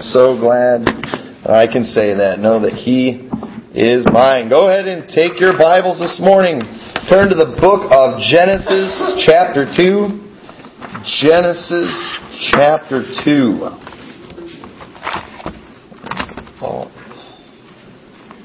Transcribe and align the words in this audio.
So 0.00 0.40
glad 0.40 0.88
I 1.44 1.68
can 1.68 1.84
say 1.84 2.16
that. 2.16 2.40
Know 2.40 2.64
that 2.64 2.72
He 2.72 3.28
is 3.76 4.08
mine. 4.08 4.48
Go 4.48 4.72
ahead 4.72 4.88
and 4.88 5.04
take 5.04 5.36
your 5.36 5.52
Bibles 5.60 6.00
this 6.00 6.16
morning. 6.16 6.64
Turn 7.12 7.28
to 7.28 7.36
the 7.36 7.52
book 7.60 7.84
of 7.92 8.16
Genesis, 8.24 8.96
chapter 9.28 9.68
2. 9.68 11.04
Genesis, 11.04 11.92
chapter 12.48 13.04
2. 13.28 13.60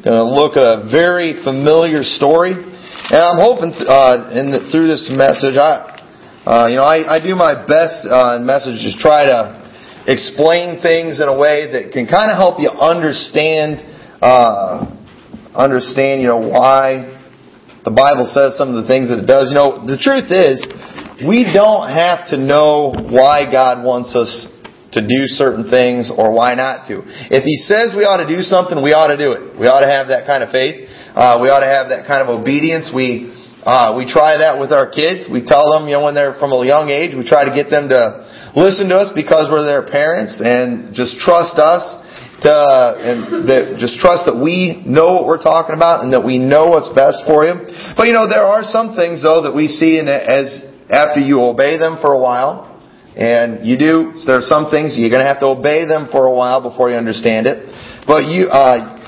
Going 0.03 0.21
to 0.21 0.27
look 0.27 0.59
at 0.59 0.67
a 0.67 0.91
very 0.91 1.39
familiar 1.39 2.03
story. 2.03 2.51
And 2.51 3.21
I'm 3.23 3.39
hoping 3.39 3.71
uh, 3.87 4.27
the, 4.27 4.67
through 4.75 4.91
this 4.91 5.07
message, 5.07 5.55
I, 5.55 6.03
uh, 6.43 6.67
you 6.67 6.75
know, 6.75 6.83
I, 6.83 7.15
I 7.15 7.23
do 7.23 7.31
my 7.33 7.55
best 7.55 8.03
uh, 8.03 8.35
in 8.35 8.45
messages 8.45 8.91
try 8.99 9.23
to 9.23 9.64
explain 10.07 10.81
things 10.81 11.21
in 11.21 11.27
a 11.27 11.37
way 11.37 11.69
that 11.73 11.89
can 11.93 12.05
kind 12.05 12.29
of 12.29 12.37
help 12.37 12.61
you 12.61 12.69
understand, 12.69 13.81
uh, 14.21 14.85
understand, 15.53 16.21
you 16.21 16.29
know, 16.29 16.45
why 16.45 17.11
the 17.85 17.93
Bible 17.93 18.25
says 18.25 18.57
some 18.57 18.73
of 18.73 18.81
the 18.81 18.87
things 18.89 19.09
that 19.13 19.21
it 19.21 19.29
does. 19.29 19.53
You 19.53 19.57
know, 19.57 19.85
the 19.85 19.97
truth 19.97 20.33
is, 20.33 20.61
we 21.21 21.45
don't 21.45 21.89
have 21.89 22.29
to 22.33 22.37
know 22.37 22.93
why 22.93 23.45
God 23.49 23.85
wants 23.85 24.17
us 24.17 24.49
to 24.97 25.01
do 25.05 25.29
certain 25.29 25.69
things 25.69 26.09
or 26.09 26.33
why 26.33 26.53
not 26.55 26.87
to. 26.87 27.05
If 27.29 27.45
He 27.45 27.57
says 27.61 27.93
we 27.93 28.05
ought 28.05 28.21
to 28.21 28.29
do 28.29 28.41
something, 28.41 28.81
we 28.81 28.93
ought 28.93 29.13
to 29.13 29.19
do 29.19 29.33
it. 29.33 29.53
We 29.57 29.69
ought 29.69 29.85
to 29.85 29.91
have 29.91 30.09
that 30.09 30.25
kind 30.25 30.41
of 30.41 30.49
faith. 30.49 30.89
Uh, 31.13 31.39
we 31.41 31.47
ought 31.47 31.63
to 31.63 31.71
have 31.71 31.89
that 31.89 32.07
kind 32.09 32.25
of 32.25 32.27
obedience. 32.27 32.91
We 32.93 33.31
uh, 33.65 33.97
we 33.97 34.05
try 34.05 34.37
that 34.45 34.61
with 34.61 34.69
our 34.69 34.85
kids. 34.85 35.25
We 35.25 35.41
tell 35.41 35.73
them, 35.73 35.89
you 35.89 35.97
know, 35.97 36.05
when 36.05 36.13
they're 36.13 36.37
from 36.37 36.53
a 36.53 36.61
young 36.61 36.93
age, 36.93 37.17
we 37.17 37.25
try 37.25 37.49
to 37.49 37.53
get 37.53 37.73
them 37.73 37.89
to 37.89 38.25
listen 38.55 38.89
to 38.89 38.95
us 38.95 39.11
because 39.13 39.51
we're 39.51 39.67
their 39.67 39.85
parents 39.85 40.41
and 40.43 40.95
just 40.95 41.19
trust 41.19 41.59
us 41.59 41.83
to, 42.41 42.51
and 42.51 43.47
that 43.47 43.77
just 43.79 43.99
trust 43.99 44.27
that 44.27 44.35
we 44.35 44.83
know 44.85 45.15
what 45.19 45.25
we're 45.25 45.43
talking 45.43 45.75
about 45.75 46.03
and 46.03 46.11
that 46.11 46.23
we 46.23 46.39
know 46.39 46.67
what's 46.67 46.89
best 46.91 47.23
for 47.27 47.45
you. 47.45 47.55
But 47.95 48.07
you 48.07 48.13
know, 48.13 48.27
there 48.27 48.43
are 48.43 48.63
some 48.63 48.95
things 48.95 49.23
though 49.23 49.43
that 49.47 49.53
we 49.55 49.67
see 49.67 49.99
in 49.99 50.07
as 50.07 50.63
after 50.89 51.19
you 51.19 51.41
obey 51.41 51.77
them 51.77 51.97
for 52.01 52.13
a 52.13 52.19
while, 52.19 52.75
and 53.15 53.65
you 53.65 53.77
do, 53.77 54.19
there 54.27 54.37
are 54.37 54.47
some 54.47 54.69
things 54.69 54.95
you're 54.97 55.09
going 55.09 55.23
to 55.23 55.27
have 55.27 55.39
to 55.39 55.47
obey 55.47 55.87
them 55.87 56.07
for 56.11 56.27
a 56.27 56.33
while 56.33 56.61
before 56.61 56.91
you 56.91 56.97
understand 56.97 57.47
it. 57.47 57.63
But 58.05 58.27
you, 58.27 58.51
uh, 58.51 58.99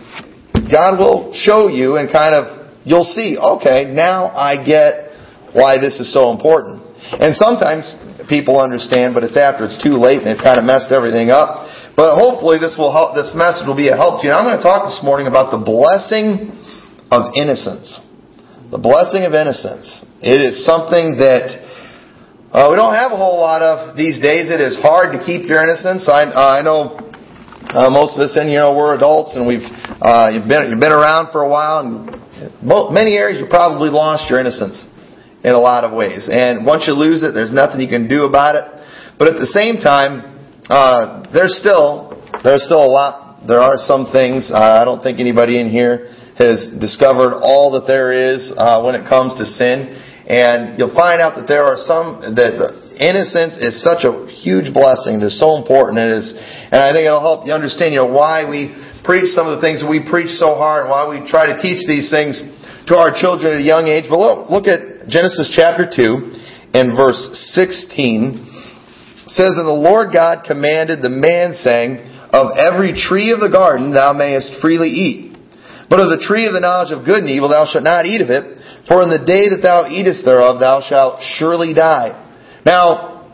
God 0.72 0.98
will 0.98 1.34
show 1.34 1.68
you 1.68 1.98
and 1.98 2.12
kind 2.12 2.34
of 2.34 2.72
you'll 2.88 3.04
see, 3.04 3.38
okay, 3.38 3.92
now 3.92 4.32
I 4.32 4.64
get 4.64 5.12
why 5.54 5.78
this 5.78 6.00
is 6.00 6.12
so 6.14 6.32
important. 6.32 6.87
And 7.16 7.32
sometimes 7.36 7.96
people 8.28 8.60
understand, 8.60 9.16
but 9.16 9.24
it's 9.24 9.40
after 9.40 9.64
it's 9.64 9.80
too 9.80 9.96
late 9.96 10.20
and 10.20 10.28
they've 10.28 10.44
kind 10.44 10.60
of 10.60 10.68
messed 10.68 10.92
everything 10.92 11.32
up. 11.32 11.68
But 11.96 12.14
hopefully 12.14 12.60
this 12.60 12.76
will 12.78 12.92
help, 12.92 13.16
this 13.16 13.32
message 13.34 13.66
will 13.66 13.80
be 13.80 13.90
a 13.90 13.96
help 13.96 14.22
to 14.22 14.28
you. 14.28 14.30
And 14.30 14.38
I'm 14.38 14.46
going 14.46 14.60
to 14.60 14.64
talk 14.64 14.86
this 14.86 15.00
morning 15.02 15.26
about 15.26 15.50
the 15.50 15.58
blessing 15.58 16.52
of 17.10 17.34
innocence. 17.34 18.04
The 18.70 18.78
blessing 18.78 19.24
of 19.24 19.34
innocence. 19.34 20.04
It 20.20 20.44
is 20.44 20.62
something 20.68 21.18
that 21.24 21.64
uh, 22.52 22.68
we 22.70 22.76
don't 22.76 22.94
have 22.94 23.16
a 23.16 23.18
whole 23.18 23.40
lot 23.40 23.64
of 23.64 23.96
these 23.96 24.20
days. 24.20 24.52
It 24.52 24.60
is 24.60 24.78
hard 24.78 25.16
to 25.16 25.20
keep 25.24 25.48
your 25.48 25.64
innocence. 25.64 26.06
I, 26.12 26.28
uh, 26.28 26.60
I 26.60 26.62
know 26.62 27.00
uh, 27.72 27.90
most 27.90 28.20
of 28.20 28.22
us 28.22 28.36
in 28.36 28.48
here, 28.48 28.68
we're 28.70 28.96
adults 28.96 29.36
and 29.36 29.48
we've 29.48 29.66
uh, 30.00 30.30
you've 30.32 30.48
been 30.48 30.70
you've 30.72 30.84
been 30.84 30.96
around 30.96 31.32
for 31.32 31.42
a 31.42 31.50
while, 31.50 31.84
and 31.84 32.08
many 32.94 33.18
areas 33.18 33.42
you 33.42 33.48
probably 33.50 33.90
lost 33.90 34.30
your 34.30 34.40
innocence 34.40 34.86
in 35.48 35.56
a 35.56 35.64
lot 35.64 35.88
of 35.88 35.96
ways. 35.96 36.28
And 36.28 36.66
once 36.68 36.92
you 36.92 36.94
lose 36.94 37.24
it, 37.24 37.32
there's 37.32 37.56
nothing 37.56 37.80
you 37.80 37.88
can 37.88 38.12
do 38.12 38.28
about 38.28 38.60
it. 38.60 38.68
But 39.16 39.32
at 39.32 39.40
the 39.40 39.48
same 39.48 39.80
time, 39.80 40.28
uh, 40.68 41.24
there's 41.32 41.56
still 41.56 42.20
there's 42.44 42.68
still 42.68 42.84
a 42.84 42.92
lot. 42.92 43.48
There 43.48 43.64
are 43.64 43.80
some 43.80 44.12
things. 44.12 44.52
Uh, 44.52 44.60
I 44.82 44.84
don't 44.84 45.00
think 45.00 45.24
anybody 45.24 45.56
in 45.56 45.72
here 45.72 46.12
has 46.36 46.68
discovered 46.84 47.40
all 47.40 47.80
that 47.80 47.88
there 47.88 48.12
is 48.12 48.52
uh, 48.52 48.84
when 48.84 48.94
it 49.00 49.08
comes 49.08 49.40
to 49.40 49.46
sin. 49.48 49.96
And 50.28 50.76
you'll 50.76 50.94
find 50.94 51.24
out 51.24 51.40
that 51.40 51.48
there 51.48 51.64
are 51.64 51.80
some 51.80 52.20
that 52.36 52.60
innocence 53.00 53.56
is 53.56 53.80
such 53.80 54.04
a 54.04 54.28
huge 54.28 54.76
blessing. 54.76 55.24
It 55.24 55.32
is 55.32 55.40
so 55.40 55.56
important. 55.56 56.04
It 56.04 56.12
is, 56.12 56.36
and 56.36 56.84
I 56.84 56.92
think 56.92 57.08
it'll 57.08 57.24
help 57.24 57.48
you 57.48 57.56
understand, 57.56 57.96
you 57.96 58.04
know, 58.04 58.12
why 58.12 58.44
we 58.44 58.76
preach 59.08 59.32
some 59.32 59.48
of 59.48 59.56
the 59.56 59.64
things 59.64 59.80
that 59.80 59.88
we 59.88 60.04
preach 60.04 60.36
so 60.36 60.60
hard, 60.60 60.84
and 60.84 60.92
why 60.92 61.08
we 61.08 61.24
try 61.24 61.48
to 61.48 61.56
teach 61.64 61.88
these 61.88 62.12
things 62.12 62.44
to 62.92 63.00
our 63.00 63.16
children 63.16 63.56
at 63.56 63.64
a 63.64 63.64
young 63.64 63.88
age. 63.88 64.12
But 64.12 64.20
look, 64.20 64.52
look 64.52 64.68
at 64.68 64.97
Genesis 65.08 65.52
chapter 65.56 65.88
2 65.88 66.76
and 66.76 66.96
verse 66.96 67.32
16. 67.56 68.44
Says, 69.28 69.56
And 69.56 69.68
the 69.68 69.72
Lord 69.72 70.14
God 70.14 70.44
commanded 70.46 71.02
the 71.02 71.10
man, 71.10 71.54
saying, 71.54 72.00
Of 72.32 72.58
every 72.58 72.94
tree 72.94 73.32
of 73.32 73.40
the 73.40 73.52
garden 73.52 73.92
thou 73.92 74.14
mayest 74.14 74.60
freely 74.62 74.90
eat. 74.90 75.38
But 75.90 76.00
of 76.00 76.12
the 76.12 76.20
tree 76.20 76.48
of 76.48 76.54
the 76.54 76.60
knowledge 76.60 76.92
of 76.92 77.06
good 77.06 77.24
and 77.24 77.30
evil 77.30 77.50
thou 77.50 77.66
shalt 77.66 77.84
not 77.84 78.06
eat 78.06 78.22
of 78.22 78.30
it, 78.30 78.60
for 78.88 79.04
in 79.04 79.10
the 79.10 79.24
day 79.24 79.48
that 79.52 79.64
thou 79.64 79.88
eatest 79.88 80.24
thereof 80.24 80.60
thou 80.60 80.84
shalt 80.84 81.24
surely 81.40 81.74
die. 81.74 82.12
Now, 82.66 83.32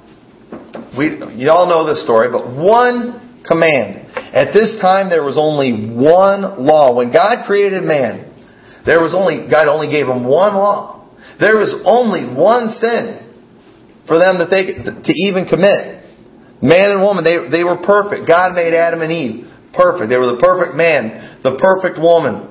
we, 0.97 1.09
you 1.33 1.49
all 1.49 1.65
know 1.65 1.89
this 1.89 2.03
story, 2.03 2.29
but 2.29 2.53
one 2.53 3.41
command 3.45 4.03
at 4.33 4.53
this 4.53 4.77
time, 4.81 5.09
there 5.09 5.21
was 5.21 5.37
only 5.37 5.93
one 5.93 6.57
law. 6.57 6.97
When 6.97 7.13
God 7.13 7.45
created 7.45 7.83
man, 7.83 8.33
there 8.83 8.97
was 8.99 9.13
only 9.13 9.45
God 9.49 9.69
only 9.69 9.93
gave 9.93 10.07
him 10.07 10.25
one 10.25 10.57
law. 10.57 10.92
There 11.43 11.59
was 11.59 11.75
only 11.83 12.23
one 12.23 12.71
sin 12.71 13.19
for 14.07 14.15
them 14.15 14.39
that 14.39 14.47
they 14.47 14.79
to 14.79 15.13
even 15.27 15.43
commit. 15.43 15.99
Man 16.63 16.95
and 16.95 17.03
woman, 17.03 17.27
they 17.27 17.51
they 17.51 17.67
were 17.67 17.83
perfect. 17.83 18.23
God 18.23 18.55
made 18.55 18.71
Adam 18.71 19.03
and 19.03 19.11
Eve 19.11 19.51
perfect. 19.75 20.07
They 20.07 20.15
were 20.15 20.31
the 20.31 20.39
perfect 20.39 20.79
man, 20.79 21.43
the 21.43 21.59
perfect 21.59 21.99
woman, 21.99 22.47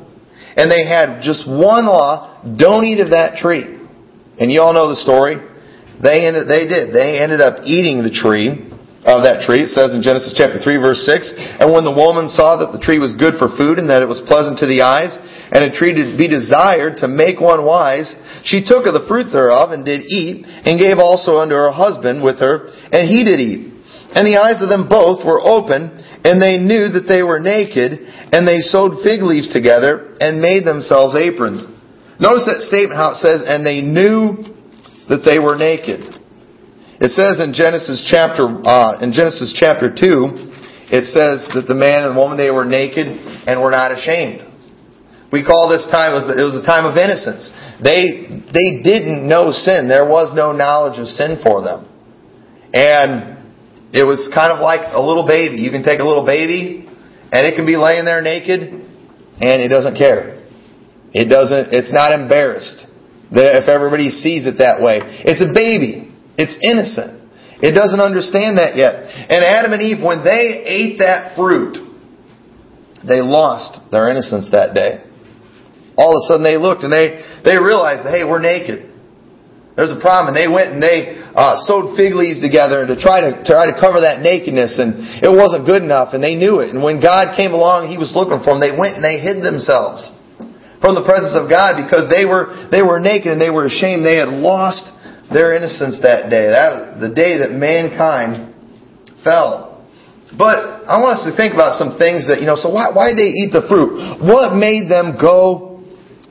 and 0.61 0.69
they 0.69 0.85
had 0.85 1.25
just 1.25 1.49
one 1.49 1.89
law: 1.89 2.45
don't 2.45 2.85
eat 2.85 3.01
of 3.01 3.17
that 3.17 3.41
tree. 3.41 3.81
And 4.37 4.53
you 4.53 4.61
all 4.61 4.77
know 4.77 4.93
the 4.93 5.01
story. 5.01 5.41
They 6.03 6.27
ended, 6.27 6.49
they 6.49 6.67
did. 6.67 6.93
They 6.93 7.21
ended 7.21 7.41
up 7.41 7.65
eating 7.65 8.03
the 8.03 8.11
tree 8.11 8.69
of 9.07 9.23
that 9.23 9.47
tree. 9.47 9.67
It 9.67 9.71
says 9.71 9.95
in 9.95 10.03
Genesis 10.03 10.35
chapter 10.35 10.59
3 10.59 10.83
verse 10.83 11.03
6, 11.07 11.35
And 11.63 11.71
when 11.71 11.85
the 11.87 11.95
woman 11.95 12.27
saw 12.31 12.59
that 12.59 12.75
the 12.75 12.83
tree 12.83 12.99
was 12.99 13.15
good 13.15 13.39
for 13.39 13.51
food 13.55 13.79
and 13.79 13.91
that 13.91 14.03
it 14.03 14.11
was 14.11 14.23
pleasant 14.27 14.59
to 14.63 14.67
the 14.67 14.83
eyes, 14.83 15.15
and 15.53 15.69
a 15.69 15.71
tree 15.71 15.93
to 15.93 16.17
be 16.17 16.33
desired 16.33 17.05
to 17.05 17.09
make 17.09 17.37
one 17.37 17.65
wise, 17.69 18.17
she 18.43 18.65
took 18.65 18.89
of 18.89 18.97
the 18.97 19.05
fruit 19.05 19.29
thereof 19.29 19.77
and 19.77 19.85
did 19.85 20.09
eat, 20.09 20.49
and 20.49 20.81
gave 20.81 20.97
also 20.97 21.45
unto 21.45 21.53
her 21.53 21.71
husband 21.71 22.25
with 22.25 22.41
her, 22.41 22.73
and 22.89 23.05
he 23.05 23.21
did 23.21 23.37
eat. 23.37 23.69
And 24.17 24.25
the 24.25 24.41
eyes 24.41 24.65
of 24.65 24.73
them 24.73 24.89
both 24.89 25.25
were 25.25 25.45
open, 25.45 25.93
and 26.25 26.41
they 26.41 26.57
knew 26.57 26.89
that 26.97 27.05
they 27.05 27.21
were 27.21 27.41
naked, 27.41 28.01
and 28.33 28.49
they 28.49 28.65
sewed 28.65 29.05
fig 29.05 29.21
leaves 29.21 29.53
together, 29.53 30.17
and 30.21 30.41
made 30.41 30.65
themselves 30.65 31.13
aprons. 31.21 31.69
Notice 32.17 32.49
that 32.49 32.65
statement 32.65 32.97
how 32.97 33.13
it 33.13 33.21
says, 33.21 33.45
and 33.45 33.61
they 33.61 33.85
knew 33.85 34.49
that 35.13 35.25
they 35.29 35.37
were 35.37 35.61
naked. 35.61 36.01
It 37.03 37.11
says 37.11 37.41
in 37.41 37.53
Genesis 37.53 38.07
chapter 38.09 38.47
uh, 38.47 39.03
in 39.03 39.13
Genesis 39.13 39.53
chapter 39.59 39.91
two, 39.91 40.49
it 40.89 41.05
says 41.11 41.51
that 41.53 41.67
the 41.67 41.75
man 41.75 42.05
and 42.07 42.15
the 42.15 42.21
woman 42.21 42.39
they 42.39 42.53
were 42.53 42.65
naked 42.65 43.09
and 43.09 43.61
were 43.61 43.73
not 43.73 43.91
ashamed. 43.91 44.52
We 45.33 45.41
call 45.41 45.73
this 45.73 45.89
time 45.89 46.13
it 46.13 46.45
was 46.45 46.61
a 46.61 46.67
time 46.67 46.85
of 46.85 47.01
innocence. 47.01 47.49
They 47.81 48.29
they 48.53 48.85
didn't 48.85 49.27
know 49.27 49.51
sin. 49.51 49.89
There 49.89 50.05
was 50.05 50.37
no 50.37 50.53
knowledge 50.53 51.01
of 51.01 51.09
sin 51.09 51.41
for 51.41 51.65
them, 51.65 51.89
and 52.77 53.41
it 53.97 54.05
was 54.05 54.29
kind 54.29 54.53
of 54.53 54.61
like 54.61 54.93
a 54.93 55.01
little 55.01 55.27
baby. 55.27 55.57
You 55.65 55.73
can 55.73 55.83
take 55.83 56.01
a 56.01 56.05
little 56.05 56.29
baby, 56.29 56.85
and 57.33 57.49
it 57.49 57.57
can 57.57 57.65
be 57.65 57.81
laying 57.81 58.05
there 58.05 58.21
naked, 58.21 58.61
and 59.41 59.57
it 59.65 59.73
doesn't 59.73 59.97
care. 59.97 60.45
It 61.17 61.33
doesn't. 61.33 61.73
It's 61.73 61.93
not 61.93 62.13
embarrassed 62.13 62.93
if 63.33 63.69
everybody 63.69 64.11
sees 64.13 64.45
it 64.45 64.61
that 64.61 64.85
way. 64.85 65.01
It's 65.25 65.41
a 65.41 65.49
baby. 65.49 66.13
It's 66.37 66.61
innocent. 66.61 67.25
It 67.65 67.73
doesn't 67.73 68.01
understand 68.01 68.59
that 68.59 68.77
yet. 68.77 69.09
And 69.33 69.41
Adam 69.45 69.73
and 69.73 69.81
Eve, 69.81 70.05
when 70.05 70.25
they 70.25 70.61
ate 70.61 70.99
that 70.99 71.37
fruit, 71.37 71.79
they 73.07 73.23
lost 73.23 73.81
their 73.91 74.11
innocence 74.11 74.51
that 74.53 74.75
day. 74.75 75.05
All 75.97 76.13
of 76.13 76.19
a 76.21 76.25
sudden 76.29 76.45
they 76.45 76.57
looked 76.57 76.83
and 76.83 76.93
they, 76.93 77.21
they 77.45 77.61
realized, 77.61 78.05
that 78.07 78.13
hey, 78.13 78.25
we're 78.25 78.41
naked. 78.41 78.93
There's 79.77 79.93
a 79.93 80.01
problem. 80.01 80.33
And 80.33 80.37
they 80.37 80.49
went 80.49 80.77
and 80.77 80.83
they 80.83 81.17
uh, 81.33 81.57
sewed 81.65 81.97
fig 81.97 82.13
leaves 82.13 82.45
together 82.45 82.85
to 82.85 82.95
try 82.97 83.25
to 83.25 83.41
try 83.41 83.65
to 83.65 83.75
cover 83.81 84.05
that 84.05 84.21
nakedness, 84.21 84.77
and 84.77 85.25
it 85.25 85.33
wasn't 85.33 85.65
good 85.65 85.81
enough, 85.81 86.13
and 86.13 86.21
they 86.21 86.37
knew 86.37 86.61
it. 86.61 86.77
And 86.77 86.85
when 86.85 87.01
God 87.01 87.33
came 87.37 87.57
along, 87.57 87.89
He 87.89 87.97
was 87.97 88.13
looking 88.13 88.45
for 88.45 88.53
them. 88.53 88.61
They 88.61 88.77
went 88.77 89.01
and 89.01 89.05
they 89.05 89.17
hid 89.17 89.41
themselves 89.41 90.13
from 90.85 90.93
the 90.93 91.05
presence 91.09 91.33
of 91.33 91.49
God 91.49 91.81
because 91.81 92.13
they 92.13 92.29
were 92.29 92.69
they 92.69 92.85
were 92.85 93.01
naked 93.01 93.33
and 93.33 93.41
they 93.41 93.49
were 93.49 93.65
ashamed. 93.65 94.05
They 94.05 94.21
had 94.21 94.29
lost 94.29 94.85
their 95.33 95.57
innocence 95.57 95.97
that 96.05 96.29
day, 96.29 96.53
that 96.53 97.01
the 97.01 97.09
day 97.09 97.41
that 97.41 97.57
mankind 97.57 98.53
fell. 99.25 99.73
But 100.37 100.85
I 100.89 101.01
want 101.01 101.21
us 101.21 101.25
to 101.29 101.33
think 101.37 101.53
about 101.53 101.77
some 101.77 101.97
things 102.01 102.29
that, 102.29 102.41
you 102.41 102.49
know, 102.49 102.57
so 102.57 102.73
why, 102.73 102.89
why 102.93 103.13
did 103.13 103.21
they 103.21 103.33
eat 103.33 103.53
the 103.53 103.69
fruit? 103.69 104.21
What 104.21 104.57
made 104.57 104.89
them 104.89 105.21
go 105.21 105.72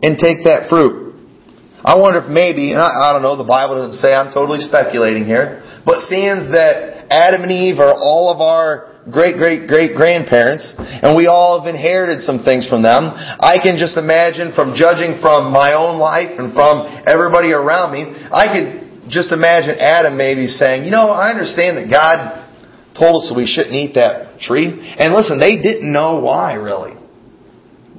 and 0.01 0.17
take 0.17 0.43
that 0.45 0.67
fruit? 0.69 1.13
I 1.83 1.97
wonder 1.97 2.21
if 2.21 2.29
maybe, 2.29 2.73
and 2.73 2.81
I, 2.81 3.09
I 3.09 3.13
don't 3.13 3.25
know, 3.25 3.37
the 3.37 3.47
Bible 3.47 3.81
doesn't 3.81 3.97
say, 3.97 4.13
I'm 4.13 4.29
totally 4.29 4.61
speculating 4.61 5.25
here, 5.25 5.65
but 5.85 5.97
seeing 6.05 6.53
that 6.53 7.09
Adam 7.09 7.41
and 7.41 7.51
Eve 7.51 7.81
are 7.81 7.97
all 7.97 8.29
of 8.29 8.37
our 8.37 8.91
great 9.09 9.41
great 9.41 9.65
great 9.65 9.97
grandparents, 9.97 10.77
and 10.77 11.17
we 11.17 11.25
all 11.25 11.57
have 11.57 11.65
inherited 11.65 12.21
some 12.21 12.45
things 12.45 12.69
from 12.69 12.85
them. 12.85 13.09
I 13.41 13.57
can 13.57 13.81
just 13.81 13.97
imagine 13.97 14.53
from 14.53 14.77
judging 14.77 15.17
from 15.25 15.49
my 15.49 15.73
own 15.73 15.97
life 15.97 16.37
and 16.37 16.53
from 16.53 16.85
everybody 17.09 17.49
around 17.49 17.97
me, 17.97 18.13
I 18.29 18.45
could 18.53 19.09
just 19.09 19.33
imagine 19.33 19.81
Adam 19.81 20.15
maybe 20.15 20.45
saying, 20.45 20.85
you 20.85 20.91
know, 20.91 21.09
I 21.09 21.33
understand 21.33 21.81
that 21.81 21.89
God 21.89 22.45
told 22.93 23.23
us 23.23 23.33
that 23.33 23.35
we 23.35 23.49
shouldn't 23.49 23.73
eat 23.73 23.95
that 23.95 24.39
tree. 24.39 24.69
And 24.69 25.13
listen, 25.13 25.39
they 25.39 25.57
didn't 25.57 25.91
know 25.91 26.19
why 26.19 26.53
really. 26.53 27.00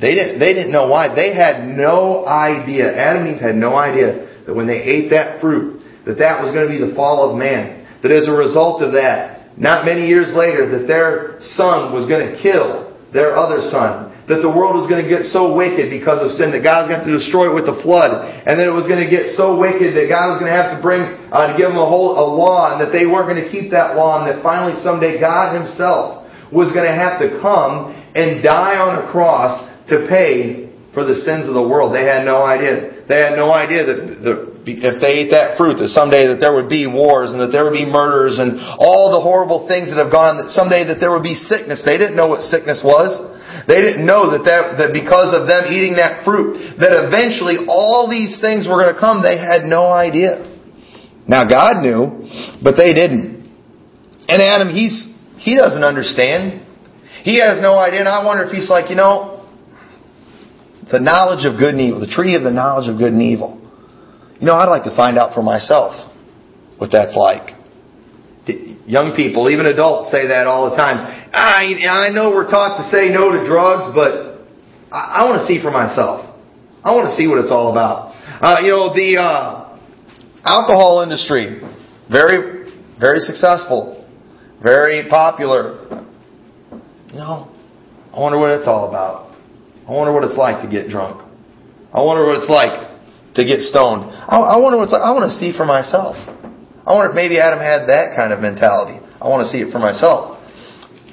They 0.02 0.18
didn't, 0.18 0.42
they 0.42 0.50
didn't 0.50 0.74
know 0.74 0.90
why. 0.90 1.14
They 1.14 1.30
had 1.30 1.62
no 1.62 2.26
idea. 2.26 2.90
Adam 2.90 3.22
and 3.22 3.36
Eve 3.36 3.40
had 3.40 3.54
no 3.54 3.78
idea 3.78 4.26
that 4.44 4.52
when 4.52 4.66
they 4.66 4.82
ate 4.82 5.14
that 5.14 5.40
fruit, 5.40 5.78
that 6.04 6.18
that 6.18 6.42
was 6.42 6.50
going 6.50 6.66
to 6.66 6.72
be 6.74 6.82
the 6.82 6.90
fall 6.98 7.30
of 7.30 7.38
man. 7.38 7.86
That 8.02 8.10
as 8.10 8.26
a 8.26 8.34
result 8.34 8.82
of 8.82 8.98
that, 8.98 9.54
not 9.54 9.86
many 9.86 10.10
years 10.10 10.34
later, 10.34 10.66
that 10.74 10.90
their 10.90 11.38
son 11.54 11.94
was 11.94 12.10
going 12.10 12.34
to 12.34 12.34
kill 12.42 12.98
their 13.14 13.38
other 13.38 13.70
son. 13.70 14.10
That 14.26 14.42
the 14.42 14.50
world 14.50 14.74
was 14.74 14.90
going 14.90 15.06
to 15.06 15.10
get 15.10 15.30
so 15.30 15.54
wicked 15.54 15.86
because 15.86 16.18
of 16.18 16.34
sin 16.34 16.50
that 16.50 16.66
God 16.66 16.90
was 16.90 16.98
going 16.98 17.06
to, 17.06 17.14
destroy 17.14 17.50
it 17.50 17.54
with 17.54 17.70
the 17.70 17.78
flood. 17.86 18.10
And 18.42 18.58
that 18.58 18.66
it 18.66 18.74
was 18.74 18.90
going 18.90 19.06
to 19.06 19.10
get 19.10 19.38
so 19.38 19.54
wicked 19.54 19.94
that 19.94 20.10
God 20.10 20.34
was 20.34 20.42
going 20.42 20.50
to 20.50 20.58
have 20.58 20.74
to 20.74 20.82
bring, 20.82 21.06
uh, 21.30 21.46
to 21.46 21.54
give 21.54 21.70
them 21.70 21.78
a 21.78 21.86
whole, 21.86 22.18
a 22.18 22.26
law 22.26 22.74
and 22.74 22.82
that 22.82 22.90
they 22.90 23.06
weren't 23.06 23.30
going 23.30 23.38
to 23.38 23.50
keep 23.54 23.70
that 23.70 23.94
law 23.94 24.18
and 24.18 24.26
that 24.26 24.42
finally 24.42 24.74
someday 24.82 25.22
God 25.22 25.54
himself 25.54 26.26
was 26.50 26.74
going 26.74 26.90
to 26.90 26.96
have 26.96 27.22
to 27.22 27.38
come 27.38 27.94
and 28.18 28.42
die 28.42 28.82
on 28.82 28.98
a 28.98 29.06
cross 29.14 29.71
to 29.92 30.08
pay 30.08 30.72
for 30.92 31.04
the 31.04 31.16
sins 31.24 31.48
of 31.48 31.54
the 31.54 31.64
world. 31.64 31.94
They 31.94 32.04
had 32.04 32.24
no 32.24 32.44
idea. 32.44 33.04
They 33.08 33.20
had 33.20 33.36
no 33.36 33.52
idea 33.52 33.84
that 33.88 33.98
the, 34.20 34.34
if 34.64 35.00
they 35.00 35.26
ate 35.26 35.30
that 35.32 35.58
fruit, 35.58 35.80
that 35.80 35.90
someday 35.90 36.28
that 36.28 36.38
there 36.38 36.54
would 36.54 36.68
be 36.68 36.86
wars 36.86 37.32
and 37.32 37.40
that 37.40 37.50
there 37.50 37.64
would 37.64 37.76
be 37.76 37.88
murders 37.88 38.38
and 38.38 38.60
all 38.78 39.10
the 39.10 39.20
horrible 39.20 39.66
things 39.66 39.90
that 39.90 39.98
have 39.98 40.12
gone, 40.12 40.38
that 40.38 40.52
someday 40.52 40.86
that 40.86 41.00
there 41.00 41.10
would 41.10 41.24
be 41.24 41.34
sickness. 41.34 41.82
They 41.82 41.96
didn't 41.96 42.14
know 42.14 42.28
what 42.28 42.44
sickness 42.44 42.84
was. 42.84 43.18
They 43.66 43.80
didn't 43.80 44.04
know 44.04 44.32
that, 44.32 44.44
that, 44.48 44.80
that 44.80 44.90
because 44.92 45.34
of 45.34 45.48
them 45.48 45.68
eating 45.68 45.96
that 45.96 46.24
fruit, 46.24 46.78
that 46.78 46.92
eventually 46.94 47.68
all 47.68 48.08
these 48.08 48.38
things 48.40 48.68
were 48.68 48.80
going 48.80 48.92
to 48.92 49.00
come. 49.00 49.20
They 49.20 49.36
had 49.40 49.64
no 49.64 49.90
idea. 49.90 50.44
Now 51.26 51.48
God 51.48 51.80
knew, 51.80 52.28
but 52.62 52.76
they 52.76 52.92
didn't. 52.92 53.44
And 54.28 54.38
Adam, 54.40 54.70
he's, 54.70 55.10
he 55.38 55.56
doesn't 55.56 55.82
understand. 55.82 56.64
He 57.22 57.38
has 57.38 57.60
no 57.60 57.78
idea. 57.78 58.00
And 58.00 58.08
I 58.08 58.24
wonder 58.24 58.44
if 58.44 58.50
he's 58.50 58.70
like, 58.70 58.90
you 58.90 58.96
know, 58.96 59.31
the 60.92 61.00
knowledge 61.00 61.48
of 61.48 61.58
good 61.58 61.72
and 61.72 61.80
evil, 61.80 61.98
the 61.98 62.12
tree 62.12 62.36
of 62.36 62.44
the 62.44 62.52
knowledge 62.52 62.86
of 62.86 63.00
good 63.00 63.16
and 63.16 63.22
evil. 63.22 63.56
You 64.38 64.46
know, 64.46 64.54
I'd 64.54 64.68
like 64.68 64.84
to 64.84 64.94
find 64.94 65.16
out 65.16 65.32
for 65.32 65.42
myself 65.42 65.96
what 66.76 66.92
that's 66.92 67.16
like. 67.16 67.56
Young 68.84 69.14
people, 69.16 69.48
even 69.48 69.66
adults 69.66 70.10
say 70.12 70.28
that 70.28 70.46
all 70.46 70.68
the 70.68 70.76
time. 70.76 70.98
I, 71.32 71.78
I 71.88 72.08
know 72.12 72.30
we're 72.30 72.50
taught 72.50 72.82
to 72.82 72.90
say 72.94 73.08
no 73.08 73.32
to 73.32 73.46
drugs, 73.46 73.94
but 73.94 74.44
I, 74.92 75.22
I 75.22 75.24
want 75.24 75.40
to 75.40 75.46
see 75.46 75.62
for 75.62 75.70
myself. 75.70 76.28
I 76.84 76.92
want 76.92 77.08
to 77.08 77.16
see 77.16 77.26
what 77.26 77.38
it's 77.38 77.50
all 77.50 77.70
about. 77.70 78.12
Uh, 78.42 78.56
you 78.60 78.74
know, 78.74 78.92
the 78.92 79.16
uh, 79.16 79.78
alcohol 80.44 81.00
industry, 81.00 81.62
very, 82.10 82.74
very 82.98 83.20
successful, 83.20 84.04
very 84.60 85.08
popular. 85.08 86.04
You 87.14 87.22
know, 87.22 87.48
I 88.12 88.18
wonder 88.18 88.38
what 88.38 88.50
it's 88.50 88.66
all 88.66 88.88
about. 88.88 89.31
I 89.88 89.90
wonder 89.90 90.12
what 90.12 90.24
it's 90.24 90.38
like 90.38 90.62
to 90.62 90.70
get 90.70 90.88
drunk. 90.88 91.22
I 91.92 92.00
wonder 92.02 92.24
what 92.24 92.36
it's 92.36 92.48
like 92.48 92.92
to 93.34 93.44
get 93.44 93.60
stoned. 93.60 94.10
I, 94.10 94.56
wonder 94.58 94.78
what 94.78 94.84
it's 94.88 94.92
like. 94.92 95.02
I 95.02 95.12
want 95.12 95.26
to 95.26 95.36
see 95.36 95.56
for 95.56 95.64
myself. 95.64 96.16
I 96.86 96.94
wonder 96.94 97.10
if 97.10 97.16
maybe 97.16 97.38
Adam 97.38 97.58
had 97.58 97.88
that 97.88 98.14
kind 98.16 98.32
of 98.32 98.40
mentality. 98.40 99.02
I 99.20 99.28
want 99.28 99.44
to 99.44 99.48
see 99.50 99.58
it 99.58 99.72
for 99.72 99.78
myself. 99.78 100.38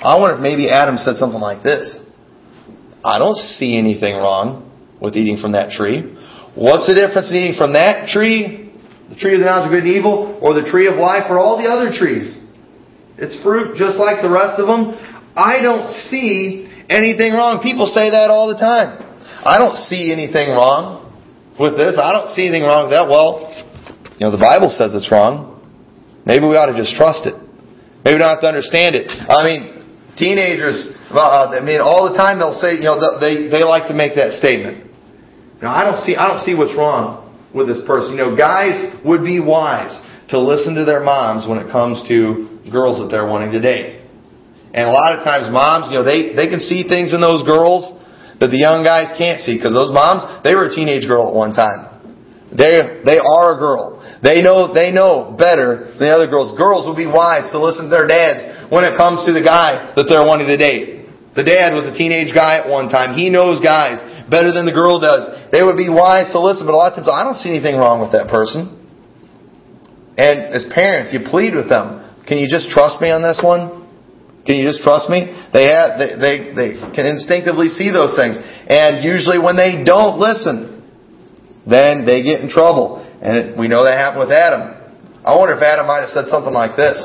I 0.02 0.16
wonder 0.18 0.36
if 0.36 0.42
maybe 0.42 0.70
Adam 0.70 0.98
said 0.98 1.16
something 1.16 1.42
like 1.42 1.64
this. 1.64 2.00
I 3.04 3.20
don't 3.20 3.36
see 3.36 3.78
anything 3.78 4.16
wrong 4.16 4.70
with 5.02 5.16
eating 5.16 5.38
from 5.38 5.54
that 5.54 5.72
tree. 5.72 6.16
What's 6.56 6.88
the 6.88 6.96
difference 6.96 7.32
in 7.32 7.38
eating 7.38 7.58
from 7.58 7.74
that 7.74 8.10
tree, 8.10 8.72
the 9.10 9.16
tree 9.16 9.34
of 9.34 9.40
the 9.40 9.46
knowledge 9.46 9.68
of 9.68 9.72
good 9.72 9.84
and 9.84 9.96
evil, 9.96 10.40
or 10.42 10.54
the 10.54 10.68
tree 10.70 10.88
of 10.88 10.96
life, 10.96 11.28
or 11.30 11.40
all 11.40 11.58
the 11.58 11.70
other 11.70 11.92
trees? 11.92 12.36
It's 13.18 13.42
fruit 13.44 13.78
just 13.78 13.98
like 13.98 14.22
the 14.22 14.30
rest 14.30 14.60
of 14.60 14.68
them. 14.68 14.96
I 15.36 15.62
don't 15.62 15.92
see 16.08 16.69
anything 16.90 17.34
wrong. 17.34 17.62
People 17.62 17.86
say 17.86 18.12
that 18.12 18.30
all 18.30 18.50
the 18.50 18.58
time. 18.58 19.06
I 19.46 19.58
don't 19.58 19.78
see 19.78 20.12
anything 20.12 20.50
wrong 20.50 21.08
with 21.60 21.78
this. 21.78 21.96
I 21.96 22.12
don't 22.12 22.28
see 22.36 22.50
anything 22.50 22.64
wrong 22.64 22.90
with 22.90 22.98
that. 22.98 23.08
Well, 23.08 23.48
you 24.20 24.28
know, 24.28 24.32
the 24.36 24.42
Bible 24.42 24.68
says 24.68 24.92
it's 24.96 25.08
wrong. 25.12 25.62
Maybe 26.26 26.44
we 26.44 26.60
ought 26.60 26.68
to 26.68 26.76
just 26.76 26.98
trust 27.00 27.24
it. 27.24 27.38
Maybe 28.04 28.16
we 28.16 28.20
don't 28.20 28.34
have 28.34 28.44
to 28.44 28.52
understand 28.52 28.96
it. 28.96 29.08
I 29.08 29.48
mean, 29.48 29.80
teenagers, 30.20 30.92
uh, 31.12 31.56
I 31.56 31.64
mean, 31.64 31.80
all 31.80 32.12
the 32.12 32.18
time 32.20 32.40
they'll 32.40 32.58
say, 32.60 32.76
you 32.76 32.88
know, 32.88 33.00
they, 33.20 33.48
they 33.48 33.64
like 33.64 33.88
to 33.88 33.96
make 33.96 34.16
that 34.20 34.36
statement. 34.36 34.92
Now, 35.62 35.72
I 35.72 35.84
don't 35.84 36.04
see, 36.04 36.16
I 36.16 36.28
don't 36.28 36.44
see 36.44 36.56
what's 36.56 36.76
wrong 36.76 37.28
with 37.56 37.68
this 37.68 37.80
person. 37.88 38.16
You 38.16 38.32
know, 38.32 38.36
guys 38.36 38.96
would 39.04 39.24
be 39.24 39.40
wise 39.40 39.96
to 40.30 40.40
listen 40.40 40.76
to 40.76 40.86
their 40.86 41.00
moms 41.00 41.48
when 41.48 41.58
it 41.60 41.72
comes 41.72 42.04
to 42.08 42.60
girls 42.72 43.00
that 43.02 43.10
they're 43.10 43.28
wanting 43.28 43.52
to 43.52 43.62
date. 43.62 43.99
And 44.74 44.86
a 44.86 44.94
lot 44.94 45.18
of 45.18 45.26
times 45.26 45.50
moms, 45.50 45.90
you 45.90 45.98
know, 45.98 46.06
they, 46.06 46.38
they 46.38 46.46
can 46.46 46.62
see 46.62 46.86
things 46.86 47.14
in 47.14 47.22
those 47.22 47.42
girls 47.42 47.90
that 48.38 48.54
the 48.54 48.62
young 48.62 48.86
guys 48.86 49.12
can't 49.18 49.42
see 49.42 49.58
because 49.58 49.74
those 49.74 49.92
moms, 49.92 50.24
they 50.46 50.54
were 50.54 50.70
a 50.70 50.74
teenage 50.74 51.10
girl 51.10 51.28
at 51.28 51.36
one 51.36 51.52
time. 51.52 51.90
They, 52.50 52.82
they 53.06 53.20
are 53.22 53.54
a 53.54 53.58
girl. 53.62 54.02
They 54.26 54.42
know, 54.42 54.74
they 54.74 54.90
know 54.90 55.38
better 55.38 55.94
than 55.98 56.10
the 56.10 56.14
other 56.14 56.26
girls. 56.26 56.58
Girls 56.58 56.90
would 56.90 56.98
be 56.98 57.06
wise 57.06 57.50
to 57.54 57.62
listen 57.62 57.90
to 57.90 57.94
their 57.94 58.10
dads 58.10 58.72
when 58.74 58.86
it 58.86 58.98
comes 58.98 59.26
to 59.30 59.34
the 59.34 59.46
guy 59.46 59.94
that 59.94 60.10
they're 60.10 60.26
wanting 60.26 60.50
to 60.50 60.58
date. 60.58 61.06
The 61.38 61.46
dad 61.46 61.78
was 61.78 61.86
a 61.86 61.94
teenage 61.94 62.34
guy 62.34 62.58
at 62.58 62.66
one 62.66 62.90
time. 62.90 63.14
He 63.14 63.30
knows 63.30 63.62
guys 63.62 64.02
better 64.34 64.50
than 64.50 64.66
the 64.66 64.74
girl 64.74 64.98
does. 64.98 65.30
They 65.54 65.62
would 65.62 65.78
be 65.78 65.90
wise 65.90 66.34
to 66.34 66.42
listen, 66.42 66.66
but 66.66 66.74
a 66.74 66.80
lot 66.80 66.94
of 66.94 67.06
times 67.06 67.10
I 67.14 67.22
don't 67.22 67.38
see 67.38 67.54
anything 67.54 67.78
wrong 67.78 68.02
with 68.02 68.18
that 68.18 68.34
person. 68.34 68.78
And 70.18 70.50
as 70.50 70.66
parents, 70.74 71.14
you 71.14 71.22
plead 71.24 71.54
with 71.54 71.70
them. 71.70 72.02
Can 72.26 72.42
you 72.42 72.50
just 72.50 72.74
trust 72.74 72.98
me 73.00 73.14
on 73.14 73.22
this 73.22 73.42
one? 73.46 73.79
Can 74.46 74.56
you 74.56 74.66
just 74.66 74.82
trust 74.82 75.10
me? 75.10 75.30
They, 75.54 75.70
have, 75.70 76.00
they, 76.00 76.16
they, 76.16 76.36
they 76.56 76.70
can 76.96 77.06
instinctively 77.06 77.70
see 77.70 77.92
those 77.92 78.16
things. 78.18 78.40
And 78.40 79.04
usually 79.04 79.38
when 79.38 79.56
they 79.56 79.84
don't 79.84 80.18
listen, 80.18 80.82
then 81.68 82.06
they 82.06 82.24
get 82.24 82.42
in 82.42 82.50
trouble. 82.50 83.04
And 83.22 83.60
we 83.60 83.68
know 83.68 83.84
that 83.84 83.98
happened 84.00 84.28
with 84.28 84.34
Adam. 84.34 84.80
I 85.26 85.38
wonder 85.38 85.54
if 85.54 85.62
Adam 85.62 85.86
might 85.86 86.02
have 86.02 86.10
said 86.10 86.26
something 86.32 86.54
like 86.54 86.80
this. 86.80 86.98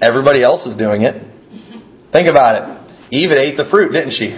Everybody 0.00 0.44
else 0.44 0.66
is 0.66 0.76
doing 0.76 1.02
it. 1.02 1.16
Think 2.12 2.28
about 2.28 2.60
it. 2.60 2.64
Eve 3.10 3.32
ate 3.34 3.56
the 3.56 3.66
fruit, 3.70 3.90
didn't 3.90 4.12
she? 4.12 4.36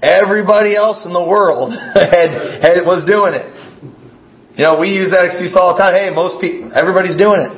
Everybody 0.00 0.76
else 0.76 1.04
in 1.04 1.12
the 1.12 1.24
world 1.24 1.74
had, 1.94 2.62
had 2.62 2.86
was 2.86 3.04
doing 3.04 3.34
it. 3.34 3.44
You 4.56 4.64
know, 4.64 4.78
we 4.78 4.94
use 4.94 5.10
that 5.10 5.26
excuse 5.26 5.54
all 5.58 5.74
the 5.74 5.82
time. 5.82 5.94
Hey, 5.94 6.10
most 6.14 6.40
people, 6.40 6.70
everybody's 6.74 7.18
doing 7.18 7.42
it. 7.46 7.52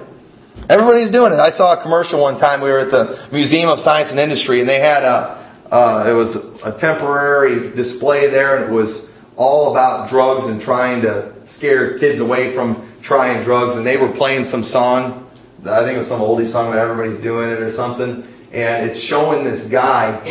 Everybody's 0.70 1.10
doing 1.10 1.34
it. 1.34 1.42
I 1.42 1.50
saw 1.50 1.74
a 1.74 1.82
commercial 1.82 2.22
one 2.22 2.38
time. 2.38 2.62
We 2.62 2.70
were 2.70 2.86
at 2.86 2.94
the 2.94 3.26
Museum 3.34 3.66
of 3.66 3.82
Science 3.82 4.14
and 4.14 4.22
Industry, 4.22 4.62
and 4.62 4.68
they 4.70 4.78
had 4.78 5.02
a 5.02 5.40
uh, 5.66 6.10
it 6.10 6.14
was 6.14 6.34
a 6.62 6.78
temporary 6.78 7.74
display 7.74 8.30
there, 8.30 8.58
and 8.58 8.70
it 8.70 8.74
was 8.74 9.10
all 9.34 9.70
about 9.70 10.10
drugs 10.10 10.46
and 10.46 10.62
trying 10.62 11.02
to 11.02 11.34
scare 11.58 11.98
kids 11.98 12.20
away 12.20 12.54
from 12.54 12.86
trying 13.02 13.42
drugs. 13.42 13.78
And 13.78 13.86
they 13.86 13.96
were 13.96 14.14
playing 14.14 14.46
some 14.46 14.62
song. 14.62 15.30
I 15.66 15.82
think 15.82 15.98
it 15.98 16.06
was 16.06 16.10
some 16.10 16.22
oldie 16.22 16.50
song 16.50 16.70
that 16.70 16.78
everybody's 16.78 17.22
doing 17.22 17.50
it 17.50 17.62
or 17.62 17.74
something. 17.74 18.26
And 18.54 18.90
it's 18.90 19.02
showing 19.06 19.42
this 19.42 19.66
guy, 19.70 20.22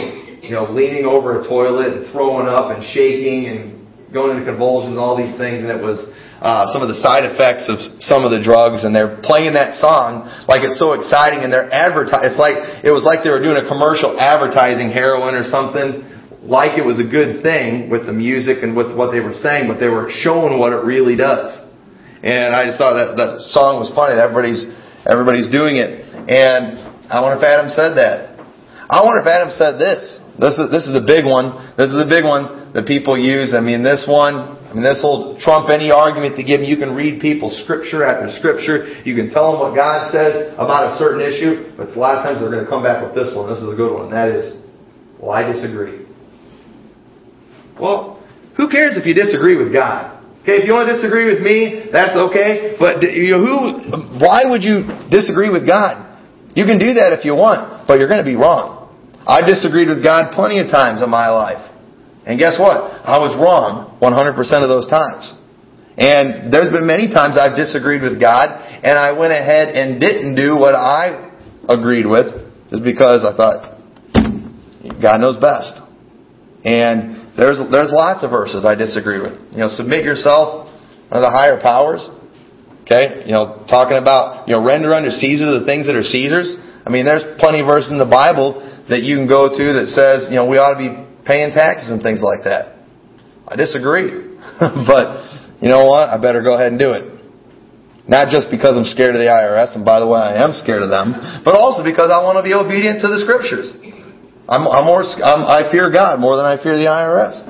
you 0.43 0.51
know, 0.51 0.67
leaning 0.71 1.03
over 1.03 1.39
a 1.39 1.47
toilet 1.47 1.99
and 1.99 2.11
throwing 2.11 2.47
up 2.47 2.75
and 2.75 2.83
shaking 2.91 3.47
and 3.47 3.87
going 4.11 4.35
into 4.35 4.47
convulsions, 4.47 4.99
all 4.99 5.15
these 5.15 5.35
things. 5.39 5.63
And 5.63 5.71
it 5.71 5.83
was 5.83 5.99
uh, 6.39 6.71
some 6.71 6.79
of 6.79 6.87
the 6.87 6.95
side 6.95 7.27
effects 7.27 7.67
of 7.67 7.79
some 7.99 8.23
of 8.23 8.31
the 8.31 8.39
drugs, 8.39 8.87
and 8.87 8.95
they're 8.95 9.19
playing 9.19 9.59
that 9.59 9.75
song 9.75 10.23
like 10.47 10.63
it's 10.63 10.79
so 10.79 10.95
exciting, 10.95 11.43
and 11.43 11.51
they're 11.51 11.67
advertising. 11.67 12.31
It's 12.31 12.39
like 12.39 12.55
it 12.83 12.95
was 12.95 13.03
like 13.03 13.27
they 13.27 13.29
were 13.29 13.43
doing 13.43 13.59
a 13.59 13.67
commercial 13.67 14.15
advertising 14.15 14.87
heroin 14.87 15.35
or 15.35 15.43
something, 15.43 16.07
like 16.47 16.79
it 16.79 16.85
was 16.87 16.95
a 16.97 17.07
good 17.07 17.43
thing 17.43 17.91
with 17.91 18.07
the 18.07 18.15
music 18.15 18.63
and 18.63 18.71
with 18.71 18.95
what 18.95 19.11
they 19.11 19.19
were 19.19 19.35
saying, 19.35 19.67
but 19.67 19.83
they 19.83 19.91
were 19.91 20.07
showing 20.23 20.55
what 20.57 20.71
it 20.71 20.81
really 20.87 21.19
does. 21.19 21.67
And 22.23 22.55
I 22.55 22.67
just 22.67 22.79
thought 22.79 22.95
that 22.95 23.19
that 23.19 23.31
song 23.51 23.79
was 23.79 23.91
funny. 23.91 24.15
Everybody's 24.15 24.63
everybody's 25.07 25.51
doing 25.51 25.79
it, 25.79 26.03
and 26.07 26.79
I 27.07 27.19
wonder 27.19 27.39
if 27.39 27.43
Adam 27.43 27.67
said 27.71 27.95
that. 27.95 28.39
I 28.89 29.03
wonder 29.03 29.23
if 29.23 29.27
Adam 29.27 29.51
said 29.51 29.79
this. 29.79 30.23
This 30.39 30.55
is 30.55 30.71
this 30.71 30.87
is 30.87 30.95
a 30.95 31.03
big 31.03 31.23
one. 31.23 31.75
This 31.75 31.91
is 31.91 31.99
a 31.99 32.07
big 32.07 32.23
one 32.23 32.71
that 32.71 32.87
people 32.87 33.19
use. 33.19 33.55
I 33.55 33.59
mean, 33.59 33.83
this 33.83 34.03
one 34.07 34.58
I 34.69 34.73
mean, 34.77 34.85
this 34.85 35.01
will 35.01 35.33
trump 35.41 35.73
any 35.73 35.89
argument 35.89 36.37
to 36.37 36.43
give. 36.45 36.61
Me 36.61 36.69
you 36.69 36.77
can 36.77 36.93
read 36.93 37.17
people 37.19 37.49
scripture 37.65 38.05
after 38.05 38.29
scripture. 38.37 39.01
You 39.01 39.17
can 39.17 39.33
tell 39.33 39.51
them 39.51 39.65
what 39.65 39.73
God 39.73 40.13
says 40.13 40.53
about 40.61 40.93
a 40.93 41.01
certain 41.01 41.25
issue, 41.25 41.73
but 41.73 41.89
a 41.89 41.97
lot 41.97 42.21
of 42.21 42.23
times 42.23 42.37
they're 42.37 42.53
going 42.53 42.63
to 42.63 42.69
come 42.69 42.85
back 42.85 43.01
with 43.01 43.17
this 43.17 43.33
one. 43.33 43.49
This 43.49 43.57
is 43.57 43.73
a 43.73 43.75
good 43.75 43.89
one. 43.89 44.13
That 44.13 44.29
is, 44.29 44.61
well, 45.17 45.33
I 45.33 45.41
disagree. 45.49 46.05
Well, 47.81 48.21
who 48.61 48.69
cares 48.69 48.93
if 48.93 49.09
you 49.09 49.17
disagree 49.17 49.57
with 49.57 49.73
God? 49.73 50.21
Okay, 50.45 50.61
if 50.61 50.69
you 50.69 50.77
want 50.77 50.85
to 50.87 51.01
disagree 51.01 51.25
with 51.25 51.41
me, 51.41 51.89
that's 51.89 52.13
okay. 52.29 52.77
But 52.77 53.01
you 53.01 53.33
know, 53.33 53.41
who? 53.41 53.57
Why 54.21 54.45
would 54.45 54.61
you 54.61 54.85
disagree 55.09 55.49
with 55.49 55.65
God? 55.65 56.05
You 56.53 56.69
can 56.69 56.77
do 56.77 56.93
that 57.01 57.17
if 57.17 57.25
you 57.25 57.33
want, 57.33 57.87
but 57.87 57.97
you're 57.97 58.07
going 58.07 58.21
to 58.21 58.27
be 58.27 58.37
wrong. 58.37 58.93
I 59.25 59.41
disagreed 59.41 59.89
with 59.89 60.03
God 60.03 60.33
plenty 60.33 60.61
of 60.61 60.69
times 60.69 61.01
in 61.01 61.09
my 61.09 61.29
life. 61.29 61.65
And 62.25 62.39
guess 62.39 62.59
what? 62.59 62.77
I 63.05 63.17
was 63.17 63.35
wrong 63.39 63.97
100% 64.01 64.35
of 64.63 64.69
those 64.69 64.87
times. 64.87 65.33
And 65.99 66.51
there's 66.53 66.71
been 66.71 66.87
many 66.87 67.11
times 67.11 67.35
I've 67.35 67.59
disagreed 67.59 68.01
with 68.01 68.19
God 68.21 68.47
and 68.83 68.95
I 68.97 69.11
went 69.17 69.33
ahead 69.33 69.69
and 69.75 69.99
didn't 69.99 70.35
do 70.35 70.55
what 70.55 70.75
I 70.75 71.35
agreed 71.67 72.07
with 72.07 72.31
just 72.71 72.83
because 72.83 73.27
I 73.27 73.35
thought 73.35 73.79
God 75.01 75.19
knows 75.19 75.35
best. 75.35 75.81
And 76.63 77.35
there's 77.35 77.59
there's 77.71 77.91
lots 77.91 78.23
of 78.23 78.31
verses 78.31 78.63
I 78.63 78.75
disagree 78.75 79.19
with. 79.19 79.35
You 79.51 79.63
know, 79.63 79.67
submit 79.67 80.03
yourself 80.03 80.71
to 81.11 81.19
the 81.19 81.31
higher 81.31 81.59
powers. 81.59 82.07
Okay? 82.83 83.27
You 83.27 83.33
know, 83.35 83.65
talking 83.67 83.97
about, 83.97 84.47
you 84.47 84.55
know, 84.55 84.63
render 84.63 84.93
unto 84.93 85.11
Caesar 85.11 85.59
the 85.59 85.65
things 85.65 85.85
that 85.87 85.95
are 85.95 86.03
Caesar's. 86.03 86.55
I 86.85 86.89
mean, 86.89 87.05
there's 87.05 87.23
plenty 87.37 87.59
of 87.59 87.67
verses 87.67 87.91
in 87.91 87.99
the 87.99 88.09
Bible 88.09 88.63
that 88.89 89.03
you 89.03 89.15
can 89.19 89.27
go 89.27 89.51
to 89.51 89.65
that 89.77 89.87
says, 89.91 90.31
you 90.31 90.35
know, 90.35 90.47
we 90.47 90.57
ought 90.57 90.73
to 90.73 90.81
be 90.81 91.08
paying 91.29 91.53
taxes 91.53 91.93
and 91.93 92.01
things 92.01 92.25
like 92.25 92.49
that. 92.49 92.81
I 93.45 93.53
disagree. 93.53 94.33
but 94.89 95.05
you 95.61 95.69
know 95.69 95.85
what? 95.85 96.09
I 96.09 96.17
better 96.17 96.41
go 96.41 96.57
ahead 96.57 96.73
and 96.73 96.81
do 96.81 96.97
it. 96.97 97.05
Not 98.09 98.33
just 98.33 98.49
because 98.49 98.73
I'm 98.73 98.89
scared 98.89 99.13
of 99.13 99.21
the 99.21 99.29
IRS, 99.29 99.77
and 99.77 99.85
by 99.85 100.01
the 100.01 100.09
way, 100.09 100.17
I 100.17 100.41
am 100.41 100.49
scared 100.57 100.81
of 100.81 100.89
them, 100.89 101.13
but 101.45 101.53
also 101.53 101.85
because 101.85 102.09
I 102.09 102.25
want 102.25 102.41
to 102.41 102.45
be 102.45 102.57
obedient 102.57 103.05
to 103.05 103.07
the 103.07 103.21
scriptures. 103.21 103.69
I'm, 104.49 104.65
I'm 104.65 104.89
more, 104.89 105.05
I'm, 105.05 105.45
I 105.45 105.69
fear 105.69 105.93
God 105.93 106.17
more 106.17 106.33
than 106.33 106.49
I 106.49 106.57
fear 106.57 106.73
the 106.73 106.89
IRS. 106.89 107.45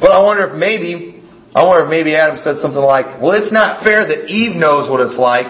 But 0.00 0.16
I 0.16 0.24
wonder 0.24 0.48
if 0.48 0.56
maybe, 0.56 1.20
I 1.52 1.60
wonder 1.68 1.84
if 1.84 1.92
maybe 1.92 2.16
Adam 2.16 2.40
said 2.40 2.56
something 2.56 2.80
like, 2.80 3.20
well, 3.20 3.36
it's 3.36 3.52
not 3.52 3.84
fair 3.84 4.08
that 4.08 4.32
Eve 4.32 4.56
knows 4.56 4.88
what 4.88 5.04
it's 5.04 5.20
like, 5.20 5.44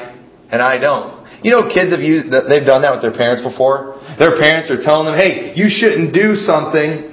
and 0.51 0.59
I 0.59 0.83
don't. 0.83 1.23
You 1.47 1.55
know, 1.55 1.71
kids 1.71 1.95
have 1.95 2.03
used, 2.03 2.35
they've 2.35 2.67
done 2.67 2.83
that 2.83 2.99
with 2.99 3.07
their 3.07 3.15
parents 3.15 3.47
before. 3.47 4.03
Their 4.19 4.35
parents 4.43 4.75
are 4.75 4.83
telling 4.83 5.07
them, 5.07 5.15
hey, 5.15 5.55
you 5.55 5.71
shouldn't 5.71 6.11
do 6.11 6.35
something, 6.35 7.08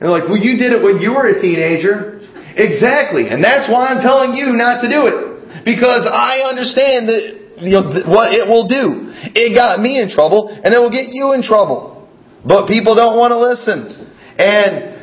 and 0.00 0.10
like, 0.10 0.30
well, 0.30 0.38
you 0.38 0.56
did 0.56 0.72
it 0.72 0.82
when 0.82 1.02
you 1.02 1.10
were 1.10 1.26
a 1.26 1.40
teenager. 1.40 2.22
Exactly. 2.54 3.28
And 3.30 3.42
that's 3.42 3.70
why 3.70 3.90
I'm 3.90 4.02
telling 4.02 4.34
you 4.34 4.54
not 4.54 4.82
to 4.82 4.88
do 4.88 5.06
it. 5.06 5.64
Because 5.64 6.06
I 6.06 6.46
understand 6.46 7.10
that, 7.10 7.22
you 7.62 7.74
know, 7.74 7.86
what 8.06 8.30
it 8.34 8.46
will 8.46 8.66
do. 8.70 9.10
It 9.34 9.54
got 9.54 9.82
me 9.82 9.98
in 9.98 10.08
trouble, 10.08 10.50
and 10.50 10.70
it 10.74 10.78
will 10.78 10.94
get 10.94 11.10
you 11.10 11.34
in 11.34 11.42
trouble. 11.42 12.08
But 12.46 12.66
people 12.70 12.94
don't 12.94 13.18
want 13.18 13.34
to 13.34 13.38
listen. 13.42 13.94
And, 14.38 14.94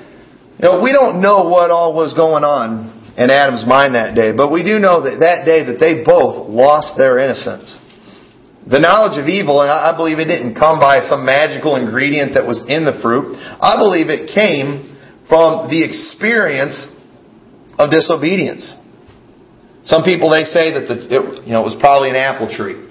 you 0.60 0.64
know, 0.64 0.80
we 0.80 0.96
don't 0.96 1.22
know 1.22 1.52
what 1.52 1.72
all 1.72 1.94
was 1.94 2.16
going 2.16 2.44
on 2.44 2.96
in 3.18 3.30
Adam's 3.30 3.68
mind 3.68 3.96
that 3.96 4.16
day, 4.16 4.32
but 4.36 4.52
we 4.52 4.64
do 4.64 4.80
know 4.80 5.04
that 5.04 5.20
that 5.20 5.44
day 5.48 5.64
that 5.68 5.80
they 5.80 6.04
both 6.04 6.48
lost 6.52 6.96
their 6.98 7.20
innocence. 7.20 7.80
The 8.66 8.82
knowledge 8.82 9.22
of 9.22 9.30
evil, 9.30 9.62
and 9.62 9.70
I 9.70 9.94
believe 9.94 10.18
it 10.18 10.26
didn't 10.26 10.58
come 10.58 10.82
by 10.82 11.06
some 11.06 11.22
magical 11.22 11.78
ingredient 11.78 12.34
that 12.34 12.50
was 12.50 12.66
in 12.66 12.82
the 12.82 12.98
fruit. 12.98 13.38
I 13.38 13.78
believe 13.78 14.10
it 14.10 14.34
came 14.34 14.98
from 15.30 15.70
the 15.70 15.86
experience 15.86 16.90
of 17.78 17.94
disobedience. 17.94 18.66
Some 19.86 20.02
people 20.02 20.34
they 20.34 20.50
say 20.50 20.74
that 20.74 20.90
the 20.90 20.98
it, 21.06 21.22
you 21.46 21.54
know 21.54 21.62
it 21.62 21.70
was 21.70 21.78
probably 21.78 22.10
an 22.10 22.18
apple 22.18 22.50
tree. 22.50 22.90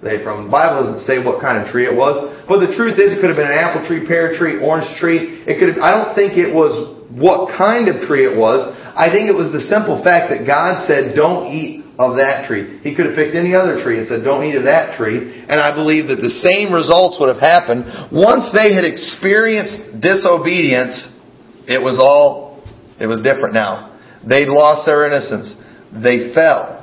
They 0.00 0.24
from 0.24 0.48
the 0.48 0.50
Bible 0.50 0.88
doesn't 0.88 1.04
say 1.04 1.20
what 1.20 1.44
kind 1.44 1.60
of 1.60 1.68
tree 1.68 1.84
it 1.84 1.92
was, 1.92 2.32
but 2.48 2.64
the 2.64 2.72
truth 2.72 2.96
is 2.96 3.12
it 3.12 3.20
could 3.20 3.28
have 3.28 3.36
been 3.36 3.52
an 3.52 3.60
apple 3.60 3.84
tree, 3.84 4.08
pear 4.08 4.32
tree, 4.32 4.64
orange 4.64 4.88
tree. 4.96 5.44
It 5.44 5.60
could 5.60 5.76
have, 5.76 5.78
I 5.84 5.92
don't 5.92 6.16
think 6.16 6.40
it 6.40 6.48
was 6.48 6.72
what 7.12 7.52
kind 7.52 7.86
of 7.92 8.08
tree 8.08 8.24
it 8.24 8.32
was. 8.32 8.64
I 8.96 9.12
think 9.12 9.28
it 9.28 9.36
was 9.36 9.52
the 9.52 9.60
simple 9.68 10.00
fact 10.00 10.32
that 10.32 10.48
God 10.48 10.88
said, 10.88 11.12
"Don't 11.12 11.52
eat 11.52 11.81
of 11.98 12.16
that 12.16 12.48
tree. 12.48 12.80
He 12.80 12.96
could 12.96 13.06
have 13.06 13.14
picked 13.14 13.36
any 13.36 13.54
other 13.54 13.82
tree 13.84 13.98
and 13.98 14.08
said, 14.08 14.24
don't 14.24 14.44
eat 14.44 14.56
of 14.56 14.64
that 14.64 14.96
tree. 14.96 15.44
And 15.44 15.60
I 15.60 15.76
believe 15.76 16.08
that 16.08 16.24
the 16.24 16.32
same 16.40 16.72
results 16.72 17.20
would 17.20 17.28
have 17.28 17.42
happened. 17.42 17.84
Once 18.08 18.48
they 18.52 18.72
had 18.72 18.84
experienced 18.84 20.00
disobedience, 20.00 21.12
it 21.68 21.80
was 21.80 22.00
all, 22.00 22.64
it 22.98 23.06
was 23.06 23.20
different 23.20 23.52
now. 23.52 23.92
They'd 24.24 24.48
lost 24.48 24.88
their 24.88 25.04
innocence. 25.04 25.52
They 25.92 26.32
fell. 26.32 26.80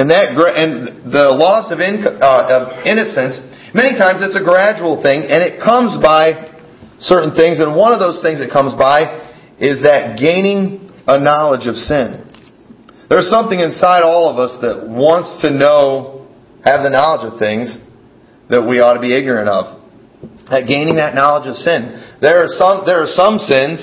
And 0.00 0.08
that, 0.08 0.32
and 0.32 1.12
the 1.12 1.28
loss 1.36 1.68
of, 1.68 1.80
in, 1.84 2.00
uh, 2.00 2.24
of 2.24 2.86
innocence, 2.88 3.36
many 3.76 3.92
times 4.00 4.24
it's 4.24 4.38
a 4.38 4.40
gradual 4.40 5.02
thing, 5.04 5.28
and 5.28 5.44
it 5.44 5.60
comes 5.60 6.00
by 6.00 6.48
certain 6.96 7.36
things, 7.36 7.60
and 7.60 7.76
one 7.76 7.92
of 7.92 8.00
those 8.00 8.24
things 8.24 8.40
that 8.40 8.48
comes 8.48 8.72
by 8.80 9.28
is 9.60 9.84
that 9.84 10.16
gaining 10.16 10.88
a 11.04 11.20
knowledge 11.20 11.68
of 11.68 11.76
sin. 11.76 12.29
There's 13.10 13.28
something 13.28 13.58
inside 13.58 14.06
all 14.06 14.30
of 14.30 14.38
us 14.38 14.54
that 14.62 14.86
wants 14.86 15.42
to 15.42 15.50
know, 15.50 16.30
have 16.62 16.86
the 16.86 16.94
knowledge 16.94 17.26
of 17.26 17.42
things 17.42 17.76
that 18.48 18.62
we 18.62 18.78
ought 18.78 18.94
to 18.94 19.02
be 19.02 19.10
ignorant 19.10 19.50
of. 19.50 19.82
At 20.46 20.70
gaining 20.70 20.94
that 21.02 21.18
knowledge 21.18 21.50
of 21.50 21.58
sin. 21.58 21.90
There 22.22 22.38
are 22.38 22.46
some, 22.46 22.86
there 22.86 23.02
are 23.02 23.10
some 23.10 23.42
sins 23.42 23.82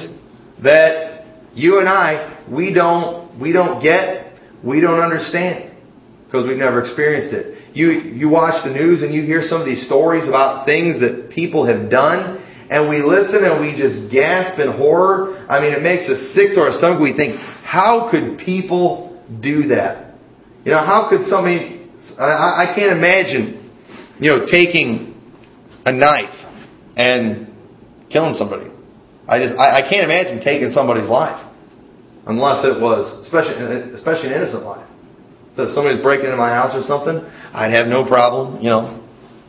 that 0.64 1.28
you 1.52 1.80
and 1.80 1.90
I, 1.92 2.48
we 2.48 2.72
don't, 2.74 3.36
we 3.36 3.52
don't 3.52 3.84
get, 3.84 4.40
we 4.64 4.80
don't 4.80 5.04
understand. 5.04 5.76
Because 6.24 6.48
we've 6.48 6.56
never 6.56 6.80
experienced 6.80 7.36
it. 7.36 7.76
You, 7.76 7.92
you 8.16 8.30
watch 8.30 8.64
the 8.64 8.72
news 8.72 9.04
and 9.04 9.14
you 9.14 9.24
hear 9.24 9.44
some 9.44 9.60
of 9.60 9.68
these 9.68 9.86
stories 9.88 10.28
about 10.28 10.66
things 10.66 11.04
that 11.04 11.32
people 11.36 11.68
have 11.68 11.92
done 11.92 12.40
and 12.70 12.90
we 12.90 13.04
listen 13.04 13.44
and 13.44 13.60
we 13.60 13.76
just 13.76 14.12
gasp 14.12 14.60
in 14.60 14.72
horror. 14.72 15.48
I 15.50 15.60
mean, 15.60 15.74
it 15.74 15.84
makes 15.84 16.08
us 16.08 16.32
sick 16.36 16.56
to 16.56 16.62
our 16.62 16.72
stomach. 16.72 17.00
We 17.00 17.16
think, 17.16 17.40
how 17.40 18.12
could 18.12 18.40
people 18.40 19.07
do 19.42 19.68
that. 19.70 20.16
You 20.64 20.72
know, 20.72 20.80
how 20.80 21.10
could 21.10 21.28
somebody, 21.28 21.90
I, 22.20 22.72
I 22.72 22.74
can't 22.76 22.92
imagine, 22.92 23.72
you 24.20 24.32
know, 24.32 24.46
taking 24.50 25.16
a 25.86 25.92
knife 25.92 26.34
and 26.96 27.48
killing 28.10 28.34
somebody. 28.34 28.72
I 29.28 29.40
just, 29.40 29.54
I, 29.56 29.80
I 29.80 29.90
can't 29.90 30.04
imagine 30.04 30.44
taking 30.44 30.70
somebody's 30.72 31.10
life. 31.10 31.44
Unless 32.26 32.66
it 32.66 32.82
was, 32.82 33.24
especially, 33.24 33.56
especially 33.94 34.28
an 34.28 34.42
innocent 34.42 34.64
life. 34.64 34.88
So 35.56 35.64
if 35.64 35.74
somebody's 35.74 36.04
breaking 36.04 36.26
into 36.26 36.38
my 36.38 36.50
house 36.50 36.76
or 36.76 36.84
something, 36.84 37.24
I'd 37.54 37.72
have 37.72 37.88
no 37.88 38.04
problem, 38.06 38.62
you 38.62 38.70
know, 38.70 39.02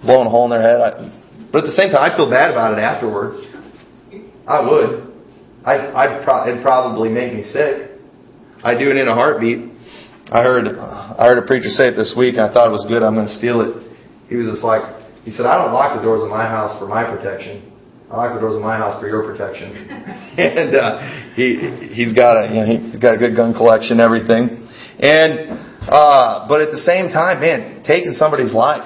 blowing 0.02 0.26
a 0.26 0.30
hole 0.30 0.44
in 0.47 0.50
their 0.50 0.62
head. 0.62 0.80
I, 0.80 1.50
but 1.50 1.64
at 1.64 1.64
the 1.64 1.73
same 1.73 1.90
time, 1.90 2.00
I 2.00 2.16
feel 2.16 2.30
bad 2.30 2.50
about 2.50 2.78
it 2.78 2.80
afterwards. 2.80 3.42
I 4.47 4.62
would. 4.62 5.08
I, 5.64 5.90
I'd 5.92 6.25
pro- 6.25 6.49
it'd 6.49 6.62
probably 6.62 7.08
make 7.08 7.35
me 7.35 7.44
sick. 7.50 7.88
I 8.62 8.74
do 8.78 8.90
it 8.90 8.96
in 8.96 9.06
a 9.06 9.14
heartbeat. 9.14 9.70
I 10.30 10.42
heard 10.42 10.66
I 10.68 11.26
heard 11.26 11.38
a 11.38 11.46
preacher 11.46 11.68
say 11.68 11.88
it 11.88 11.96
this 11.96 12.14
week, 12.16 12.34
and 12.34 12.42
I 12.42 12.52
thought 12.52 12.68
it 12.68 12.74
was 12.74 12.84
good. 12.88 13.02
I'm 13.02 13.14
going 13.14 13.26
to 13.26 13.38
steal 13.38 13.62
it. 13.62 13.74
He 14.28 14.36
was 14.36 14.46
just 14.46 14.62
like, 14.62 14.82
he 15.24 15.30
said, 15.30 15.46
I 15.46 15.62
don't 15.62 15.72
lock 15.72 15.96
the 15.96 16.02
doors 16.02 16.20
of 16.20 16.28
my 16.28 16.44
house 16.44 16.78
for 16.78 16.86
my 16.86 17.04
protection. 17.04 17.64
I 18.10 18.16
lock 18.16 18.34
the 18.34 18.40
doors 18.40 18.56
of 18.56 18.62
my 18.62 18.76
house 18.76 19.00
for 19.00 19.08
your 19.08 19.22
protection. 19.22 19.72
and 20.38 20.74
uh, 20.74 21.34
he 21.34 21.94
he's 21.94 22.12
got 22.12 22.36
a 22.36 22.48
you 22.48 22.60
know, 22.60 22.90
he's 22.90 23.00
got 23.00 23.14
a 23.14 23.18
good 23.18 23.36
gun 23.36 23.54
collection, 23.54 24.00
everything. 24.00 24.68
And 24.98 25.54
uh, 25.88 26.46
but 26.48 26.60
at 26.60 26.70
the 26.70 26.82
same 26.82 27.08
time, 27.08 27.40
man, 27.40 27.82
taking 27.84 28.12
somebody's 28.12 28.52
life, 28.52 28.84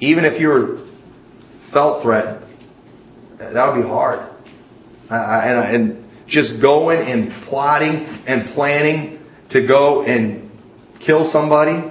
even 0.00 0.24
if 0.24 0.40
you 0.40 0.48
were 0.48 0.88
felt 1.72 2.02
threatened, 2.02 2.46
that 3.38 3.54
would 3.54 3.82
be 3.82 3.88
hard. 3.88 4.30
I, 5.10 5.50
and, 5.50 5.58
and 5.74 5.99
just 6.30 6.62
going 6.62 6.98
and 6.98 7.46
plotting 7.48 8.06
and 8.26 8.54
planning 8.54 9.18
to 9.50 9.66
go 9.66 10.02
and 10.02 10.50
kill 11.04 11.28
somebody. 11.30 11.90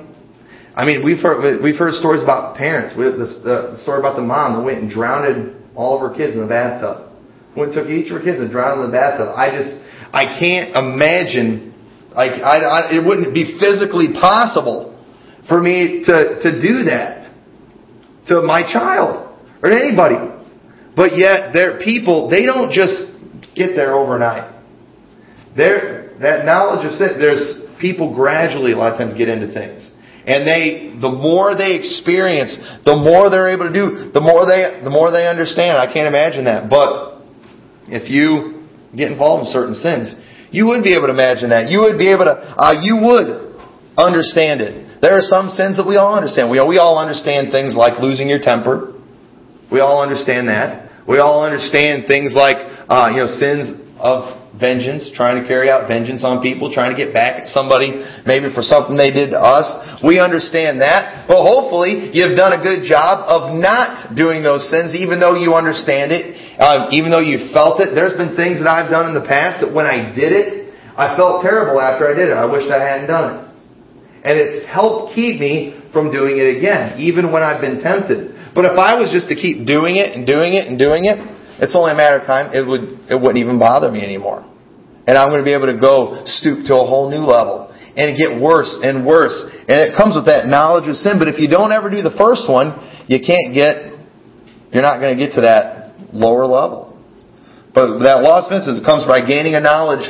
I 0.75 0.85
mean, 0.85 1.03
we've 1.03 1.19
heard 1.19 1.61
we've 1.61 1.77
heard 1.77 1.93
stories 1.95 2.23
about 2.23 2.55
parents. 2.55 2.95
We, 2.97 3.03
the, 3.03 3.27
the 3.43 3.83
story 3.83 3.99
about 3.99 4.15
the 4.15 4.23
mom 4.23 4.57
that 4.57 4.63
went 4.63 4.79
and 4.79 4.89
drowned 4.89 5.59
all 5.75 5.99
of 5.99 6.09
her 6.09 6.15
kids 6.15 6.33
in 6.33 6.41
the 6.41 6.47
bathtub. 6.47 7.11
Went 7.55 7.73
took 7.73 7.87
each 7.87 8.09
of 8.11 8.17
her 8.17 8.23
kids 8.23 8.39
and 8.39 8.49
drowned 8.49 8.79
in 8.79 8.87
the 8.87 8.95
bathtub. 8.95 9.35
I 9.35 9.51
just 9.51 9.75
I 10.13 10.39
can't 10.39 10.75
imagine. 10.75 11.67
Like 12.15 12.41
I, 12.41 12.57
I, 12.63 12.79
it 12.95 13.05
wouldn't 13.05 13.33
be 13.33 13.59
physically 13.59 14.13
possible 14.13 14.97
for 15.47 15.61
me 15.61 16.03
to 16.05 16.39
to 16.41 16.49
do 16.61 16.87
that 16.87 17.19
to 18.27 18.41
my 18.41 18.63
child 18.71 19.35
or 19.61 19.71
anybody. 19.71 20.15
But 20.95 21.17
yet, 21.17 21.51
there 21.53 21.75
are 21.75 21.79
people 21.79 22.29
they 22.29 22.45
don't 22.45 22.71
just 22.71 23.18
get 23.59 23.75
there 23.75 23.91
overnight. 23.93 24.47
There, 25.59 26.15
that 26.23 26.47
knowledge 26.47 26.87
of 26.87 26.95
sin, 26.95 27.19
there's 27.19 27.67
people 27.83 28.15
gradually 28.15 28.71
a 28.71 28.79
lot 28.79 28.93
of 28.93 28.97
times 28.97 29.19
get 29.19 29.27
into 29.27 29.51
things. 29.51 29.83
And 30.23 30.47
they, 30.47 30.95
the 31.01 31.11
more 31.11 31.57
they 31.57 31.75
experience, 31.75 32.55
the 32.85 32.95
more 32.95 33.27
they're 33.31 33.51
able 33.51 33.67
to 33.67 33.75
do, 33.75 34.11
the 34.15 34.21
more 34.21 34.45
they, 34.47 34.79
the 34.83 34.93
more 34.93 35.11
they 35.11 35.25
understand. 35.27 35.75
I 35.75 35.91
can't 35.91 36.07
imagine 36.07 36.45
that. 36.45 36.69
But 36.69 37.23
if 37.87 38.09
you 38.13 38.63
get 38.95 39.11
involved 39.11 39.47
in 39.47 39.49
certain 39.51 39.75
sins, 39.75 40.13
You 40.51 40.65
would 40.73 40.83
be 40.83 40.93
able 40.93 41.07
to 41.07 41.13
imagine 41.13 41.49
that. 41.53 41.69
You 41.69 41.81
would 41.85 41.97
be 41.97 42.09
able 42.09 42.25
to, 42.25 42.33
uh, 42.33 42.73
you 42.81 42.97
would 42.97 43.53
understand 43.97 44.61
it. 44.61 45.01
There 45.01 45.13
are 45.13 45.21
some 45.21 45.49
sins 45.49 45.77
that 45.77 45.85
we 45.85 45.97
all 45.97 46.17
understand. 46.17 46.49
We, 46.49 46.57
we 46.65 46.77
all 46.81 46.97
understand 46.97 47.51
things 47.53 47.77
like 47.77 48.01
losing 48.01 48.27
your 48.27 48.41
temper. 48.41 48.97
We 49.71 49.79
all 49.79 50.01
understand 50.01 50.49
that. 50.49 51.05
We 51.07 51.19
all 51.19 51.45
understand 51.45 52.05
things 52.09 52.33
like, 52.33 52.57
uh, 52.89 53.13
you 53.13 53.21
know, 53.21 53.29
sins 53.37 53.77
of 54.01 54.39
vengeance, 54.59 55.09
trying 55.13 55.39
to 55.39 55.47
carry 55.47 55.69
out 55.69 55.87
vengeance 55.87 56.25
on 56.25 56.41
people, 56.41 56.73
trying 56.73 56.91
to 56.91 56.97
get 56.97 57.13
back 57.13 57.45
at 57.45 57.47
somebody 57.47 58.03
maybe 58.25 58.49
for 58.51 58.65
something 58.65 58.97
they 58.97 59.13
did 59.13 59.31
to 59.31 59.39
us. 59.39 59.69
We 60.03 60.19
understand 60.19 60.81
that. 60.81 61.29
But 61.29 61.39
hopefully 61.39 62.11
you've 62.11 62.35
done 62.35 62.57
a 62.57 62.61
good 62.61 62.83
job 62.83 63.23
of 63.29 63.55
not 63.55 64.15
doing 64.17 64.43
those 64.43 64.67
sins 64.67 64.97
even 64.97 65.19
though 65.19 65.37
you 65.37 65.53
understand 65.53 66.11
it, 66.11 66.35
uh, 66.59 66.89
even 66.91 67.11
though 67.11 67.23
you 67.23 67.53
felt 67.53 67.79
it. 67.79 67.95
There's 67.95 68.17
been 68.17 68.35
things 68.35 68.59
that 68.59 68.67
I've 68.67 68.89
done 68.91 69.07
in 69.07 69.15
the 69.15 69.27
past 69.27 69.61
that 69.61 69.71
when 69.71 69.85
I 69.85 70.11
did 70.11 70.33
it, 70.33 70.73
I 70.97 71.15
felt 71.15 71.41
terrible 71.45 71.79
after 71.79 72.09
I 72.09 72.13
did 72.17 72.27
it. 72.27 72.35
I 72.35 72.43
wished 72.43 72.67
I 72.67 72.83
hadn't 72.83 73.07
done 73.07 73.27
it. 73.31 73.39
And 74.19 74.35
it's 74.35 74.67
helped 74.67 75.15
keep 75.15 75.39
me 75.39 75.79
from 75.93 76.11
doing 76.11 76.35
it 76.37 76.59
again, 76.59 76.99
even 76.99 77.31
when 77.31 77.41
I've 77.41 77.61
been 77.61 77.79
tempted. 77.79 78.35
But 78.51 78.65
if 78.65 78.75
I 78.75 78.99
was 78.99 79.13
just 79.13 79.29
to 79.29 79.35
keep 79.35 79.63
doing 79.65 79.95
it 79.95 80.11
and 80.11 80.27
doing 80.27 80.59
it 80.59 80.67
and 80.67 80.75
doing 80.75 81.05
it, 81.05 81.38
it's 81.59 81.75
only 81.75 81.91
a 81.91 81.95
matter 81.95 82.17
of 82.17 82.25
time. 82.25 82.51
It 82.55 82.65
would 82.65 83.11
it 83.11 83.15
wouldn't 83.19 83.37
even 83.37 83.59
bother 83.59 83.91
me 83.91 84.01
anymore. 84.01 84.47
And 85.09 85.17
I'm 85.17 85.33
going 85.33 85.41
to 85.41 85.47
be 85.47 85.57
able 85.57 85.73
to 85.73 85.79
go 85.79 86.21
stoop 86.25 86.69
to 86.69 86.77
a 86.77 86.85
whole 86.85 87.09
new 87.09 87.25
level 87.25 87.73
and 87.97 88.13
get 88.13 88.37
worse 88.37 88.69
and 88.85 89.01
worse. 89.01 89.33
And 89.65 89.81
it 89.81 89.97
comes 89.97 90.13
with 90.13 90.29
that 90.29 90.45
knowledge 90.45 90.85
of 90.85 90.95
sin. 90.95 91.17
But 91.17 91.27
if 91.27 91.41
you 91.41 91.49
don't 91.49 91.73
ever 91.73 91.89
do 91.89 92.05
the 92.05 92.13
first 92.13 92.45
one, 92.45 92.77
you 93.09 93.17
can't 93.17 93.57
get, 93.57 93.89
you're 94.69 94.85
not 94.85 95.01
going 95.01 95.17
to 95.17 95.19
get 95.19 95.33
to 95.35 95.41
that 95.49 95.97
lower 96.13 96.45
level. 96.45 96.93
But 97.73 98.05
that 98.05 98.21
lost 98.21 98.53
innocence 98.53 98.85
comes 98.85 99.09
by 99.09 99.25
gaining 99.25 99.57
a 99.57 99.59
knowledge 99.59 100.05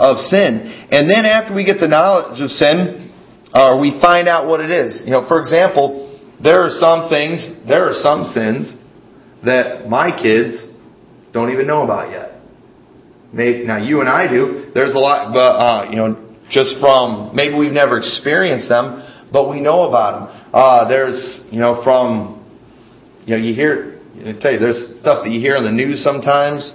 of 0.00 0.16
sin. 0.32 0.88
And 0.88 1.04
then 1.04 1.28
after 1.28 1.52
we 1.52 1.68
get 1.68 1.76
the 1.76 1.88
knowledge 1.88 2.40
of 2.40 2.48
sin, 2.48 3.12
uh, 3.52 3.76
we 3.76 4.00
find 4.00 4.24
out 4.24 4.48
what 4.48 4.64
it 4.64 4.70
is. 4.72 5.04
You 5.04 5.12
know, 5.12 5.28
for 5.28 5.40
example, 5.40 6.16
there 6.42 6.64
are 6.64 6.72
some 6.72 7.12
things, 7.12 7.44
there 7.68 7.84
are 7.84 7.96
some 8.00 8.24
sins 8.32 8.72
that 9.44 9.84
my 9.88 10.16
kids 10.16 10.69
don't 11.32 11.52
even 11.52 11.66
know 11.66 11.82
about 11.82 12.10
yet. 12.10 12.40
Maybe, 13.32 13.64
now 13.64 13.78
you 13.78 14.00
and 14.00 14.08
I 14.08 14.26
do. 14.26 14.72
There's 14.74 14.94
a 14.94 14.98
lot, 14.98 15.32
but 15.32 15.38
uh, 15.38 15.90
you 15.90 15.96
know, 15.96 16.36
just 16.50 16.80
from 16.80 17.30
maybe 17.34 17.54
we've 17.54 17.72
never 17.72 17.98
experienced 17.98 18.68
them, 18.68 19.06
but 19.32 19.48
we 19.48 19.60
know 19.60 19.88
about 19.88 20.12
them. 20.18 20.50
Uh, 20.52 20.88
there's 20.88 21.40
you 21.50 21.60
know 21.60 21.82
from 21.84 22.42
you 23.24 23.36
know 23.36 23.42
you 23.42 23.54
hear 23.54 24.00
I 24.18 24.34
tell 24.40 24.52
you 24.52 24.58
there's 24.58 24.98
stuff 25.00 25.22
that 25.24 25.30
you 25.30 25.40
hear 25.40 25.56
on 25.56 25.64
the 25.64 25.70
news 25.70 26.02
sometimes, 26.02 26.72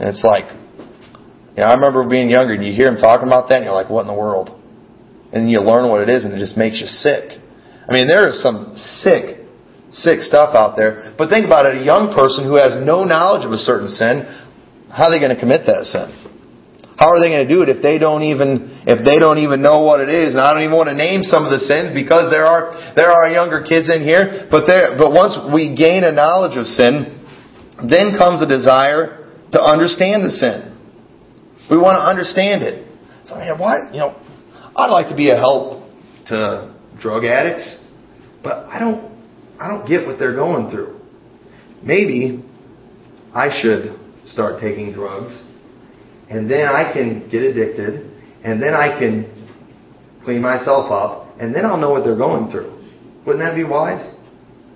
and 0.00 0.08
it's 0.08 0.24
like 0.24 0.50
you 1.52 1.60
know 1.60 1.64
I 1.64 1.74
remember 1.74 2.08
being 2.08 2.30
younger 2.30 2.54
and 2.54 2.64
you 2.64 2.72
hear 2.72 2.90
them 2.90 2.96
talking 2.96 3.28
about 3.28 3.50
that 3.50 3.56
and 3.56 3.64
you're 3.64 3.74
like 3.74 3.90
what 3.90 4.00
in 4.00 4.06
the 4.08 4.18
world, 4.18 4.56
and 5.32 5.50
you 5.50 5.60
learn 5.60 5.90
what 5.90 6.00
it 6.00 6.08
is 6.08 6.24
and 6.24 6.32
it 6.32 6.38
just 6.38 6.56
makes 6.56 6.80
you 6.80 6.86
sick. 6.86 7.36
I 7.86 7.92
mean 7.92 8.08
there 8.08 8.26
is 8.28 8.42
some 8.42 8.72
sick 8.74 9.35
sick 9.90 10.20
stuff 10.20 10.54
out 10.54 10.76
there. 10.76 11.14
But 11.16 11.30
think 11.30 11.46
about 11.46 11.66
it, 11.66 11.82
a 11.82 11.84
young 11.84 12.14
person 12.14 12.44
who 12.44 12.56
has 12.56 12.74
no 12.78 13.04
knowledge 13.04 13.46
of 13.46 13.52
a 13.52 13.60
certain 13.60 13.88
sin, 13.88 14.26
how 14.90 15.08
are 15.08 15.12
they 15.12 15.18
going 15.18 15.34
to 15.34 15.38
commit 15.38 15.66
that 15.66 15.86
sin? 15.86 16.26
How 16.96 17.12
are 17.12 17.20
they 17.20 17.28
going 17.28 17.44
to 17.44 17.52
do 17.52 17.60
it 17.60 17.68
if 17.68 17.84
they 17.84 18.00
don't 18.00 18.24
even 18.24 18.80
if 18.88 19.04
they 19.04 19.20
don't 19.20 19.36
even 19.36 19.60
know 19.60 19.84
what 19.84 20.00
it 20.00 20.08
is? 20.08 20.32
And 20.32 20.40
I 20.40 20.56
don't 20.56 20.64
even 20.64 20.72
want 20.72 20.88
to 20.88 20.96
name 20.96 21.20
some 21.20 21.44
of 21.44 21.52
the 21.52 21.60
sins 21.60 21.92
because 21.92 22.32
there 22.32 22.48
are 22.48 22.72
there 22.96 23.12
are 23.12 23.28
younger 23.28 23.60
kids 23.60 23.92
in 23.92 24.00
here. 24.00 24.48
But 24.48 24.64
there 24.64 24.96
but 24.96 25.12
once 25.12 25.36
we 25.52 25.76
gain 25.76 26.08
a 26.08 26.12
knowledge 26.12 26.56
of 26.56 26.64
sin, 26.64 27.20
then 27.84 28.16
comes 28.16 28.40
a 28.40 28.48
desire 28.48 29.28
to 29.52 29.60
understand 29.60 30.24
the 30.24 30.32
sin. 30.32 30.72
We 31.68 31.76
want 31.76 32.00
to 32.00 32.04
understand 32.08 32.64
it. 32.64 32.88
So 33.28 33.36
man, 33.36 33.60
what 33.60 33.92
you 33.92 34.00
know? 34.00 34.16
I'd 34.72 34.88
like 34.88 35.12
to 35.12 35.16
be 35.16 35.28
a 35.28 35.36
help 35.36 35.84
to 36.32 36.72
drug 36.96 37.24
addicts, 37.28 37.84
but 38.42 38.72
I 38.72 38.80
don't 38.80 39.15
I 39.60 39.68
don't 39.68 39.88
get 39.88 40.06
what 40.06 40.18
they're 40.18 40.34
going 40.34 40.70
through. 40.70 41.00
Maybe 41.82 42.44
I 43.34 43.60
should 43.60 43.98
start 44.28 44.60
taking 44.60 44.92
drugs, 44.92 45.32
and 46.28 46.50
then 46.50 46.66
I 46.66 46.92
can 46.92 47.28
get 47.30 47.42
addicted, 47.42 48.10
and 48.44 48.62
then 48.62 48.74
I 48.74 48.98
can 48.98 49.32
clean 50.24 50.42
myself 50.42 50.90
up, 50.90 51.38
and 51.38 51.54
then 51.54 51.64
I'll 51.64 51.78
know 51.78 51.90
what 51.90 52.04
they're 52.04 52.16
going 52.16 52.50
through. 52.50 52.72
Wouldn't 53.24 53.44
that 53.44 53.54
be 53.54 53.64
wise? 53.64 54.14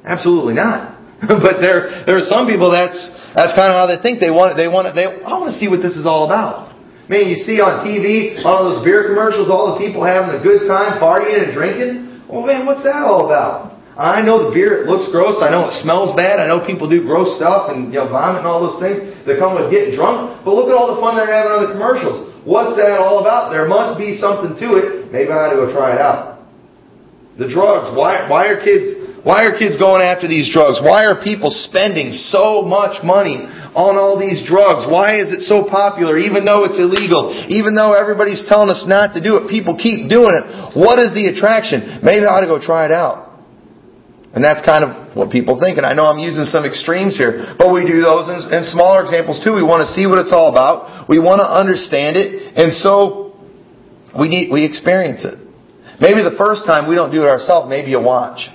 Absolutely 0.05 0.55
not. 0.55 0.99
but 1.29 1.61
there, 1.61 2.05
there 2.07 2.17
are 2.17 2.25
some 2.25 2.49
people 2.49 2.73
that's 2.73 2.97
that's 3.37 3.53
kind 3.53 3.69
of 3.69 3.77
how 3.77 3.85
they 3.85 4.01
think. 4.01 4.21
They 4.21 4.33
want 4.33 4.57
They 4.57 4.73
want. 4.73 4.89
They 4.97 5.05
I 5.05 5.37
want 5.37 5.53
to 5.53 5.59
see 5.61 5.69
what 5.69 5.85
this 5.85 5.93
is 5.93 6.09
all 6.09 6.25
about. 6.25 6.73
Man, 7.13 7.29
you 7.29 7.43
see 7.45 7.61
on 7.61 7.85
TV 7.85 8.41
all 8.47 8.71
those 8.71 8.87
beer 8.87 9.05
commercials, 9.11 9.51
all 9.51 9.75
the 9.75 9.79
people 9.83 10.01
having 10.01 10.33
a 10.33 10.41
good 10.41 10.65
time, 10.65 11.03
partying 11.03 11.43
and 11.43 11.53
drinking. 11.53 12.25
Well, 12.31 12.47
man, 12.47 12.65
what's 12.65 12.87
that 12.87 13.03
all 13.03 13.27
about? 13.27 13.70
I 14.01 14.25
know 14.25 14.49
the 14.49 14.57
beer, 14.57 14.81
it 14.81 14.89
looks 14.89 15.13
gross. 15.13 15.45
I 15.45 15.53
know 15.53 15.69
it 15.69 15.77
smells 15.85 16.17
bad. 16.17 16.41
I 16.41 16.49
know 16.49 16.65
people 16.65 16.89
do 16.89 17.05
gross 17.05 17.37
stuff 17.37 17.69
and 17.69 17.93
you 17.93 18.01
know, 18.01 18.09
vomit 18.09 18.41
and 18.41 18.49
all 18.49 18.65
those 18.65 18.81
things 18.81 19.13
that 19.29 19.37
come 19.37 19.61
with 19.61 19.69
getting 19.69 19.93
drunk. 19.93 20.41
But 20.41 20.57
look 20.57 20.73
at 20.73 20.75
all 20.75 20.97
the 20.97 21.01
fun 21.05 21.21
they're 21.21 21.29
having 21.29 21.53
on 21.53 21.69
the 21.69 21.73
commercials. 21.77 22.33
What's 22.49 22.81
that 22.81 22.97
all 22.97 23.21
about? 23.21 23.53
There 23.53 23.69
must 23.69 24.01
be 24.01 24.17
something 24.17 24.57
to 24.57 24.69
it. 24.81 25.13
Maybe 25.13 25.29
I 25.29 25.45
ought 25.45 25.53
to 25.53 25.61
go 25.61 25.69
try 25.69 25.93
it 25.93 26.01
out. 26.01 26.41
The 27.37 27.45
drugs. 27.45 27.93
Why, 27.93 28.25
why 28.25 28.49
are 28.49 28.65
kids, 28.65 29.21
why 29.21 29.45
are 29.45 29.53
kids 29.53 29.77
going 29.77 30.01
after 30.01 30.25
these 30.25 30.49
drugs? 30.49 30.81
Why 30.81 31.05
are 31.05 31.21
people 31.21 31.53
spending 31.53 32.09
so 32.33 32.65
much 32.65 33.05
money 33.05 33.45
on 33.77 34.01
all 34.01 34.17
these 34.17 34.41
drugs? 34.49 34.89
Why 34.89 35.21
is 35.21 35.29
it 35.29 35.45
so 35.45 35.69
popular 35.69 36.17
even 36.17 36.49
though 36.49 36.65
it's 36.65 36.81
illegal? 36.81 37.37
Even 37.53 37.77
though 37.77 37.93
everybody's 37.93 38.49
telling 38.49 38.73
us 38.73 38.89
not 38.89 39.13
to 39.13 39.21
do 39.21 39.37
it, 39.37 39.53
people 39.53 39.77
keep 39.77 40.09
doing 40.09 40.33
it. 40.33 40.73
What 40.73 40.97
is 41.05 41.13
the 41.13 41.29
attraction? 41.29 42.01
Maybe 42.01 42.25
I 42.25 42.33
ought 42.33 42.41
to 42.41 42.49
go 42.49 42.57
try 42.57 42.89
it 42.89 42.97
out. 42.97 43.30
And 44.31 44.45
that's 44.45 44.63
kind 44.63 44.87
of 44.87 45.17
what 45.17 45.31
people 45.35 45.59
think. 45.59 45.77
And 45.77 45.85
I 45.85 45.93
know 45.93 46.07
I'm 46.07 46.23
using 46.23 46.47
some 46.47 46.63
extremes 46.63 47.19
here, 47.19 47.59
but 47.59 47.75
we 47.75 47.83
do 47.83 47.99
those 47.99 48.31
in, 48.31 48.55
in 48.55 48.63
smaller 48.71 49.03
examples 49.03 49.43
too. 49.43 49.59
We 49.59 49.67
want 49.67 49.83
to 49.83 49.91
see 49.91 50.07
what 50.07 50.23
it's 50.23 50.31
all 50.31 50.55
about. 50.55 51.11
We 51.11 51.19
want 51.19 51.43
to 51.43 51.49
understand 51.51 52.15
it. 52.15 52.55
And 52.55 52.71
so 52.71 53.35
we 54.15 54.31
need, 54.31 54.55
we 54.55 54.63
experience 54.63 55.27
it. 55.27 55.35
Maybe 55.99 56.23
the 56.23 56.39
first 56.39 56.63
time 56.63 56.87
we 56.87 56.95
don't 56.95 57.11
do 57.11 57.27
it 57.27 57.29
ourselves, 57.29 57.69
maybe 57.69 57.91
you 57.91 57.99
watch. 57.99 58.47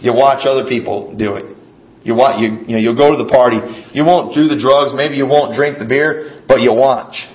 You 0.00 0.16
watch 0.16 0.48
other 0.48 0.64
people 0.64 1.12
do 1.12 1.36
it. 1.36 1.56
You 2.02 2.14
watch, 2.16 2.40
you, 2.40 2.64
you 2.64 2.74
know, 2.76 2.82
you'll 2.82 2.96
go 2.96 3.12
to 3.12 3.20
the 3.20 3.28
party. 3.28 3.60
You 3.92 4.04
won't 4.04 4.32
do 4.32 4.48
the 4.48 4.56
drugs. 4.56 4.96
Maybe 4.96 5.20
you 5.20 5.26
won't 5.26 5.52
drink 5.52 5.76
the 5.76 5.84
beer, 5.84 6.40
but 6.48 6.64
you 6.64 6.72
watch. 6.72 7.28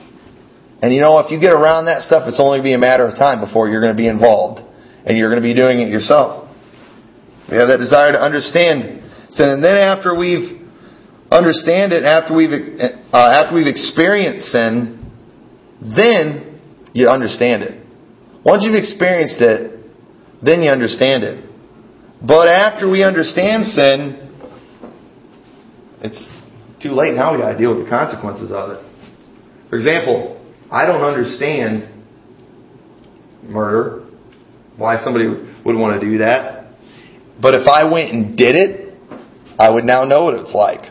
And 0.81 0.89
you 0.95 1.01
know, 1.01 1.19
if 1.19 1.29
you 1.29 1.37
get 1.39 1.53
around 1.53 1.85
that 1.85 2.01
stuff, 2.01 2.25
it's 2.25 2.39
only 2.39 2.61
be 2.61 2.73
a 2.73 2.81
matter 2.81 3.05
of 3.05 3.13
time 3.13 3.37
before 3.43 3.69
you're 3.69 3.81
going 3.81 3.93
to 3.93 4.01
be 4.01 4.07
involved. 4.07 4.65
And 5.05 5.17
you're 5.17 5.29
going 5.29 5.41
to 5.41 5.45
be 5.45 5.53
doing 5.53 5.81
it 5.81 5.89
yourself. 5.89 6.40
We 7.51 7.57
have 7.57 7.67
that 7.67 7.77
desire 7.77 8.13
to 8.13 8.21
understand 8.21 9.03
sin. 9.31 9.49
And 9.49 9.63
then 9.63 9.75
after 9.75 10.17
we've 10.17 10.61
understand 11.31 11.93
it, 11.93 12.03
after 12.03 12.35
we've, 12.35 12.51
uh, 12.51 12.91
after 13.13 13.55
we've 13.55 13.67
experienced 13.67 14.51
sin, 14.51 14.99
then 15.81 16.59
you 16.93 17.07
understand 17.07 17.63
it. 17.63 17.85
Once 18.43 18.63
you've 18.65 18.75
experienced 18.75 19.39
it, 19.39 19.79
then 20.43 20.61
you 20.61 20.69
understand 20.69 21.23
it. 21.23 21.49
But 22.25 22.47
after 22.47 22.89
we 22.89 23.03
understand 23.03 23.65
sin, 23.65 24.17
it's 26.01 26.27
too 26.81 26.91
late. 26.91 27.13
Now 27.13 27.33
we 27.33 27.39
got 27.39 27.53
to 27.53 27.57
deal 27.57 27.75
with 27.75 27.85
the 27.85 27.89
consequences 27.89 28.51
of 28.51 28.71
it. 28.71 29.69
For 29.69 29.77
example, 29.77 30.37
I 30.71 30.85
don't 30.85 31.03
understand 31.03 31.87
murder, 33.43 34.07
why 34.77 35.03
somebody 35.03 35.27
would 35.27 35.75
want 35.75 35.99
to 35.99 36.05
do 36.05 36.17
that. 36.19 36.60
But 37.39 37.53
if 37.53 37.67
I 37.67 37.91
went 37.91 38.11
and 38.11 38.37
did 38.37 38.55
it, 38.55 38.93
I 39.59 39.69
would 39.69 39.85
now 39.85 40.05
know 40.05 40.25
what 40.25 40.35
it's 40.35 40.53
like. 40.53 40.89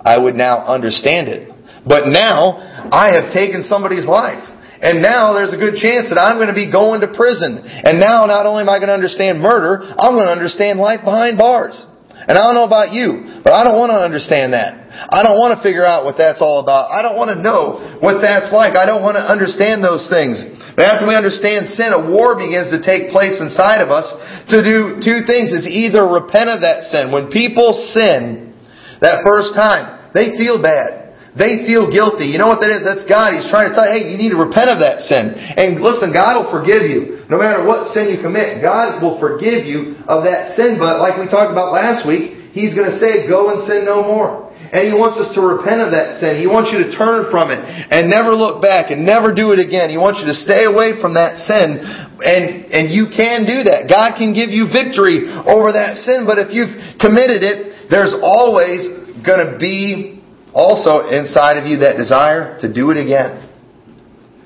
I 0.00 0.18
would 0.18 0.34
now 0.34 0.62
understand 0.64 1.28
it. 1.28 1.50
But 1.86 2.08
now, 2.08 2.56
I 2.88 3.12
have 3.12 3.32
taken 3.32 3.60
somebody's 3.60 4.06
life. 4.06 4.40
And 4.84 5.00
now 5.00 5.32
there's 5.32 5.52
a 5.52 5.60
good 5.60 5.80
chance 5.80 6.12
that 6.12 6.20
I'm 6.20 6.36
going 6.36 6.52
to 6.52 6.56
be 6.56 6.68
going 6.68 7.00
to 7.00 7.08
prison. 7.08 7.64
And 7.64 8.00
now 8.00 8.28
not 8.28 8.44
only 8.44 8.62
am 8.64 8.70
I 8.70 8.76
going 8.76 8.92
to 8.92 8.96
understand 8.96 9.40
murder, 9.40 9.80
I'm 9.80 10.12
going 10.12 10.28
to 10.28 10.36
understand 10.36 10.76
life 10.76 11.00
behind 11.00 11.40
bars. 11.40 11.76
And 12.24 12.36
I 12.36 12.44
don't 12.44 12.56
know 12.56 12.68
about 12.68 12.92
you, 12.92 13.40
but 13.44 13.52
I 13.52 13.64
don't 13.64 13.76
want 13.76 13.92
to 13.92 14.00
understand 14.00 14.56
that. 14.56 14.80
I 15.12 15.20
don't 15.20 15.36
want 15.36 15.56
to 15.56 15.60
figure 15.60 15.84
out 15.84 16.08
what 16.08 16.16
that's 16.16 16.40
all 16.40 16.64
about. 16.64 16.88
I 16.88 17.04
don't 17.04 17.16
want 17.20 17.32
to 17.36 17.40
know 17.40 18.00
what 18.00 18.24
that's 18.24 18.48
like. 18.48 18.76
I 18.76 18.88
don't 18.88 19.04
want 19.04 19.20
to 19.20 19.24
understand 19.24 19.84
those 19.84 20.08
things. 20.08 20.40
But 20.74 20.90
after 20.90 21.06
we 21.06 21.14
understand 21.14 21.70
sin, 21.78 21.94
a 21.94 22.02
war 22.02 22.34
begins 22.34 22.74
to 22.74 22.82
take 22.82 23.14
place 23.14 23.38
inside 23.38 23.78
of 23.78 23.94
us 23.94 24.10
to 24.50 24.58
do 24.58 24.98
two 24.98 25.22
things. 25.22 25.54
Is 25.54 25.70
either 25.70 26.02
repent 26.02 26.50
of 26.50 26.66
that 26.66 26.90
sin. 26.90 27.14
When 27.14 27.30
people 27.30 27.74
sin 27.94 28.52
that 28.98 29.22
first 29.22 29.54
time, 29.54 30.10
they 30.14 30.34
feel 30.34 30.58
bad. 30.58 31.04
They 31.34 31.66
feel 31.66 31.90
guilty. 31.90 32.30
You 32.30 32.38
know 32.38 32.46
what 32.46 32.62
that 32.62 32.70
is? 32.70 32.86
That's 32.86 33.02
God. 33.10 33.34
He's 33.34 33.50
trying 33.50 33.66
to 33.70 33.74
tell 33.74 33.86
you, 33.90 33.90
hey, 33.90 34.02
you 34.06 34.18
need 34.18 34.30
to 34.30 34.38
repent 34.38 34.70
of 34.70 34.78
that 34.86 35.02
sin. 35.02 35.34
And 35.34 35.82
listen, 35.82 36.14
God 36.14 36.38
will 36.38 36.50
forgive 36.54 36.86
you. 36.86 37.26
No 37.26 37.42
matter 37.42 37.66
what 37.66 37.90
sin 37.90 38.14
you 38.14 38.22
commit, 38.22 38.62
God 38.62 39.02
will 39.02 39.18
forgive 39.18 39.66
you 39.66 39.98
of 40.06 40.22
that 40.22 40.54
sin. 40.54 40.78
But 40.78 41.02
like 41.02 41.18
we 41.18 41.26
talked 41.26 41.50
about 41.50 41.74
last 41.74 42.06
week, 42.06 42.54
He's 42.54 42.70
going 42.70 42.86
to 42.86 42.98
say, 43.02 43.26
go 43.26 43.50
and 43.50 43.66
sin 43.66 43.82
no 43.82 44.06
more. 44.06 44.53
And 44.74 44.90
He 44.90 44.94
wants 44.98 45.22
us 45.22 45.30
to 45.38 45.40
repent 45.40 45.86
of 45.86 45.94
that 45.94 46.18
sin. 46.18 46.42
He 46.42 46.50
wants 46.50 46.74
you 46.74 46.82
to 46.82 46.90
turn 46.90 47.30
from 47.30 47.54
it 47.54 47.62
and 47.62 48.10
never 48.10 48.34
look 48.34 48.58
back 48.58 48.90
and 48.90 49.06
never 49.06 49.30
do 49.30 49.54
it 49.54 49.62
again. 49.62 49.86
He 49.86 49.94
wants 49.94 50.18
you 50.18 50.26
to 50.26 50.34
stay 50.34 50.66
away 50.66 50.98
from 50.98 51.14
that 51.14 51.38
sin. 51.38 51.78
And, 51.78 52.66
and 52.74 52.90
you 52.90 53.06
can 53.06 53.46
do 53.46 53.70
that. 53.70 53.86
God 53.86 54.18
can 54.18 54.34
give 54.34 54.50
you 54.50 54.66
victory 54.66 55.30
over 55.46 55.78
that 55.78 56.02
sin. 56.02 56.26
But 56.26 56.42
if 56.42 56.50
you've 56.50 56.74
committed 56.98 57.46
it, 57.46 57.86
there's 57.86 58.18
always 58.18 58.82
going 59.22 59.46
to 59.46 59.62
be 59.62 60.18
also 60.50 61.06
inside 61.06 61.54
of 61.54 61.70
you 61.70 61.86
that 61.86 61.94
desire 61.94 62.58
to 62.58 62.66
do 62.66 62.90
it 62.90 62.98
again. 62.98 63.46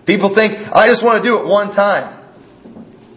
People 0.04 0.36
think, 0.36 0.60
I 0.60 0.92
just 0.92 1.00
want 1.00 1.20
to 1.20 1.24
do 1.24 1.40
it 1.40 1.48
one 1.48 1.72
time. 1.72 2.20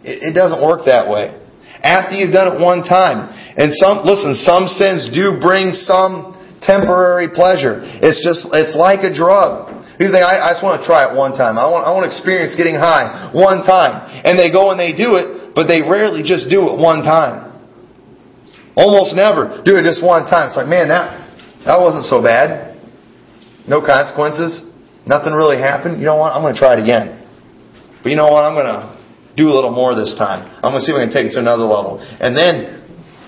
It, 0.08 0.32
it 0.32 0.34
doesn't 0.34 0.63
work 0.63 0.88
that 0.88 1.12
way. 1.12 1.36
After 1.84 2.15
you've 2.15 2.32
done 2.32 2.56
it 2.56 2.58
one 2.63 2.88
time, 2.88 3.36
and 3.60 3.76
some, 3.76 4.08
listen, 4.08 4.32
some 4.47 4.71
sins 4.71 5.12
do 5.12 5.43
bring 5.43 5.76
some 5.76 6.39
temporary 6.62 7.30
pleasure. 7.30 7.82
It's 7.82 8.21
just, 8.21 8.47
it's 8.54 8.78
like 8.78 9.02
a 9.02 9.13
drug. 9.13 9.82
People 9.97 10.17
think, 10.17 10.26
I, 10.26 10.50
I 10.50 10.50
just 10.54 10.63
want 10.63 10.82
to 10.82 10.86
try 10.86 11.10
it 11.10 11.17
one 11.17 11.34
time. 11.34 11.58
I 11.58 11.69
want, 11.69 11.86
I 11.86 11.93
want 11.93 12.06
to 12.06 12.12
experience 12.13 12.58
getting 12.58 12.78
high 12.78 13.30
one 13.34 13.62
time. 13.62 14.10
And 14.26 14.38
they 14.38 14.50
go 14.50 14.74
and 14.74 14.80
they 14.80 14.93
do 14.93 15.17
it, 15.17 15.54
but 15.54 15.69
they 15.69 15.82
rarely 15.82 16.26
just 16.26 16.50
do 16.50 16.69
it 16.69 16.78
one 16.78 17.06
time. 17.06 17.54
Almost 18.74 19.13
never 19.13 19.62
do 19.62 19.76
it 19.76 19.84
just 19.84 20.02
one 20.02 20.26
time. 20.26 20.50
It's 20.50 20.58
like, 20.58 20.69
man, 20.69 20.89
that, 20.89 21.21
that 21.67 21.78
wasn't 21.78 22.08
so 22.08 22.24
bad. 22.24 22.80
No 23.67 23.84
consequences. 23.84 24.63
Nothing 25.06 25.34
really 25.34 25.58
happened. 25.58 26.00
You 26.00 26.08
know 26.08 26.17
what? 26.17 26.34
I'm 26.34 26.41
going 26.41 26.54
to 26.56 26.60
try 26.60 26.78
it 26.78 26.82
again. 26.82 27.21
But 28.02 28.10
you 28.10 28.17
know 28.17 28.30
what? 28.30 28.41
I'm 28.41 28.56
going 28.58 28.69
to 28.69 28.97
do 29.38 29.50
a 29.50 29.54
little 29.54 29.74
more 29.74 29.93
this 29.93 30.15
time. 30.17 30.50
I'm 30.65 30.74
going 30.74 30.82
to 30.82 30.86
see 30.86 30.93
if 30.93 30.97
I 30.97 31.06
can 31.06 31.13
take 31.13 31.30
it 31.30 31.34
to 31.38 31.41
another 31.41 31.65
level. 31.67 32.02
And 32.02 32.34
then, 32.34 32.81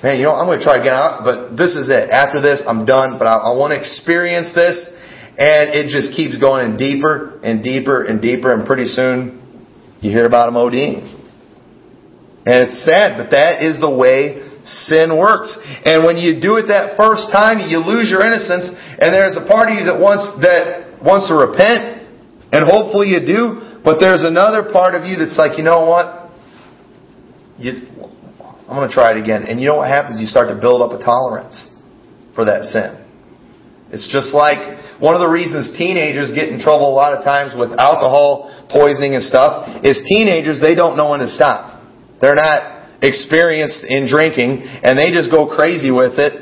hey, 0.03 0.19
you 0.19 0.27
know, 0.27 0.35
I'm 0.35 0.45
going 0.45 0.59
to 0.59 0.65
try 0.65 0.77
again. 0.77 0.93
But 1.23 1.55
this 1.55 1.73
is 1.73 1.87
it. 1.87 2.11
After 2.11 2.43
this, 2.43 2.61
I'm 2.67 2.85
done. 2.85 3.17
But 3.17 3.25
I, 3.25 3.49
I 3.49 3.51
want 3.55 3.71
to 3.71 3.79
experience 3.79 4.53
this. 4.53 4.85
And 5.33 5.73
it 5.73 5.89
just 5.89 6.13
keeps 6.13 6.37
going 6.37 6.69
in 6.69 6.77
deeper 6.77 7.39
and 7.41 7.63
deeper 7.63 8.05
and 8.05 8.21
deeper. 8.21 8.53
And 8.53 8.67
pretty 8.67 8.85
soon, 8.85 9.41
you 10.03 10.11
hear 10.11 10.27
about 10.27 10.51
them 10.51 10.59
ODing. 10.59 11.09
And 12.45 12.67
it's 12.67 12.83
sad, 12.83 13.15
but 13.15 13.31
that 13.31 13.63
is 13.63 13.79
the 13.79 13.89
way 13.89 14.43
sin 14.67 15.15
works. 15.15 15.55
And 15.87 16.03
when 16.03 16.19
you 16.19 16.43
do 16.43 16.59
it 16.59 16.67
that 16.67 16.99
first 16.99 17.31
time, 17.31 17.63
you 17.63 17.79
lose 17.79 18.11
your 18.11 18.21
innocence. 18.21 18.67
And 18.69 19.15
there's 19.15 19.39
a 19.39 19.47
part 19.47 19.71
of 19.71 19.79
you 19.79 19.87
that 19.87 19.97
wants 19.97 20.27
that 20.43 20.83
wants 21.03 21.27
to 21.27 21.35
repent, 21.35 22.07
and 22.55 22.63
hopefully 22.63 23.11
you 23.11 23.19
do, 23.19 23.81
but 23.83 23.99
there's 23.99 24.23
another 24.23 24.71
part 24.71 24.95
of 24.95 25.03
you 25.03 25.17
that's 25.17 25.37
like, 25.37 25.57
you 25.57 25.63
know 25.63 25.85
what? 25.85 26.31
You, 27.59 27.83
I'm 28.67 28.79
going 28.79 28.87
to 28.87 28.93
try 28.93 29.11
it 29.11 29.19
again. 29.19 29.43
And 29.43 29.59
you 29.59 29.67
know 29.67 29.83
what 29.83 29.89
happens? 29.89 30.19
You 30.19 30.27
start 30.27 30.47
to 30.47 30.55
build 30.55 30.81
up 30.81 30.95
a 30.95 31.03
tolerance 31.03 31.67
for 32.35 32.45
that 32.45 32.63
sin. 32.63 33.03
It's 33.91 34.09
just 34.09 34.33
like 34.33 34.57
one 34.97 35.13
of 35.13 35.21
the 35.21 35.29
reasons 35.29 35.69
teenagers 35.77 36.31
get 36.33 36.49
in 36.49 36.57
trouble 36.57 36.89
a 36.89 36.95
lot 36.97 37.13
of 37.13 37.21
times 37.21 37.53
with 37.53 37.75
alcohol 37.77 38.49
poisoning 38.73 39.13
and 39.13 39.21
stuff 39.21 39.85
is 39.85 40.01
teenagers, 40.09 40.57
they 40.57 40.73
don't 40.73 40.97
know 40.97 41.13
when 41.13 41.19
to 41.19 41.29
stop. 41.29 41.83
They're 42.17 42.39
not 42.39 43.03
experienced 43.03 43.83
in 43.83 44.07
drinking 44.07 44.63
and 44.63 44.97
they 44.97 45.11
just 45.11 45.29
go 45.29 45.45
crazy 45.45 45.91
with 45.91 46.17
it 46.17 46.33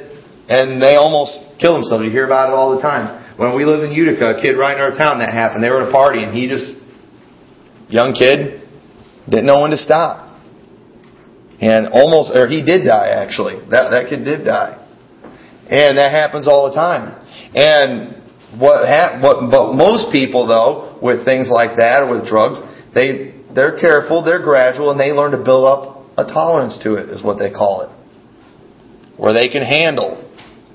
and 0.48 0.80
they 0.80 0.96
almost 0.96 1.60
kill 1.60 1.74
themselves. 1.74 2.06
You 2.06 2.12
hear 2.12 2.26
about 2.26 2.50
it 2.50 2.56
all 2.56 2.76
the 2.76 2.82
time. 2.82 3.20
When 3.36 3.56
we 3.58 3.66
lived 3.66 3.84
in 3.84 3.92
Utica, 3.92 4.38
a 4.38 4.42
kid 4.42 4.54
right 4.56 4.78
in 4.78 4.82
our 4.82 4.96
town 4.96 5.20
that 5.20 5.34
happened. 5.34 5.64
They 5.64 5.70
were 5.70 5.82
at 5.82 5.90
a 5.90 5.92
party 5.92 6.24
and 6.24 6.32
he 6.32 6.48
just, 6.48 6.80
young 7.90 8.14
kid, 8.14 8.62
didn't 9.28 9.48
know 9.48 9.62
when 9.62 9.72
to 9.72 9.78
stop. 9.78 10.31
And 11.62 11.94
almost, 11.94 12.34
or 12.34 12.50
he 12.50 12.66
did 12.66 12.86
die 12.86 13.14
actually. 13.14 13.62
That, 13.70 13.94
that 13.94 14.10
kid 14.10 14.26
did 14.26 14.44
die. 14.44 14.82
And 15.70 15.98
that 15.98 16.12
happens 16.12 16.48
all 16.50 16.68
the 16.70 16.76
time. 16.76 17.22
And 17.54 18.18
what, 18.60 18.84
hap- 18.90 19.22
what, 19.22 19.46
but 19.54 19.74
most 19.78 20.12
people 20.12 20.50
though, 20.50 20.98
with 21.02 21.24
things 21.24 21.50
like 21.54 21.78
that 21.78 22.02
or 22.02 22.18
with 22.18 22.28
drugs, 22.28 22.60
they, 22.94 23.38
they're 23.54 23.80
careful, 23.80 24.26
they're 24.26 24.42
gradual, 24.42 24.90
and 24.92 25.00
they 25.00 25.14
learn 25.14 25.32
to 25.32 25.44
build 25.44 25.64
up 25.64 26.02
a 26.18 26.26
tolerance 26.26 26.82
to 26.84 26.96
it, 26.96 27.10
is 27.10 27.24
what 27.24 27.38
they 27.38 27.52
call 27.52 27.86
it. 27.86 27.92
Where 29.22 29.34
they 29.34 29.48
can 29.48 29.62
handle 29.62 30.18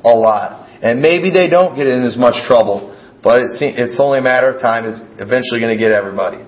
a 0.04 0.14
lot. 0.14 0.70
And 0.82 1.02
maybe 1.02 1.34
they 1.34 1.50
don't 1.50 1.74
get 1.74 1.88
in 1.88 2.06
as 2.06 2.16
much 2.16 2.46
trouble, 2.46 2.94
but 3.22 3.40
it's 3.42 3.98
only 3.98 4.20
a 4.20 4.22
matter 4.22 4.54
of 4.54 4.62
time. 4.62 4.86
It's 4.86 5.02
eventually 5.18 5.58
going 5.58 5.76
to 5.76 5.80
get 5.82 5.90
everybody. 5.90 6.45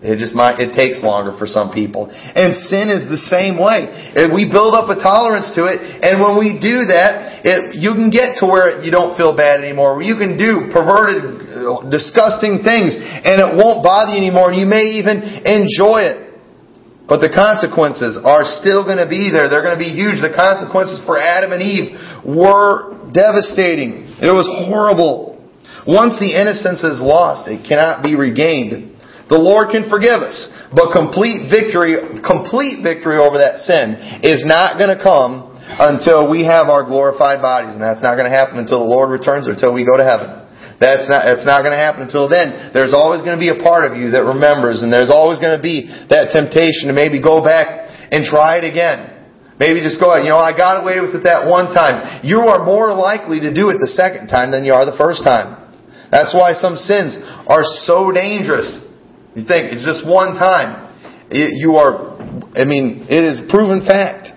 It 0.00 0.16
just 0.16 0.32
might, 0.32 0.56
it 0.56 0.72
takes 0.72 1.04
longer 1.04 1.36
for 1.36 1.44
some 1.44 1.76
people. 1.76 2.08
And 2.08 2.56
sin 2.56 2.88
is 2.88 3.04
the 3.04 3.20
same 3.20 3.60
way. 3.60 3.84
We 4.32 4.48
build 4.48 4.72
up 4.72 4.88
a 4.88 4.96
tolerance 4.96 5.52
to 5.60 5.68
it, 5.68 5.76
and 6.00 6.24
when 6.24 6.40
we 6.40 6.56
do 6.56 6.88
that, 6.88 7.44
it, 7.44 7.76
you 7.76 7.92
can 7.92 8.08
get 8.08 8.40
to 8.40 8.48
where 8.48 8.80
you 8.80 8.88
don't 8.88 9.12
feel 9.20 9.36
bad 9.36 9.60
anymore. 9.60 10.00
You 10.00 10.16
can 10.16 10.40
do 10.40 10.72
perverted, 10.72 11.92
disgusting 11.92 12.64
things, 12.64 12.96
and 12.96 13.44
it 13.44 13.52
won't 13.60 13.84
bother 13.84 14.16
you 14.16 14.24
anymore. 14.24 14.56
You 14.56 14.64
may 14.64 14.96
even 14.96 15.20
enjoy 15.44 16.08
it. 16.08 16.32
But 17.04 17.20
the 17.20 17.28
consequences 17.28 18.16
are 18.24 18.46
still 18.46 18.88
going 18.88 19.04
to 19.04 19.10
be 19.10 19.28
there. 19.28 19.52
They're 19.52 19.66
going 19.66 19.76
to 19.76 19.84
be 19.84 19.92
huge. 19.92 20.24
The 20.24 20.32
consequences 20.32 21.02
for 21.04 21.20
Adam 21.20 21.52
and 21.52 21.60
Eve 21.60 21.98
were 22.24 22.96
devastating. 23.12 24.16
It 24.16 24.32
was 24.32 24.48
horrible. 24.48 25.36
Once 25.84 26.16
the 26.16 26.32
innocence 26.32 26.80
is 26.88 27.04
lost, 27.04 27.52
it 27.52 27.68
cannot 27.68 28.00
be 28.00 28.16
regained. 28.16 28.96
The 29.30 29.38
Lord 29.38 29.70
can 29.70 29.86
forgive 29.86 30.26
us, 30.26 30.50
but 30.74 30.90
complete 30.90 31.46
victory, 31.46 31.94
complete 32.26 32.82
victory 32.82 33.14
over 33.14 33.38
that 33.38 33.62
sin 33.62 33.94
is 34.26 34.42
not 34.42 34.74
going 34.74 34.90
to 34.90 34.98
come 34.98 35.54
until 35.54 36.26
we 36.26 36.42
have 36.42 36.66
our 36.66 36.82
glorified 36.82 37.38
bodies, 37.38 37.78
and 37.78 37.82
that's 37.82 38.02
not 38.02 38.18
going 38.18 38.26
to 38.26 38.34
happen 38.34 38.58
until 38.58 38.82
the 38.82 38.90
Lord 38.90 39.14
returns 39.14 39.46
or 39.46 39.54
until 39.54 39.70
we 39.70 39.86
go 39.86 39.94
to 39.94 40.02
heaven. 40.02 40.42
That's 40.82 41.06
not, 41.06 41.22
that's 41.28 41.46
not 41.46 41.62
going 41.62 41.76
to 41.76 41.78
happen 41.78 42.08
until 42.08 42.26
then. 42.26 42.74
There's 42.74 42.90
always 42.96 43.22
going 43.22 43.38
to 43.38 43.42
be 43.42 43.54
a 43.54 43.60
part 43.62 43.86
of 43.86 43.94
you 43.94 44.16
that 44.18 44.26
remembers, 44.26 44.82
and 44.82 44.90
there's 44.90 45.12
always 45.12 45.38
going 45.38 45.54
to 45.54 45.62
be 45.62 45.86
that 46.10 46.34
temptation 46.34 46.90
to 46.90 46.94
maybe 46.96 47.22
go 47.22 47.38
back 47.38 47.86
and 48.10 48.26
try 48.26 48.58
it 48.58 48.66
again. 48.66 49.14
Maybe 49.60 49.84
just 49.84 50.00
go 50.00 50.10
ahead. 50.10 50.24
You 50.24 50.32
know, 50.32 50.40
I 50.40 50.56
got 50.56 50.80
away 50.80 50.98
with 51.04 51.14
it 51.14 51.28
that 51.28 51.44
one 51.44 51.68
time. 51.70 52.24
You 52.24 52.48
are 52.48 52.64
more 52.64 52.96
likely 52.96 53.44
to 53.44 53.52
do 53.52 53.68
it 53.68 53.76
the 53.76 53.92
second 53.92 54.32
time 54.32 54.50
than 54.50 54.64
you 54.64 54.72
are 54.72 54.88
the 54.88 54.96
first 54.96 55.22
time. 55.22 55.60
That's 56.08 56.32
why 56.32 56.56
some 56.56 56.80
sins 56.80 57.14
are 57.46 57.62
so 57.86 58.10
dangerous. 58.10 58.89
You 59.34 59.46
think 59.46 59.70
it's 59.70 59.86
just 59.86 60.02
one 60.06 60.34
time. 60.34 60.90
You 61.30 61.78
are, 61.78 62.18
I 62.58 62.66
mean, 62.66 63.06
it 63.06 63.22
is 63.22 63.40
proven 63.48 63.86
fact. 63.86 64.34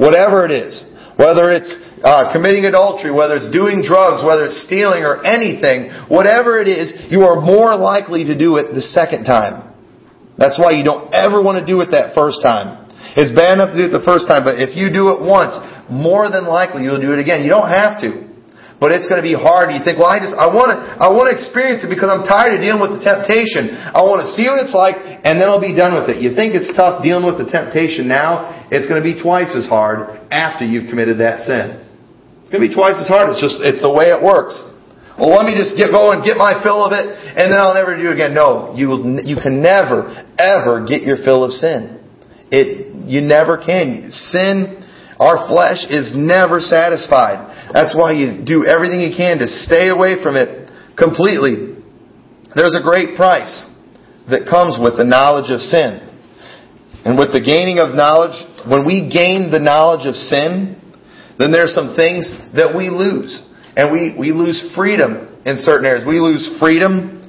Whatever 0.00 0.48
it 0.48 0.52
is, 0.52 0.80
whether 1.20 1.52
it's 1.52 1.68
uh, 2.00 2.32
committing 2.32 2.64
adultery, 2.64 3.12
whether 3.12 3.36
it's 3.36 3.52
doing 3.52 3.84
drugs, 3.84 4.24
whether 4.24 4.48
it's 4.48 4.64
stealing 4.64 5.04
or 5.04 5.20
anything, 5.20 5.92
whatever 6.08 6.56
it 6.56 6.68
is, 6.72 6.96
you 7.12 7.28
are 7.28 7.36
more 7.44 7.76
likely 7.76 8.24
to 8.24 8.32
do 8.32 8.56
it 8.56 8.72
the 8.72 8.80
second 8.80 9.28
time. 9.28 9.68
That's 10.40 10.56
why 10.56 10.72
you 10.72 10.80
don't 10.80 11.12
ever 11.12 11.44
want 11.44 11.60
to 11.60 11.66
do 11.68 11.84
it 11.84 11.92
that 11.92 12.16
first 12.16 12.40
time. 12.40 12.88
It's 13.12 13.28
bad 13.36 13.60
enough 13.60 13.76
to 13.76 13.76
do 13.76 13.84
it 13.90 13.92
the 13.92 14.06
first 14.08 14.24
time, 14.24 14.40
but 14.40 14.56
if 14.56 14.72
you 14.72 14.88
do 14.88 15.12
it 15.12 15.20
once, 15.20 15.52
more 15.92 16.32
than 16.32 16.48
likely 16.48 16.88
you'll 16.88 17.02
do 17.02 17.12
it 17.12 17.20
again. 17.20 17.44
You 17.44 17.52
don't 17.52 17.68
have 17.68 18.00
to. 18.00 18.29
But 18.80 18.96
it's 18.96 19.04
going 19.04 19.20
to 19.20 19.26
be 19.26 19.36
hard. 19.36 19.76
You 19.76 19.84
think, 19.84 20.00
well, 20.00 20.08
I 20.08 20.16
just, 20.16 20.32
I 20.32 20.48
want 20.48 20.72
to, 20.72 20.80
I 20.80 21.12
want 21.12 21.28
to 21.28 21.36
experience 21.36 21.84
it 21.84 21.92
because 21.92 22.08
I'm 22.08 22.24
tired 22.24 22.56
of 22.56 22.64
dealing 22.64 22.80
with 22.80 22.96
the 22.96 23.04
temptation. 23.04 23.76
I 23.76 24.00
want 24.00 24.24
to 24.24 24.32
see 24.32 24.48
what 24.48 24.64
it's 24.64 24.72
like, 24.72 24.96
and 24.96 25.36
then 25.36 25.52
I'll 25.52 25.60
be 25.60 25.76
done 25.76 25.92
with 25.92 26.08
it. 26.08 26.24
You 26.24 26.32
think 26.32 26.56
it's 26.56 26.72
tough 26.72 27.04
dealing 27.04 27.28
with 27.28 27.36
the 27.36 27.44
temptation 27.44 28.08
now? 28.08 28.56
It's 28.72 28.88
going 28.88 28.96
to 28.96 29.04
be 29.04 29.20
twice 29.20 29.52
as 29.52 29.68
hard 29.68 30.24
after 30.32 30.64
you've 30.64 30.88
committed 30.88 31.20
that 31.20 31.44
sin. 31.44 31.84
It's 32.40 32.48
going 32.48 32.64
to 32.64 32.66
be 32.66 32.74
twice 32.74 32.96
as 32.96 33.06
hard. 33.06 33.28
It's 33.28 33.44
just, 33.44 33.60
it's 33.60 33.84
the 33.84 33.92
way 33.92 34.08
it 34.08 34.24
works. 34.24 34.56
Well, 35.20 35.36
let 35.36 35.44
me 35.44 35.52
just 35.52 35.76
get 35.76 35.92
going, 35.92 36.24
get 36.24 36.40
my 36.40 36.56
fill 36.64 36.80
of 36.80 36.96
it, 36.96 37.04
and 37.04 37.52
then 37.52 37.60
I'll 37.60 37.76
never 37.76 37.92
do 37.92 38.08
it 38.08 38.16
again. 38.16 38.32
No, 38.32 38.72
you 38.72 39.20
you 39.20 39.36
can 39.36 39.60
never, 39.60 40.08
ever 40.40 40.88
get 40.88 41.04
your 41.04 41.20
fill 41.20 41.44
of 41.44 41.52
sin. 41.52 42.00
It 42.48 43.04
you 43.04 43.20
never 43.20 43.60
can. 43.60 44.08
Sin, 44.08 44.80
our 45.20 45.46
flesh 45.52 45.84
is 45.84 46.16
never 46.16 46.64
satisfied. 46.64 47.68
That's 47.76 47.92
why 47.92 48.16
you 48.16 48.40
do 48.40 48.64
everything 48.64 49.04
you 49.04 49.12
can 49.12 49.36
to 49.38 49.46
stay 49.46 49.92
away 49.92 50.16
from 50.24 50.34
it 50.34 50.72
completely. 50.96 51.76
There's 52.56 52.72
a 52.72 52.80
great 52.80 53.20
price 53.20 53.68
that 54.32 54.48
comes 54.48 54.80
with 54.80 54.96
the 54.96 55.04
knowledge 55.04 55.52
of 55.52 55.60
sin. 55.60 56.08
And 57.04 57.20
with 57.20 57.36
the 57.36 57.44
gaining 57.44 57.84
of 57.84 57.92
knowledge, 57.92 58.32
when 58.64 58.88
we 58.88 59.12
gain 59.12 59.52
the 59.52 59.60
knowledge 59.60 60.08
of 60.08 60.16
sin, 60.16 60.80
then 61.36 61.52
there's 61.52 61.76
some 61.76 61.96
things 61.96 62.32
that 62.56 62.72
we 62.72 62.88
lose. 62.88 63.44
And 63.76 63.92
we, 63.92 64.16
we 64.16 64.32
lose 64.32 64.72
freedom 64.72 65.36
in 65.44 65.60
certain 65.60 65.84
areas. 65.84 66.08
We 66.08 66.20
lose 66.20 66.48
freedom 66.56 67.20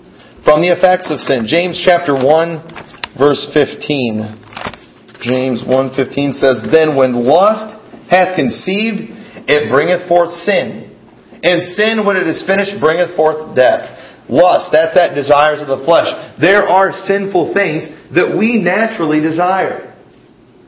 from 0.48 0.64
the 0.64 0.72
effects 0.72 1.12
of 1.12 1.20
sin. 1.20 1.44
James 1.44 1.76
chapter 1.84 2.16
1, 2.16 3.20
verse 3.20 3.52
15. 3.52 5.20
James 5.20 5.64
1.15 5.68 6.40
says, 6.40 6.64
Then 6.72 6.96
when 6.96 7.14
lust 7.14 7.81
hath 8.12 8.36
conceived, 8.36 9.16
it 9.48 9.72
bringeth 9.72 10.12
forth 10.12 10.36
sin. 10.44 10.92
And 11.42 11.64
sin, 11.74 12.06
when 12.06 12.20
it 12.20 12.28
is 12.28 12.44
finished, 12.46 12.78
bringeth 12.84 13.16
forth 13.16 13.56
death. 13.56 13.98
Lust, 14.30 14.70
that's 14.76 14.94
that 15.00 15.16
desires 15.16 15.64
of 15.64 15.72
the 15.72 15.82
flesh. 15.88 16.12
There 16.40 16.68
are 16.68 16.92
sinful 17.08 17.56
things 17.56 17.88
that 18.14 18.36
we 18.38 18.62
naturally 18.62 19.24
desire. 19.24 19.96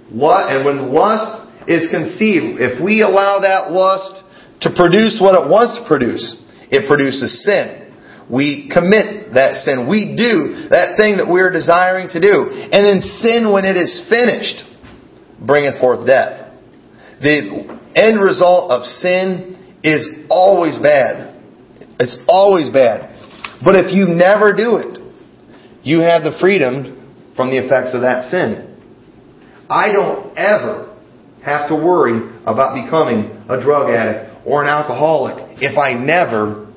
What? 0.10 0.50
And 0.50 0.66
when 0.66 0.92
lust 0.92 1.52
is 1.68 1.92
conceived, 1.92 2.60
if 2.60 2.82
we 2.82 3.04
allow 3.04 3.40
that 3.44 3.72
lust 3.72 4.24
to 4.64 4.72
produce 4.72 5.20
what 5.20 5.36
it 5.36 5.46
wants 5.52 5.78
to 5.80 5.84
produce. 5.88 6.40
It 6.72 6.88
produces 6.88 7.44
sin. 7.44 7.92
We 8.32 8.72
commit 8.72 9.36
that 9.36 9.60
sin. 9.60 9.86
We 9.92 10.16
do 10.16 10.72
that 10.72 10.96
thing 10.96 11.20
that 11.20 11.28
we're 11.28 11.52
desiring 11.52 12.08
to 12.16 12.20
do. 12.24 12.50
And 12.72 12.82
then 12.88 13.04
sin, 13.04 13.52
when 13.52 13.68
it 13.68 13.76
is 13.76 13.92
finished, 14.08 14.64
bringeth 15.44 15.80
forth 15.84 16.08
death. 16.08 16.43
The 17.24 17.80
end 17.96 18.20
result 18.20 18.72
of 18.72 18.84
sin 18.86 19.80
is 19.82 20.28
always 20.30 20.78
bad. 20.78 21.40
It's 22.00 22.18
always 22.28 22.70
bad. 22.70 23.10
But 23.64 23.76
if 23.76 23.94
you 23.94 24.08
never 24.08 24.52
do 24.52 24.76
it, 24.76 25.00
you 25.84 26.00
have 26.00 26.24
the 26.24 26.36
freedom 26.42 27.00
from 27.36 27.50
the 27.50 27.64
effects 27.64 27.96
of 27.96 28.02
that 28.02 28.30
sin. 28.30 28.76
I 29.70 29.92
don't 29.94 30.38
ever 30.38 31.00
have 31.44 31.70
to 31.70 31.76
worry 31.76 32.20
about 32.46 32.76
becoming 32.84 33.32
a 33.48 33.62
drug 33.62 33.90
addict 33.90 34.46
or 34.46 34.62
an 34.62 34.68
alcoholic 34.68 35.60
if 35.62 35.78
I 35.78 35.94
never 35.94 36.68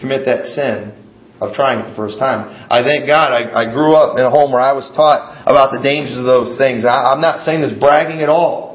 commit 0.00 0.24
that 0.26 0.44
sin 0.54 0.94
of 1.40 1.54
trying 1.54 1.82
it 1.82 1.90
the 1.90 1.96
first 1.96 2.18
time. 2.18 2.66
I 2.70 2.82
thank 2.82 3.06
God 3.06 3.30
I, 3.30 3.66
I 3.66 3.72
grew 3.72 3.94
up 3.94 4.18
in 4.18 4.24
a 4.24 4.30
home 4.30 4.50
where 4.50 4.62
I 4.62 4.72
was 4.72 4.90
taught 4.94 5.46
about 5.46 5.70
the 5.70 5.82
dangers 5.82 6.18
of 6.18 6.26
those 6.26 6.54
things. 6.58 6.84
I, 6.86 7.14
am 7.14 7.20
not 7.20 7.46
saying 7.46 7.62
this 7.62 7.74
bragging 7.78 8.22
at 8.22 8.28
all. 8.28 8.67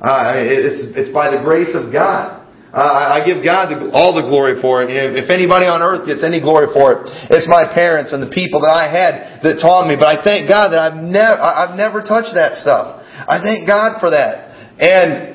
Uh, 0.00 0.32
it's, 0.40 0.96
it's 0.96 1.12
by 1.12 1.28
the 1.28 1.44
grace 1.44 1.76
of 1.76 1.92
God. 1.92 2.40
Uh, 2.72 3.18
I 3.18 3.26
give 3.26 3.42
God 3.42 3.68
all 3.90 4.14
the 4.14 4.22
glory 4.22 4.62
for 4.62 4.80
it. 4.86 4.94
If 4.94 5.26
anybody 5.28 5.66
on 5.66 5.82
earth 5.82 6.06
gets 6.06 6.22
any 6.22 6.38
glory 6.38 6.70
for 6.70 7.02
it, 7.02 7.10
it's 7.28 7.50
my 7.50 7.66
parents 7.66 8.14
and 8.14 8.22
the 8.22 8.30
people 8.30 8.62
that 8.62 8.70
I 8.70 8.86
had 8.86 9.42
that 9.42 9.58
taught 9.58 9.90
me. 9.90 9.98
But 9.98 10.06
I 10.06 10.22
thank 10.22 10.46
God 10.46 10.70
that 10.70 10.78
I've 10.78 10.98
never, 11.02 11.34
I've 11.34 11.74
never 11.74 11.98
touched 11.98 12.32
that 12.38 12.54
stuff. 12.54 13.02
I 13.02 13.42
thank 13.42 13.66
God 13.66 13.98
for 13.98 14.14
that. 14.14 14.54
And 14.78 15.34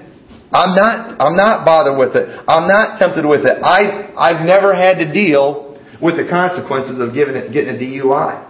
I'm 0.56 0.74
not, 0.74 1.20
I'm 1.20 1.36
not 1.36 1.68
bothered 1.68 2.00
with 2.00 2.16
it. 2.16 2.24
I'm 2.48 2.72
not 2.72 2.98
tempted 2.98 3.28
with 3.28 3.44
it. 3.44 3.60
I, 3.60 4.16
I've 4.16 4.48
never 4.48 4.72
had 4.72 5.04
to 5.04 5.12
deal 5.12 5.76
with 6.00 6.16
the 6.16 6.24
consequences 6.32 7.04
of 7.04 7.14
giving 7.14 7.36
it, 7.36 7.52
getting 7.52 7.76
a 7.76 7.78
DUI. 7.78 8.48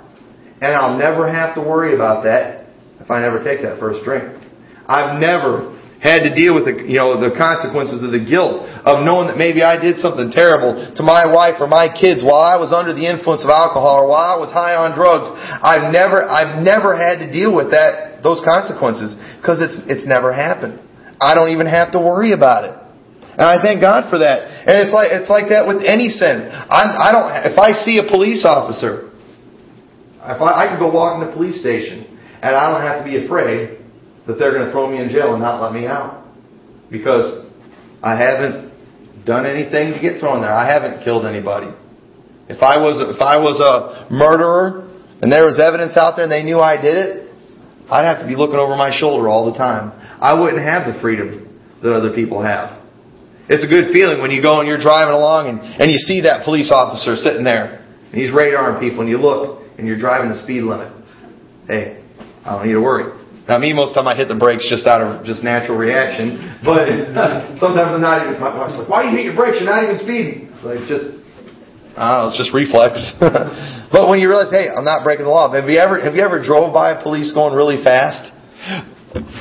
And 0.61 0.77
I'll 0.77 0.97
never 0.97 1.25
have 1.25 1.55
to 1.55 1.61
worry 1.61 1.95
about 1.95 2.23
that 2.23 2.69
if 3.01 3.09
I 3.09 3.21
never 3.21 3.43
take 3.43 3.65
that 3.65 3.79
first 3.81 4.05
drink. 4.05 4.29
I've 4.87 5.19
never 5.19 5.74
had 6.05 6.21
to 6.21 6.31
deal 6.37 6.53
with 6.53 6.69
the, 6.69 6.85
you 6.85 7.01
know, 7.01 7.17
the 7.17 7.33
consequences 7.33 8.05
of 8.05 8.13
the 8.13 8.21
guilt 8.21 8.69
of 8.85 9.01
knowing 9.01 9.25
that 9.33 9.41
maybe 9.41 9.65
I 9.65 9.81
did 9.81 9.97
something 9.97 10.29
terrible 10.29 10.77
to 10.77 11.01
my 11.01 11.25
wife 11.25 11.57
or 11.57 11.65
my 11.65 11.89
kids 11.89 12.21
while 12.21 12.45
I 12.45 12.61
was 12.61 12.69
under 12.69 12.93
the 12.93 13.09
influence 13.09 13.41
of 13.41 13.49
alcohol 13.49 14.05
or 14.05 14.13
while 14.13 14.29
I 14.29 14.37
was 14.37 14.53
high 14.53 14.77
on 14.77 14.93
drugs. 14.93 15.33
I've 15.33 15.89
never, 15.89 16.21
I've 16.21 16.61
never 16.61 16.93
had 16.93 17.25
to 17.25 17.27
deal 17.27 17.49
with 17.49 17.73
that, 17.73 18.21
those 18.21 18.45
consequences 18.45 19.17
because 19.41 19.57
it's, 19.57 19.81
it's 19.89 20.05
never 20.05 20.29
happened. 20.29 20.77
I 21.17 21.33
don't 21.33 21.49
even 21.49 21.65
have 21.65 21.89
to 21.97 21.99
worry 21.99 22.37
about 22.37 22.69
it. 22.69 22.75
And 23.35 23.43
I 23.43 23.57
thank 23.57 23.81
God 23.81 24.07
for 24.13 24.21
that. 24.21 24.69
And 24.69 24.79
it's 24.79 24.93
like, 24.93 25.09
it's 25.11 25.27
like 25.27 25.49
that 25.49 25.67
with 25.67 25.83
any 25.83 26.07
sin. 26.07 26.47
I'm, 26.47 26.89
I 26.93 27.09
don't, 27.11 27.27
if 27.51 27.57
I 27.57 27.73
see 27.83 27.97
a 27.99 28.07
police 28.07 28.45
officer, 28.45 29.11
if 30.21 30.39
I, 30.39 30.65
I 30.65 30.71
could 30.71 30.79
go 30.79 30.93
walk 30.93 31.19
in 31.19 31.27
the 31.27 31.33
police 31.33 31.59
station 31.59 32.05
and 32.41 32.55
I 32.55 32.71
don't 32.71 32.85
have 32.85 33.03
to 33.03 33.05
be 33.05 33.25
afraid 33.25 33.84
that 34.27 34.39
they're 34.39 34.51
going 34.51 34.65
to 34.65 34.71
throw 34.71 34.89
me 34.89 35.01
in 35.01 35.09
jail 35.09 35.33
and 35.33 35.41
not 35.41 35.61
let 35.61 35.73
me 35.73 35.87
out. 35.87 36.25
Because 36.89 37.45
I 38.01 38.15
haven't 38.17 39.25
done 39.25 39.45
anything 39.45 39.93
to 39.93 39.99
get 39.99 40.19
thrown 40.19 40.41
there. 40.41 40.53
I 40.53 40.69
haven't 40.69 41.03
killed 41.03 41.25
anybody. 41.25 41.73
If 42.47 42.61
I 42.61 42.77
was 42.77 43.01
if 43.01 43.21
I 43.21 43.41
was 43.41 43.57
a 43.57 44.05
murderer 44.13 44.85
and 45.21 45.31
there 45.31 45.45
was 45.45 45.59
evidence 45.59 45.97
out 45.97 46.13
there 46.15 46.29
and 46.29 46.31
they 46.31 46.43
knew 46.43 46.59
I 46.59 46.77
did 46.77 46.93
it, 46.93 47.33
I'd 47.89 48.05
have 48.05 48.21
to 48.21 48.27
be 48.27 48.35
looking 48.35 48.57
over 48.57 48.75
my 48.77 48.93
shoulder 48.93 49.27
all 49.27 49.49
the 49.51 49.57
time. 49.57 49.93
I 50.21 50.39
wouldn't 50.39 50.61
have 50.61 50.85
the 50.85 51.01
freedom 51.01 51.41
that 51.81 51.91
other 51.91 52.13
people 52.13 52.41
have. 52.41 52.81
It's 53.49 53.65
a 53.65 53.69
good 53.69 53.93
feeling 53.93 54.21
when 54.21 54.31
you 54.31 54.41
go 54.41 54.59
and 54.59 54.67
you're 54.67 54.81
driving 54.81 55.13
along 55.13 55.49
and, 55.49 55.59
and 55.61 55.91
you 55.91 55.97
see 55.97 56.21
that 56.21 56.45
police 56.45 56.71
officer 56.73 57.15
sitting 57.15 57.43
there 57.43 57.85
and 58.09 58.13
he's 58.13 58.31
radaring 58.31 58.79
people 58.79 59.01
and 59.01 59.09
you 59.09 59.17
look 59.17 59.61
and 59.77 59.85
you're 59.85 59.99
driving 59.99 60.29
the 60.29 60.41
speed 60.41 60.61
limit. 60.61 60.93
Hey, 61.67 62.01
I 62.45 62.57
don't 62.57 62.65
need 62.65 62.73
to 62.73 62.81
worry. 62.81 63.09
Now, 63.45 63.61
me, 63.61 63.77
most 63.77 63.93
of 63.93 64.01
the 64.01 64.09
time 64.09 64.09
I 64.09 64.17
hit 64.17 64.25
the 64.25 64.37
brakes 64.37 64.65
just 64.65 64.89
out 64.89 65.05
of 65.05 65.21
just 65.21 65.45
natural 65.45 65.77
reaction, 65.77 66.57
but 66.65 66.89
sometimes 67.61 67.93
I'm 67.93 68.01
not 68.01 68.25
even. 68.25 68.41
My 68.41 68.49
wife's 68.49 68.73
like, 68.81 68.89
"Why 68.89 69.05
do 69.05 69.13
you 69.13 69.21
hit 69.21 69.25
your 69.29 69.37
brakes? 69.37 69.61
You're 69.61 69.69
not 69.69 69.85
even 69.85 70.01
speeding." 70.01 70.49
It's 70.49 70.65
like 70.65 70.81
just, 70.89 71.13
I 71.93 72.25
it's 72.25 72.33
just 72.41 72.49
reflex. 72.57 72.97
but 73.93 74.09
when 74.09 74.17
you 74.17 74.33
realize, 74.33 74.49
hey, 74.49 74.65
I'm 74.73 74.81
not 74.81 75.05
breaking 75.05 75.29
the 75.29 75.33
law. 75.33 75.53
Have 75.53 75.69
you 75.69 75.77
ever 75.77 76.01
have 76.01 76.17
you 76.17 76.25
ever 76.25 76.41
drove 76.41 76.73
by 76.73 76.97
a 76.97 77.03
police 77.05 77.29
going 77.37 77.53
really 77.53 77.85
fast? 77.85 78.33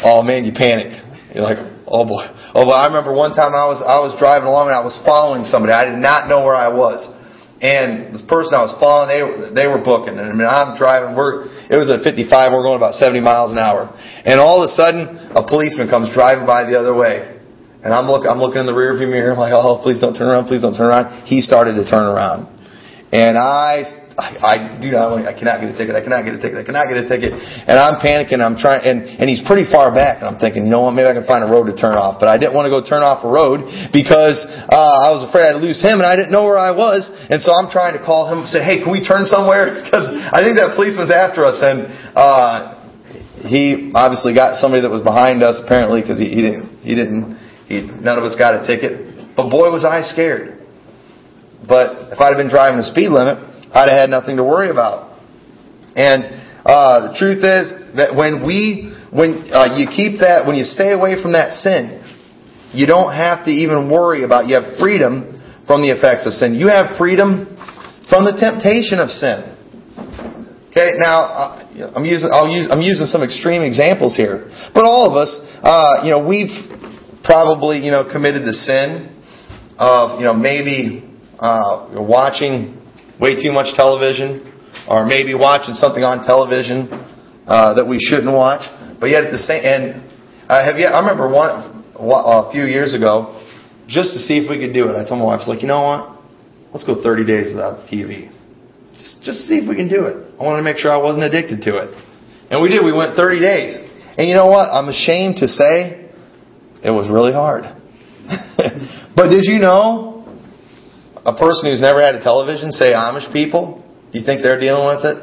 Oh 0.05 0.21
man, 0.21 0.45
you 0.45 0.53
panic. 0.53 1.01
You're 1.33 1.49
like, 1.49 1.65
oh 1.89 2.05
boy, 2.05 2.29
oh 2.53 2.69
boy. 2.69 2.77
I 2.77 2.93
remember 2.93 3.17
one 3.17 3.33
time 3.33 3.57
I 3.57 3.73
was 3.73 3.81
I 3.81 4.05
was 4.05 4.13
driving 4.21 4.53
along 4.53 4.69
and 4.69 4.77
I 4.77 4.85
was 4.85 5.01
following 5.09 5.49
somebody. 5.49 5.73
I 5.73 5.89
did 5.89 5.97
not 5.97 6.29
know 6.29 6.45
where 6.45 6.55
I 6.55 6.69
was. 6.69 7.01
And 7.65 8.13
this 8.13 8.21
person 8.29 8.53
I 8.53 8.61
was 8.69 8.77
following, 8.77 9.09
they 9.09 9.25
were, 9.25 9.49
they 9.57 9.65
were 9.65 9.81
booking. 9.81 10.21
And 10.21 10.29
I 10.29 10.37
mean, 10.37 10.45
I'm 10.45 10.77
driving, 10.77 11.17
we're, 11.17 11.49
it 11.73 11.81
was 11.81 11.89
at 11.89 12.05
55, 12.05 12.29
we're 12.53 12.61
going 12.61 12.77
about 12.77 12.93
70 13.01 13.25
miles 13.25 13.57
an 13.57 13.59
hour. 13.59 13.89
And 14.29 14.37
all 14.37 14.61
of 14.61 14.69
a 14.69 14.73
sudden, 14.77 15.33
a 15.33 15.41
policeman 15.41 15.89
comes 15.89 16.13
driving 16.13 16.45
by 16.45 16.69
the 16.69 16.77
other 16.77 16.93
way. 16.93 17.41
And 17.81 17.89
I'm 17.97 18.05
looking, 18.05 18.29
I'm 18.29 18.37
looking 18.37 18.61
in 18.61 18.69
the 18.69 18.77
rearview 18.77 19.09
mirror. 19.09 19.33
I'm 19.33 19.41
like, 19.41 19.57
oh, 19.57 19.81
please 19.81 19.97
don't 19.97 20.13
turn 20.13 20.29
around, 20.29 20.45
please 20.45 20.61
don't 20.61 20.77
turn 20.77 20.93
around. 20.93 21.25
He 21.25 21.41
started 21.41 21.81
to 21.81 21.89
turn 21.89 22.05
around. 22.05 22.53
And 23.17 23.41
I 23.41 23.89
I, 24.15 24.31
I 24.39 24.55
do 24.79 24.95
not, 24.95 25.27
I 25.27 25.35
cannot 25.35 25.59
get 25.59 25.75
a 25.75 25.77
ticket, 25.77 25.99
I 25.99 26.03
cannot 26.03 26.23
get 26.23 26.39
a 26.39 26.41
ticket, 26.41 26.63
I 26.63 26.63
cannot 26.63 26.87
get 26.87 27.03
a 27.03 27.07
ticket. 27.11 27.35
And 27.35 27.75
I'm 27.75 27.99
panicking, 27.99 28.39
I'm 28.39 28.55
trying, 28.55 28.87
and, 28.87 29.03
and 29.19 29.27
he's 29.27 29.43
pretty 29.43 29.67
far 29.67 29.91
back, 29.91 30.23
and 30.23 30.31
I'm 30.31 30.39
thinking, 30.39 30.71
what, 30.71 30.95
maybe 30.95 31.11
I 31.11 31.19
can 31.19 31.27
find 31.27 31.43
a 31.43 31.51
road 31.51 31.67
to 31.67 31.75
turn 31.75 31.99
off. 31.99 32.23
But 32.23 32.31
I 32.31 32.39
didn't 32.39 32.55
want 32.55 32.71
to 32.71 32.73
go 32.73 32.79
turn 32.79 33.03
off 33.03 33.27
a 33.27 33.31
road 33.31 33.67
because, 33.91 34.39
uh, 34.47 35.07
I 35.07 35.11
was 35.11 35.27
afraid 35.27 35.51
I'd 35.51 35.59
lose 35.59 35.83
him 35.83 35.99
and 35.99 36.07
I 36.07 36.15
didn't 36.15 36.31
know 36.31 36.47
where 36.47 36.59
I 36.59 36.71
was. 36.71 37.11
And 37.11 37.43
so 37.43 37.51
I'm 37.51 37.67
trying 37.75 37.99
to 37.99 38.03
call 38.03 38.31
him 38.31 38.47
and 38.47 38.49
say, 38.49 38.63
hey, 38.63 38.79
can 38.79 38.95
we 38.95 39.03
turn 39.03 39.27
somewhere? 39.27 39.75
Because 39.85 40.09
I 40.11 40.43
think 40.43 40.59
that 40.59 40.75
policeman's 40.75 41.13
after 41.13 41.45
us. 41.45 41.61
And, 41.63 41.87
uh, 42.17 42.75
he 43.47 43.93
obviously 43.95 44.35
got 44.35 44.57
somebody 44.57 44.81
that 44.83 44.91
was 44.91 45.03
behind 45.03 45.43
us 45.43 45.61
apparently 45.63 46.01
because 46.01 46.19
he, 46.19 46.31
he 46.33 46.41
didn't, 46.41 46.81
he 46.81 46.95
didn't, 46.95 47.37
he, 47.69 47.83
none 47.83 48.17
of 48.17 48.25
us 48.25 48.35
got 48.35 48.57
a 48.57 48.67
ticket. 48.67 49.37
But 49.37 49.51
boy 49.51 49.71
was 49.71 49.85
I 49.85 50.01
scared. 50.01 50.65
But 51.69 52.13
if 52.13 52.19
I'd 52.21 52.33
have 52.33 52.41
been 52.41 52.51
driving 52.51 52.79
the 52.79 52.89
speed 52.89 53.11
limit, 53.13 53.54
I'd 53.75 53.91
have 53.91 54.07
had 54.07 54.11
nothing 54.11 54.37
to 54.39 54.45
worry 54.45 54.71
about. 54.71 55.19
And 55.97 56.25
uh, 56.65 57.11
the 57.11 57.19
truth 57.19 57.43
is 57.43 57.99
that 57.99 58.15
when 58.15 58.47
we, 58.47 58.95
when 59.11 59.51
uh, 59.51 59.75
you 59.75 59.91
keep 59.91 60.23
that, 60.23 60.47
when 60.47 60.55
you 60.55 60.63
stay 60.63 60.95
away 60.95 61.21
from 61.21 61.35
that 61.35 61.59
sin, 61.59 62.01
you 62.73 62.87
don't 62.87 63.13
have 63.15 63.45
to 63.47 63.51
even 63.51 63.91
worry 63.91 64.23
about. 64.23 64.47
You 64.47 64.59
have 64.63 64.79
freedom 64.79 65.43
from 65.67 65.83
the 65.83 65.91
effects 65.91 66.27
of 66.27 66.35
sin. 66.35 66.55
You 66.55 66.71
have 66.71 66.99
freedom 66.99 67.51
from 68.09 68.27
the 68.27 68.35
temptation 68.39 68.99
of 68.99 69.11
sin. 69.11 69.55
Okay, 70.71 70.99
now 70.99 71.23
uh, 71.31 71.95
I'm 71.95 72.05
using 72.05 72.31
I'll 72.35 72.51
use 72.51 72.67
I'm 72.67 72.83
using 72.83 73.07
some 73.07 73.23
extreme 73.23 73.63
examples 73.63 74.17
here, 74.17 74.51
but 74.75 74.83
all 74.83 75.07
of 75.07 75.15
us, 75.15 75.31
uh, 75.63 76.03
you 76.03 76.11
know, 76.11 76.19
we've 76.27 76.51
probably 77.23 77.79
you 77.79 77.91
know 77.95 78.03
committed 78.11 78.43
the 78.43 78.53
sin 78.53 79.15
of 79.79 80.19
you 80.19 80.27
know 80.27 80.35
maybe 80.35 81.07
uh, 81.39 81.95
watching 81.95 82.84
way 83.21 83.41
too 83.41 83.53
much 83.53 83.75
television, 83.75 84.53
or 84.89 85.07
maybe 85.07 85.35
watching 85.35 85.75
something 85.75 86.03
on 86.03 86.25
television 86.25 86.91
uh, 87.47 87.75
that 87.75 87.87
we 87.87 87.99
shouldn't 87.99 88.33
watch. 88.33 88.63
But 89.01 89.11
yet 89.11 89.25
at 89.25 89.33
the 89.33 89.39
same, 89.39 89.65
and 89.65 90.11
I 90.49 90.65
have 90.65 90.77
you? 90.79 90.87
I 90.87 90.99
remember 91.01 91.29
one 91.29 91.85
a 91.97 92.51
few 92.51 92.65
years 92.65 92.95
ago, 92.95 93.41
just 93.87 94.13
to 94.15 94.19
see 94.19 94.39
if 94.39 94.51
we 94.51 94.59
could 94.59 94.73
do 94.73 94.89
it. 94.89 94.97
I 94.97 95.07
told 95.07 95.21
my 95.21 95.27
wife, 95.27 95.45
I 95.45 95.47
was 95.47 95.49
like, 95.49 95.63
you 95.63 95.69
know 95.69 95.83
what? 95.83 96.21
Let's 96.73 96.85
go 96.85 97.01
30 97.03 97.25
days 97.25 97.49
without 97.53 97.79
the 97.81 97.87
TV. 97.87 98.33
Just, 98.99 99.23
just 99.23 99.39
see 99.47 99.63
if 99.63 99.69
we 99.69 99.77
can 99.77 99.89
do 99.89 100.07
it. 100.07 100.17
I 100.39 100.43
wanted 100.43 100.59
to 100.59 100.67
make 100.67 100.79
sure 100.79 100.91
I 100.91 100.99
wasn't 100.99 101.25
addicted 101.25 101.63
to 101.71 101.79
it. 101.79 101.95
And 102.51 102.63
we 102.63 102.69
did. 102.69 102.85
We 102.85 102.93
went 102.93 103.17
30 103.17 103.41
days. 103.41 103.77
And 104.19 104.29
you 104.29 104.35
know 104.35 104.47
what? 104.47 104.71
I'm 104.71 104.89
ashamed 104.89 105.37
to 105.39 105.49
say 105.49 106.11
it 106.83 106.91
was 106.91 107.11
really 107.11 107.33
hard. 107.33 107.65
but 109.17 109.31
did 109.31 109.45
you 109.45 109.59
know 109.59 110.14
a 111.25 111.33
person 111.33 111.71
who's 111.71 111.81
never 111.81 112.05
had 112.05 112.15
a 112.15 112.23
television, 112.23 112.73
say 112.73 112.93
Amish 112.93 113.33
people, 113.33 113.81
do 114.13 114.21
you 114.21 114.25
think 114.25 114.43
they're 114.45 114.61
dealing 114.61 114.85
with 114.85 115.05
it? 115.05 115.19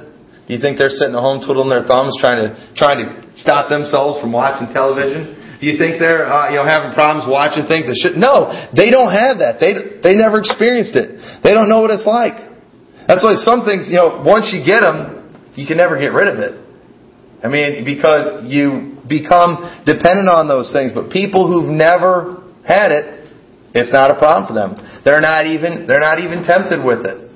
Do 0.47 0.57
you 0.57 0.59
think 0.59 0.75
they're 0.75 0.91
sitting 0.91 1.15
at 1.15 1.21
home 1.21 1.39
twiddling 1.39 1.69
their 1.71 1.87
thumbs 1.87 2.17
trying 2.19 2.43
to 2.43 2.51
trying 2.75 2.99
to 2.99 3.23
stop 3.39 3.69
themselves 3.71 4.19
from 4.19 4.33
watching 4.35 4.67
television? 4.73 5.39
Do 5.61 5.69
you 5.69 5.77
think 5.77 6.01
they're 6.01 6.27
uh, 6.27 6.49
you 6.49 6.57
know 6.59 6.67
having 6.67 6.91
problems 6.91 7.29
watching 7.29 7.69
things 7.71 7.85
that 7.87 7.95
should? 7.95 8.17
No, 8.17 8.51
they 8.75 8.89
don't 8.89 9.13
have 9.13 9.39
that. 9.39 9.61
They 9.61 10.01
they 10.01 10.17
never 10.17 10.41
experienced 10.41 10.97
it. 10.97 11.21
They 11.45 11.53
don't 11.53 11.69
know 11.69 11.79
what 11.79 11.93
it's 11.93 12.09
like. 12.09 12.35
That's 13.07 13.23
why 13.23 13.37
some 13.37 13.63
things 13.63 13.87
you 13.87 13.95
know 13.95 14.25
once 14.25 14.51
you 14.51 14.65
get 14.65 14.81
them, 14.81 15.31
you 15.55 15.69
can 15.69 15.77
never 15.77 15.95
get 15.95 16.11
rid 16.11 16.27
of 16.27 16.41
it. 16.41 16.57
I 17.39 17.47
mean 17.47 17.85
because 17.85 18.43
you 18.49 18.99
become 19.07 19.85
dependent 19.85 20.27
on 20.27 20.51
those 20.51 20.73
things. 20.75 20.91
But 20.91 21.13
people 21.13 21.47
who've 21.47 21.71
never 21.71 22.43
had 22.67 22.91
it, 22.91 23.23
it's 23.71 23.93
not 23.93 24.11
a 24.11 24.19
problem 24.19 24.51
for 24.51 24.55
them. 24.57 24.75
They're 25.03 25.21
not 25.21 25.47
even 25.47 25.87
they're 25.87 25.99
not 25.99 26.19
even 26.19 26.43
tempted 26.43 26.83
with 26.83 27.05
it. 27.05 27.31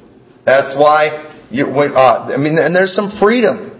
That's 0.46 0.76
why 0.78 1.48
you. 1.50 1.66
Uh, 1.66 2.30
I 2.34 2.38
mean, 2.38 2.58
and 2.60 2.76
there's 2.76 2.94
some 2.94 3.18
freedom 3.20 3.74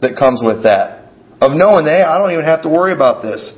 that 0.00 0.16
comes 0.16 0.40
with 0.42 0.62
that 0.64 1.04
of 1.40 1.52
knowing, 1.52 1.84
hey, 1.84 2.02
I 2.02 2.18
don't 2.18 2.32
even 2.32 2.44
have 2.44 2.62
to 2.62 2.68
worry 2.68 2.92
about 2.92 3.22
this. 3.22 3.52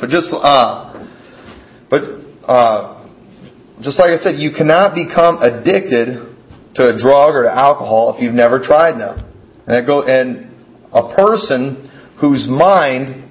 But 0.00 0.10
just 0.10 0.32
uh, 0.32 1.06
but 1.90 2.02
uh, 2.46 3.08
just 3.80 3.98
like 3.98 4.10
I 4.10 4.16
said, 4.16 4.36
you 4.38 4.50
cannot 4.56 4.94
become 4.94 5.42
addicted 5.42 6.32
to 6.74 6.88
a 6.88 6.96
drug 6.96 7.34
or 7.34 7.42
to 7.42 7.52
alcohol 7.52 8.14
if 8.16 8.22
you've 8.22 8.34
never 8.34 8.58
tried 8.58 8.98
them. 8.98 9.28
And, 9.66 9.76
that 9.76 9.86
go, 9.86 10.02
and 10.02 10.48
a 10.92 11.14
person 11.14 11.90
whose 12.18 12.48
mind, 12.48 13.28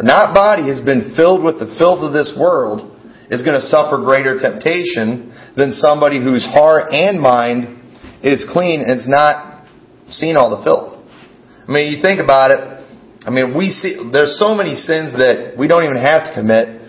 not 0.00 0.34
body, 0.34 0.68
has 0.68 0.80
been 0.80 1.14
filled 1.16 1.44
with 1.44 1.60
the 1.60 1.72
filth 1.78 2.00
of 2.00 2.12
this 2.12 2.34
world 2.38 2.89
is 3.30 3.42
going 3.46 3.54
to 3.54 3.64
suffer 3.64 4.02
greater 4.02 4.38
temptation 4.38 5.30
than 5.56 5.70
somebody 5.70 6.18
whose 6.18 6.44
heart 6.44 6.90
and 6.90 7.22
mind 7.22 7.78
is 8.22 8.44
clean 8.50 8.82
and 8.82 8.90
has 8.90 9.08
not 9.08 9.64
seen 10.10 10.36
all 10.36 10.50
the 10.50 10.62
filth. 10.66 10.98
I 11.66 11.70
mean, 11.70 11.94
you 11.94 12.02
think 12.02 12.18
about 12.18 12.50
it. 12.50 12.60
I 13.22 13.30
mean, 13.30 13.54
we 13.54 13.70
see 13.70 14.10
there's 14.10 14.34
so 14.42 14.58
many 14.58 14.74
sins 14.74 15.14
that 15.14 15.54
we 15.54 15.70
don't 15.70 15.86
even 15.86 16.02
have 16.02 16.26
to 16.26 16.32
commit 16.34 16.82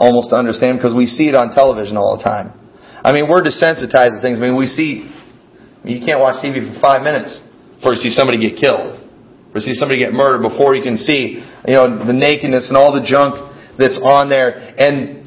almost 0.00 0.32
to 0.32 0.36
understand 0.36 0.78
because 0.78 0.96
we 0.96 1.04
see 1.04 1.28
it 1.28 1.36
on 1.36 1.52
television 1.52 2.00
all 2.00 2.16
the 2.16 2.24
time. 2.24 2.56
I 3.04 3.12
mean, 3.12 3.28
we're 3.28 3.44
desensitized 3.44 4.16
to 4.16 4.20
things. 4.24 4.40
I 4.40 4.48
mean, 4.48 4.56
we 4.56 4.66
see 4.66 5.12
you 5.84 6.00
can't 6.00 6.18
watch 6.18 6.40
TV 6.40 6.64
for 6.64 6.80
five 6.80 7.04
minutes 7.04 7.44
before 7.76 7.94
you 7.94 8.00
see 8.00 8.10
somebody 8.10 8.40
get 8.40 8.56
killed, 8.56 8.96
or 9.52 9.60
see 9.60 9.76
somebody 9.76 10.00
get 10.00 10.16
murdered 10.16 10.42
before 10.42 10.74
you 10.74 10.82
can 10.82 10.96
see 10.96 11.44
you 11.68 11.76
know 11.76 11.86
the 11.86 12.16
nakedness 12.16 12.72
and 12.72 12.76
all 12.76 12.94
the 12.94 13.04
junk 13.04 13.36
that's 13.78 14.00
on 14.02 14.30
there. 14.32 14.74
And 14.78 15.25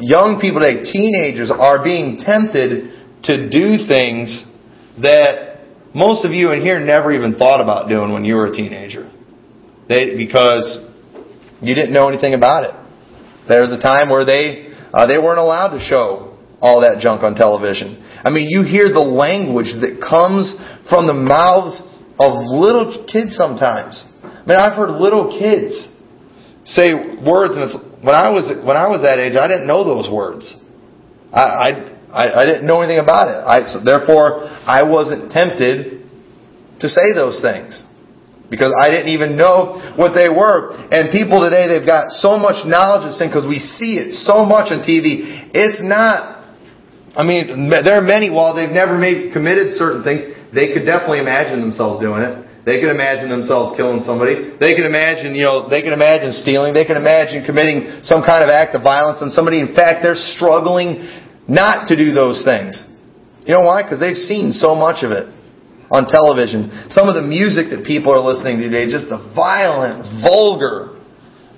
young 0.00 0.38
people 0.40 0.60
today, 0.60 0.82
teenagers, 0.82 1.52
are 1.52 1.84
being 1.84 2.18
tempted 2.18 2.92
to 3.24 3.48
do 3.48 3.86
things 3.86 4.44
that 5.02 5.64
most 5.94 6.24
of 6.24 6.32
you 6.32 6.52
in 6.52 6.62
here 6.62 6.80
never 6.80 7.12
even 7.12 7.34
thought 7.34 7.60
about 7.60 7.88
doing 7.88 8.12
when 8.12 8.24
you 8.24 8.34
were 8.34 8.46
a 8.46 8.52
teenager. 8.52 9.10
They, 9.88 10.16
because 10.16 10.86
you 11.60 11.74
didn't 11.74 11.92
know 11.92 12.08
anything 12.08 12.34
about 12.34 12.64
it. 12.64 12.74
There 13.48 13.60
was 13.60 13.72
a 13.72 13.80
time 13.80 14.08
where 14.08 14.24
they, 14.24 14.70
uh, 14.92 15.06
they 15.06 15.18
weren't 15.18 15.40
allowed 15.40 15.76
to 15.76 15.80
show 15.80 16.38
all 16.60 16.82
that 16.82 17.00
junk 17.00 17.22
on 17.22 17.34
television. 17.34 17.98
I 18.22 18.30
mean, 18.30 18.46
you 18.48 18.62
hear 18.62 18.92
the 18.92 19.02
language 19.02 19.72
that 19.80 19.98
comes 19.98 20.54
from 20.88 21.08
the 21.08 21.16
mouths 21.16 21.82
of 22.20 22.44
little 22.44 23.08
kids 23.08 23.34
sometimes. 23.34 24.06
I 24.22 24.44
mean, 24.46 24.60
I've 24.60 24.76
heard 24.76 24.92
little 24.92 25.32
kids 25.32 25.88
say 26.64 26.92
words, 27.24 27.56
and 27.56 27.89
when 28.02 28.14
I 28.14 28.30
was 28.30 28.48
when 28.64 28.76
I 28.76 28.88
was 28.88 29.02
that 29.02 29.18
age, 29.18 29.36
I 29.36 29.48
didn't 29.48 29.66
know 29.66 29.84
those 29.84 30.10
words. 30.10 30.56
I, 31.32 31.40
I 31.40 31.68
I, 32.12 32.44
didn't 32.44 32.66
know 32.66 32.82
anything 32.82 32.98
about 32.98 33.30
it. 33.30 33.38
I, 33.38 33.62
so 33.70 33.78
therefore, 33.78 34.42
I 34.66 34.82
wasn't 34.82 35.30
tempted 35.30 36.02
to 36.80 36.88
say 36.88 37.14
those 37.14 37.40
things 37.40 37.86
because 38.50 38.74
I 38.74 38.90
didn't 38.90 39.14
even 39.14 39.36
know 39.36 39.78
what 39.94 40.12
they 40.12 40.28
were. 40.28 40.74
And 40.90 41.14
people 41.14 41.38
today, 41.38 41.70
they've 41.70 41.86
got 41.86 42.10
so 42.10 42.36
much 42.36 42.66
knowledge 42.66 43.06
of 43.06 43.14
sin 43.14 43.28
because 43.28 43.46
we 43.46 43.62
see 43.62 43.94
it 44.02 44.14
so 44.26 44.44
much 44.44 44.74
on 44.74 44.82
TV. 44.82 45.54
It's 45.54 45.78
not. 45.80 46.42
I 47.14 47.22
mean, 47.22 47.70
there 47.70 47.98
are 47.98 48.02
many. 48.02 48.30
While 48.30 48.54
they've 48.54 48.74
never 48.74 48.98
made 48.98 49.32
committed 49.32 49.78
certain 49.78 50.02
things, 50.02 50.34
they 50.52 50.74
could 50.74 50.84
definitely 50.84 51.20
imagine 51.20 51.60
themselves 51.60 52.02
doing 52.02 52.22
it. 52.22 52.49
They 52.64 52.76
can 52.78 52.92
imagine 52.92 53.32
themselves 53.32 53.72
killing 53.76 54.04
somebody. 54.04 54.56
They 54.60 54.76
can 54.76 54.84
imagine, 54.84 55.34
you 55.34 55.48
know, 55.48 55.68
they 55.68 55.80
can 55.80 55.96
imagine 55.96 56.32
stealing. 56.36 56.76
They 56.76 56.84
can 56.84 57.00
imagine 57.00 57.44
committing 57.44 58.04
some 58.04 58.20
kind 58.20 58.44
of 58.44 58.52
act 58.52 58.76
of 58.76 58.84
violence 58.84 59.24
on 59.24 59.32
somebody. 59.32 59.60
In 59.64 59.72
fact, 59.72 60.04
they're 60.04 60.18
struggling 60.18 61.08
not 61.48 61.88
to 61.88 61.96
do 61.96 62.12
those 62.12 62.44
things. 62.44 62.84
You 63.48 63.56
know 63.56 63.64
why? 63.64 63.82
Because 63.82 63.98
they've 63.98 64.20
seen 64.20 64.52
so 64.52 64.76
much 64.76 65.00
of 65.00 65.10
it 65.10 65.32
on 65.90 66.06
television. 66.06 66.92
Some 66.92 67.08
of 67.08 67.16
the 67.16 67.24
music 67.24 67.72
that 67.72 67.82
people 67.88 68.12
are 68.12 68.20
listening 68.20 68.60
to 68.60 68.68
today, 68.68 68.86
just 68.86 69.08
the 69.08 69.18
violent, 69.34 70.04
vulgar 70.20 71.00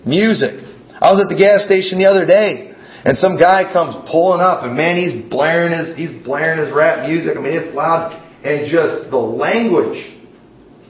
music. 0.07 0.57
I 1.03 1.11
was 1.11 1.19
at 1.19 1.29
the 1.29 1.37
gas 1.37 1.67
station 1.67 1.99
the 1.99 2.07
other 2.07 2.25
day, 2.25 2.73
and 3.05 3.19
some 3.19 3.37
guy 3.37 3.67
comes 3.75 3.99
pulling 4.07 4.41
up, 4.41 4.63
and 4.63 4.79
man, 4.79 4.95
he's 4.95 5.27
blaring 5.27 5.75
his 5.75 5.99
he's 5.99 6.15
blaring 6.23 6.63
his 6.63 6.73
rap 6.73 7.11
music. 7.11 7.37
I 7.37 7.41
mean, 7.43 7.59
it's 7.59 7.75
loud, 7.75 8.15
and 8.47 8.71
just 8.71 9.11
the 9.11 9.19
language 9.19 9.99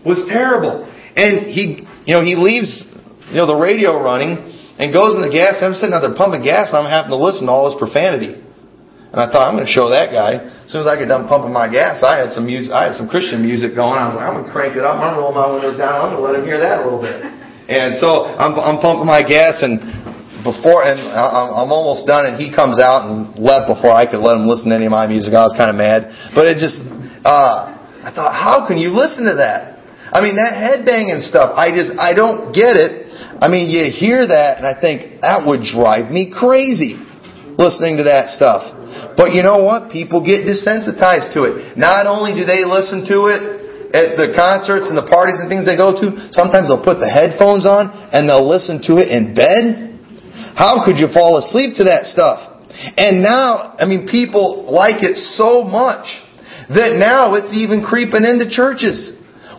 was 0.05 0.25
terrible. 0.29 0.87
And 1.17 1.47
he, 1.51 1.87
you 2.07 2.13
know, 2.15 2.25
he 2.25 2.35
leaves, 2.35 2.85
you 3.29 3.39
know, 3.39 3.47
the 3.47 3.59
radio 3.59 4.01
running 4.01 4.39
and 4.79 4.93
goes 4.93 5.15
in 5.15 5.23
the 5.23 5.33
gas. 5.33 5.61
And 5.61 5.73
I'm 5.73 5.79
sitting 5.79 5.95
out 5.95 6.03
there 6.03 6.17
pumping 6.17 6.43
gas, 6.43 6.73
and 6.73 6.83
I'm 6.83 6.91
having 6.91 7.13
to 7.13 7.21
listen 7.21 7.47
to 7.47 7.53
all 7.53 7.71
this 7.71 7.79
profanity. 7.79 8.43
And 9.13 9.21
I 9.21 9.29
thought, 9.29 9.45
I'm 9.45 9.61
going 9.61 9.69
to 9.69 9.75
show 9.77 9.93
that 9.93 10.09
guy. 10.09 10.41
As 10.41 10.73
soon 10.73 10.83
as 10.83 10.89
I 10.89 10.97
get 10.97 11.13
done 11.13 11.29
pumping 11.29 11.53
my 11.53 11.69
gas, 11.69 12.01
I 12.01 12.17
had 12.17 12.33
some 12.33 12.49
music, 12.49 12.73
I 12.73 12.89
had 12.89 12.97
some 12.97 13.13
Christian 13.13 13.45
music 13.45 13.77
going. 13.77 13.93
I 13.93 14.09
was 14.09 14.17
like, 14.17 14.25
I'm 14.25 14.41
going 14.41 14.49
to 14.49 14.55
crank 14.57 14.73
it 14.73 14.89
up. 14.89 14.97
I'm 14.97 15.13
going 15.13 15.17
to 15.17 15.23
roll 15.29 15.37
my 15.37 15.49
windows 15.53 15.77
down. 15.77 16.01
I'm 16.01 16.17
going 16.17 16.21
to 16.21 16.25
let 16.25 16.35
him 16.41 16.49
hear 16.49 16.57
that 16.57 16.81
a 16.81 16.85
little 16.85 17.03
bit. 17.03 17.21
And 17.63 17.95
so 18.03 18.27
I'm, 18.27 18.59
I'm 18.59 18.83
pumping 18.83 19.07
my 19.07 19.23
gas 19.23 19.63
and 19.63 19.79
before, 20.43 20.83
and 20.83 20.99
I'm 20.99 21.71
almost 21.71 22.07
done 22.07 22.27
and 22.27 22.35
he 22.37 22.51
comes 22.51 22.83
out 22.83 23.07
and 23.07 23.39
left 23.39 23.71
before 23.71 23.95
I 23.95 24.05
could 24.05 24.19
let 24.19 24.37
him 24.37 24.51
listen 24.51 24.71
to 24.71 24.77
any 24.77 24.87
of 24.87 24.95
my 24.95 25.07
music. 25.07 25.33
I 25.33 25.47
was 25.47 25.55
kind 25.55 25.71
of 25.71 25.79
mad. 25.79 26.35
But 26.35 26.51
it 26.51 26.59
just, 26.59 26.83
uh, 27.23 27.71
I 28.03 28.11
thought, 28.11 28.35
how 28.35 28.67
can 28.67 28.77
you 28.77 28.91
listen 28.91 29.25
to 29.31 29.39
that? 29.39 29.72
I 30.13 30.21
mean, 30.21 30.37
that 30.37 30.53
headbanging 30.53 31.25
stuff, 31.25 31.57
I 31.57 31.73
just, 31.73 31.97
I 31.97 32.13
don't 32.13 32.53
get 32.53 32.77
it. 32.77 33.09
I 33.41 33.49
mean, 33.49 33.73
you 33.73 33.89
hear 33.89 34.21
that 34.21 34.61
and 34.61 34.67
I 34.69 34.77
think, 34.77 35.25
that 35.25 35.43
would 35.49 35.65
drive 35.65 36.13
me 36.13 36.29
crazy 36.29 37.01
listening 37.57 37.97
to 37.97 38.05
that 38.05 38.29
stuff. 38.29 39.17
But 39.17 39.33
you 39.33 39.41
know 39.41 39.65
what? 39.65 39.89
People 39.89 40.21
get 40.21 40.45
desensitized 40.45 41.33
to 41.33 41.49
it. 41.49 41.81
Not 41.81 42.05
only 42.05 42.37
do 42.37 42.45
they 42.45 42.65
listen 42.65 43.09
to 43.09 43.33
it 43.33 43.41
at 43.97 44.21
the 44.21 44.37
concerts 44.37 44.89
and 44.89 44.97
the 44.97 45.09
parties 45.09 45.41
and 45.41 45.49
things 45.49 45.65
they 45.65 45.81
go 45.81 45.97
to, 45.97 46.29
sometimes 46.33 46.69
they'll 46.69 46.85
put 46.85 47.01
the 47.01 47.09
headphones 47.09 47.65
on 47.65 47.89
and 48.13 48.29
they'll 48.29 48.45
listen 48.45 48.85
to 48.89 49.01
it 49.01 49.09
in 49.09 49.33
bed. 49.33 49.97
How 50.53 50.85
could 50.85 51.01
you 51.01 51.09
fall 51.09 51.41
asleep 51.41 51.81
to 51.81 51.89
that 51.89 52.05
stuff? 52.05 52.65
And 52.97 53.23
now, 53.25 53.77
I 53.81 53.85
mean, 53.85 54.09
people 54.09 54.69
like 54.69 55.05
it 55.05 55.17
so 55.17 55.65
much 55.65 56.09
that 56.73 56.97
now 56.97 57.37
it's 57.37 57.53
even 57.53 57.85
creeping 57.85 58.25
into 58.25 58.49
churches. 58.49 59.13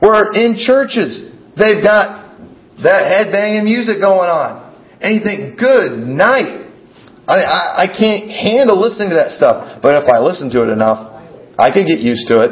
Where 0.04 0.36
in 0.36 0.60
churches, 0.60 1.32
they've 1.56 1.80
got 1.80 2.36
that 2.84 3.08
headbanging 3.08 3.64
music 3.64 4.04
going 4.04 4.28
on. 4.28 4.76
And 5.00 5.16
you 5.16 5.24
think, 5.24 5.56
good 5.56 6.04
night. 6.04 6.68
I, 7.24 7.40
I, 7.40 7.62
I 7.84 7.88
can't 7.88 8.28
handle 8.28 8.76
listening 8.76 9.16
to 9.16 9.18
that 9.24 9.32
stuff. 9.32 9.80
But 9.80 10.04
if 10.04 10.12
I 10.12 10.20
listen 10.20 10.52
to 10.52 10.68
it 10.68 10.76
enough, 10.76 11.08
I 11.56 11.72
could 11.72 11.88
get 11.88 12.04
used 12.04 12.28
to 12.28 12.44
it. 12.44 12.52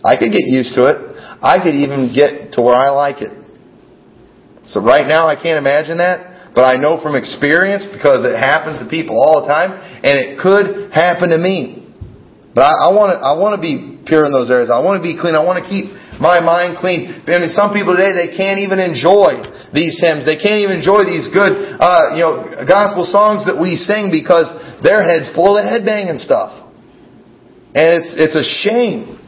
I 0.00 0.16
could 0.16 0.32
get 0.32 0.48
used 0.48 0.72
to 0.80 0.88
it. 0.88 0.96
I 1.44 1.60
could 1.60 1.76
even 1.76 2.16
get 2.16 2.56
to 2.56 2.64
where 2.64 2.76
I 2.76 2.88
like 2.96 3.20
it. 3.20 3.32
So 4.64 4.80
right 4.80 5.04
now 5.04 5.28
I 5.28 5.36
can't 5.36 5.60
imagine 5.60 6.00
that, 6.00 6.52
but 6.56 6.64
I 6.64 6.80
know 6.80 6.96
from 6.96 7.12
experience 7.12 7.84
because 7.84 8.24
it 8.24 8.40
happens 8.40 8.80
to 8.80 8.88
people 8.88 9.20
all 9.20 9.44
the 9.44 9.48
time, 9.48 9.76
and 10.00 10.16
it 10.16 10.40
could 10.40 10.88
happen 10.88 11.28
to 11.28 11.36
me. 11.36 11.92
But 12.56 12.64
I, 12.64 12.88
I 12.88 12.96
want 12.96 13.12
to 13.12 13.20
I 13.20 13.36
want 13.36 13.52
to 13.52 13.60
be 13.60 14.00
pure 14.08 14.24
in 14.24 14.32
those 14.32 14.48
areas. 14.48 14.72
I 14.72 14.80
want 14.80 14.96
to 14.96 15.04
be 15.04 15.20
clean. 15.20 15.36
I 15.36 15.44
want 15.44 15.60
to 15.60 15.68
keep 15.68 15.92
my 16.20 16.40
mind 16.40 16.78
clean. 16.78 17.24
I 17.26 17.38
mean, 17.42 17.50
some 17.50 17.72
people 17.72 17.96
today 17.96 18.14
they 18.14 18.36
can't 18.36 18.58
even 18.60 18.78
enjoy 18.78 19.42
these 19.74 19.98
hymns. 19.98 20.26
They 20.26 20.38
can't 20.38 20.62
even 20.62 20.78
enjoy 20.78 21.02
these 21.02 21.26
good, 21.32 21.78
uh, 21.80 22.14
you 22.14 22.22
know, 22.22 22.64
gospel 22.66 23.02
songs 23.02 23.46
that 23.46 23.58
we 23.58 23.74
sing 23.74 24.14
because 24.14 24.52
their 24.82 25.02
heads 25.02 25.30
full 25.34 25.58
of 25.58 25.66
headbanging 25.66 26.18
stuff, 26.22 26.54
and 27.74 28.02
it's 28.02 28.14
it's 28.14 28.36
a 28.38 28.46
shame. 28.46 29.18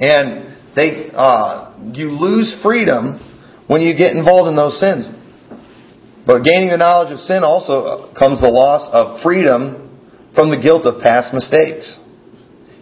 And 0.00 0.58
they, 0.74 1.10
uh, 1.14 1.78
you 1.94 2.10
lose 2.10 2.56
freedom 2.62 3.22
when 3.68 3.80
you 3.80 3.96
get 3.96 4.16
involved 4.16 4.48
in 4.48 4.56
those 4.56 4.78
sins. 4.80 5.08
But 6.26 6.42
gaining 6.42 6.70
the 6.70 6.80
knowledge 6.80 7.12
of 7.12 7.20
sin 7.20 7.44
also 7.44 8.12
comes 8.18 8.40
the 8.40 8.50
loss 8.50 8.88
of 8.90 9.22
freedom 9.22 9.84
from 10.34 10.50
the 10.50 10.58
guilt 10.58 10.84
of 10.84 11.00
past 11.00 11.32
mistakes. 11.32 12.00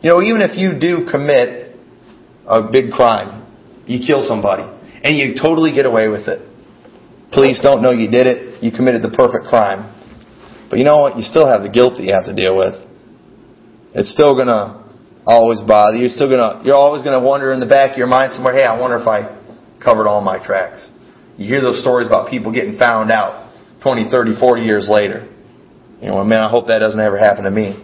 You 0.00 0.10
know, 0.10 0.22
even 0.22 0.40
if 0.40 0.56
you 0.56 0.78
do 0.78 1.06
commit 1.10 1.61
a 2.46 2.70
big 2.70 2.90
crime, 2.90 3.46
you 3.86 4.04
kill 4.04 4.22
somebody, 4.26 4.64
and 5.02 5.16
you 5.16 5.34
totally 5.40 5.72
get 5.72 5.86
away 5.86 6.08
with 6.08 6.28
it. 6.28 6.40
Police 7.32 7.60
don't 7.60 7.82
know 7.82 7.90
you 7.90 8.10
did 8.10 8.26
it. 8.26 8.62
You 8.62 8.70
committed 8.70 9.02
the 9.02 9.10
perfect 9.10 9.46
crime. 9.48 9.88
But 10.68 10.78
you 10.78 10.84
know 10.84 10.98
what? 10.98 11.16
You 11.16 11.24
still 11.24 11.48
have 11.48 11.62
the 11.62 11.72
guilt 11.72 11.96
that 11.96 12.04
you 12.04 12.12
have 12.12 12.26
to 12.26 12.36
deal 12.36 12.56
with. 12.56 12.76
It's 13.94 14.12
still 14.12 14.34
going 14.34 14.48
to 14.48 14.84
always 15.24 15.60
bother 15.60 15.96
you. 15.96 16.08
Still 16.08 16.28
going 16.28 16.40
to, 16.40 16.64
you're 16.64 16.76
always 16.76 17.02
going 17.02 17.18
to 17.18 17.24
wonder 17.24 17.52
in 17.52 17.60
the 17.60 17.68
back 17.68 17.92
of 17.92 17.98
your 17.98 18.06
mind 18.06 18.32
somewhere, 18.32 18.54
hey, 18.54 18.64
I 18.64 18.78
wonder 18.78 18.96
if 18.96 19.08
I 19.08 19.32
covered 19.82 20.06
all 20.06 20.20
my 20.20 20.44
tracks. 20.44 20.92
You 21.36 21.48
hear 21.48 21.60
those 21.60 21.80
stories 21.80 22.06
about 22.06 22.30
people 22.30 22.52
getting 22.52 22.76
found 22.78 23.10
out 23.10 23.52
20, 23.82 24.08
30, 24.10 24.38
40 24.38 24.62
years 24.62 24.88
later. 24.88 25.28
You 26.00 26.08
know, 26.08 26.24
man, 26.24 26.40
I 26.40 26.50
hope 26.50 26.68
that 26.68 26.80
doesn't 26.80 27.00
ever 27.00 27.18
happen 27.18 27.44
to 27.44 27.50
me. 27.50 27.76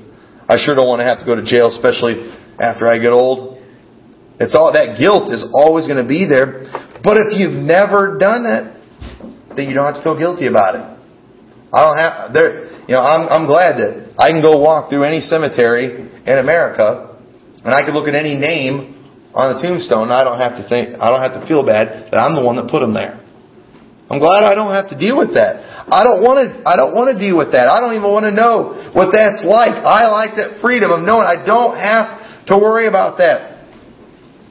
I 0.48 0.56
sure 0.56 0.74
don't 0.74 0.88
want 0.88 1.00
to 1.00 1.08
have 1.08 1.20
to 1.20 1.26
go 1.26 1.36
to 1.36 1.44
jail, 1.44 1.68
especially 1.68 2.32
after 2.60 2.86
I 2.86 2.98
get 2.98 3.12
old. 3.12 3.57
It's 4.38 4.54
all 4.54 4.70
that 4.72 4.98
guilt 4.98 5.30
is 5.30 5.42
always 5.52 5.86
going 5.86 5.98
to 5.98 6.06
be 6.06 6.26
there. 6.26 6.70
But 7.02 7.18
if 7.18 7.34
you've 7.34 7.58
never 7.58 8.18
done 8.18 8.46
it, 8.46 8.78
then 9.54 9.66
you 9.68 9.74
don't 9.74 9.90
have 9.90 9.98
to 9.98 10.04
feel 10.06 10.18
guilty 10.18 10.46
about 10.46 10.78
it. 10.78 10.86
I 11.74 11.78
don't 11.84 11.98
have 11.98 12.32
there. 12.32 12.70
You 12.88 12.96
know, 12.96 13.04
I'm 13.04 13.28
I'm 13.28 13.46
glad 13.46 13.76
that 13.76 14.14
I 14.16 14.30
can 14.30 14.40
go 14.40 14.56
walk 14.56 14.88
through 14.88 15.04
any 15.04 15.20
cemetery 15.20 16.08
in 16.08 16.36
America, 16.38 17.18
and 17.64 17.74
I 17.74 17.82
can 17.82 17.92
look 17.92 18.08
at 18.08 18.14
any 18.14 18.38
name 18.38 18.96
on 19.34 19.52
the 19.52 19.60
tombstone. 19.60 20.08
I 20.08 20.24
don't 20.24 20.38
have 20.40 20.56
to 20.56 20.64
think. 20.64 20.96
I 20.96 21.10
don't 21.10 21.20
have 21.20 21.36
to 21.36 21.44
feel 21.44 21.66
bad 21.66 22.08
that 22.08 22.16
I'm 22.16 22.34
the 22.34 22.40
one 22.40 22.56
that 22.56 22.70
put 22.70 22.80
them 22.80 22.94
there. 22.94 23.20
I'm 24.08 24.18
glad 24.18 24.40
I 24.40 24.56
don't 24.56 24.72
have 24.72 24.88
to 24.88 24.96
deal 24.96 25.20
with 25.20 25.36
that. 25.36 25.60
I 25.92 26.00
don't 26.00 26.24
want 26.24 26.40
to, 26.40 26.64
I 26.64 26.80
don't 26.80 26.96
want 26.96 27.12
to 27.12 27.16
deal 27.20 27.36
with 27.36 27.52
that. 27.52 27.68
I 27.68 27.76
don't 27.80 27.92
even 27.92 28.08
want 28.08 28.24
to 28.24 28.32
know 28.32 28.72
what 28.96 29.12
that's 29.12 29.44
like. 29.44 29.76
I 29.76 30.08
like 30.08 30.40
that 30.40 30.64
freedom 30.64 30.88
of 30.88 31.04
knowing 31.04 31.28
I 31.28 31.44
don't 31.44 31.76
have 31.76 32.48
to 32.48 32.56
worry 32.56 32.88
about 32.88 33.20
that. 33.20 33.47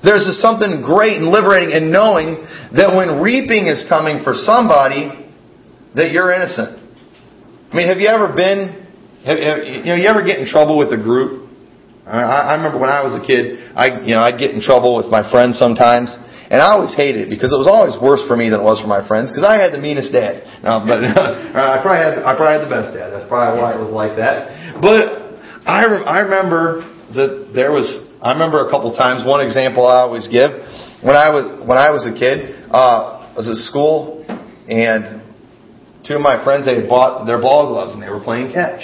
There's 0.03 0.29
something 0.41 0.81
great 0.85 1.17
and 1.17 1.29
liberating 1.29 1.71
in 1.71 1.91
knowing 1.91 2.45
that 2.77 2.93
when 2.93 3.21
reaping 3.21 3.65
is 3.65 3.85
coming 3.89 4.23
for 4.23 4.33
somebody, 4.33 5.09
that 5.95 6.11
you're 6.11 6.31
innocent. 6.31 6.77
I 7.71 7.75
mean, 7.75 7.87
have 7.87 7.97
you 7.97 8.07
ever 8.07 8.31
been, 8.31 8.85
have, 9.25 9.37
have, 9.41 9.59
you 9.65 9.89
know, 9.91 9.97
you 9.97 10.07
ever 10.07 10.21
get 10.21 10.39
in 10.39 10.45
trouble 10.45 10.77
with 10.77 10.93
a 10.93 11.01
group? 11.01 11.49
I, 12.05 12.53
I 12.53 12.55
remember 12.55 12.79
when 12.79 12.93
I 12.93 13.03
was 13.03 13.17
a 13.17 13.23
kid, 13.25 13.73
I, 13.75 14.05
you 14.05 14.15
know, 14.15 14.23
I'd 14.23 14.39
get 14.39 14.55
in 14.55 14.61
trouble 14.61 14.95
with 14.95 15.11
my 15.11 15.27
friends 15.27 15.59
sometimes, 15.59 16.15
and 16.47 16.63
I 16.63 16.71
always 16.71 16.95
hated 16.95 17.27
it 17.27 17.29
because 17.29 17.51
it 17.51 17.59
was 17.59 17.67
always 17.67 17.99
worse 17.99 18.23
for 18.23 18.39
me 18.39 18.47
than 18.47 18.63
it 18.63 18.63
was 18.63 18.79
for 18.79 18.87
my 18.87 19.03
friends 19.03 19.27
because 19.27 19.43
I 19.43 19.59
had 19.59 19.75
the 19.75 19.83
meanest 19.83 20.15
dad. 20.15 20.47
No, 20.63 20.79
but 20.87 21.03
I 21.03 21.83
probably 21.83 21.99
had 21.99 22.23
I 22.23 22.31
probably 22.39 22.55
had 22.55 22.63
the 22.63 22.71
best 22.71 22.95
dad. 22.95 23.11
That's 23.11 23.27
probably 23.27 23.59
why 23.59 23.75
it 23.75 23.81
was 23.83 23.91
like 23.91 24.15
that. 24.15 24.79
But 24.79 25.35
I 25.67 25.83
I 25.83 26.23
remember 26.23 26.87
that 27.11 27.51
there 27.51 27.75
was 27.75 28.06
I 28.21 28.33
remember 28.33 28.65
a 28.65 28.69
couple 28.69 28.93
times. 28.95 29.25
One 29.25 29.41
example 29.41 29.85
I 29.85 30.01
always 30.01 30.27
give 30.27 30.51
when 31.01 31.15
I 31.15 31.29
was 31.29 31.67
when 31.67 31.77
I 31.77 31.91
was 31.91 32.07
a 32.07 32.13
kid, 32.17 32.65
uh, 32.71 33.29
I 33.29 33.37
was 33.37 33.47
at 33.47 33.57
school, 33.69 34.25
and 34.67 35.21
two 36.05 36.15
of 36.15 36.21
my 36.21 36.43
friends 36.43 36.65
they 36.65 36.81
had 36.81 36.89
bought 36.89 37.25
their 37.25 37.39
ball 37.39 37.67
gloves 37.69 37.93
and 37.93 38.01
they 38.01 38.09
were 38.09 38.23
playing 38.23 38.51
catch, 38.51 38.81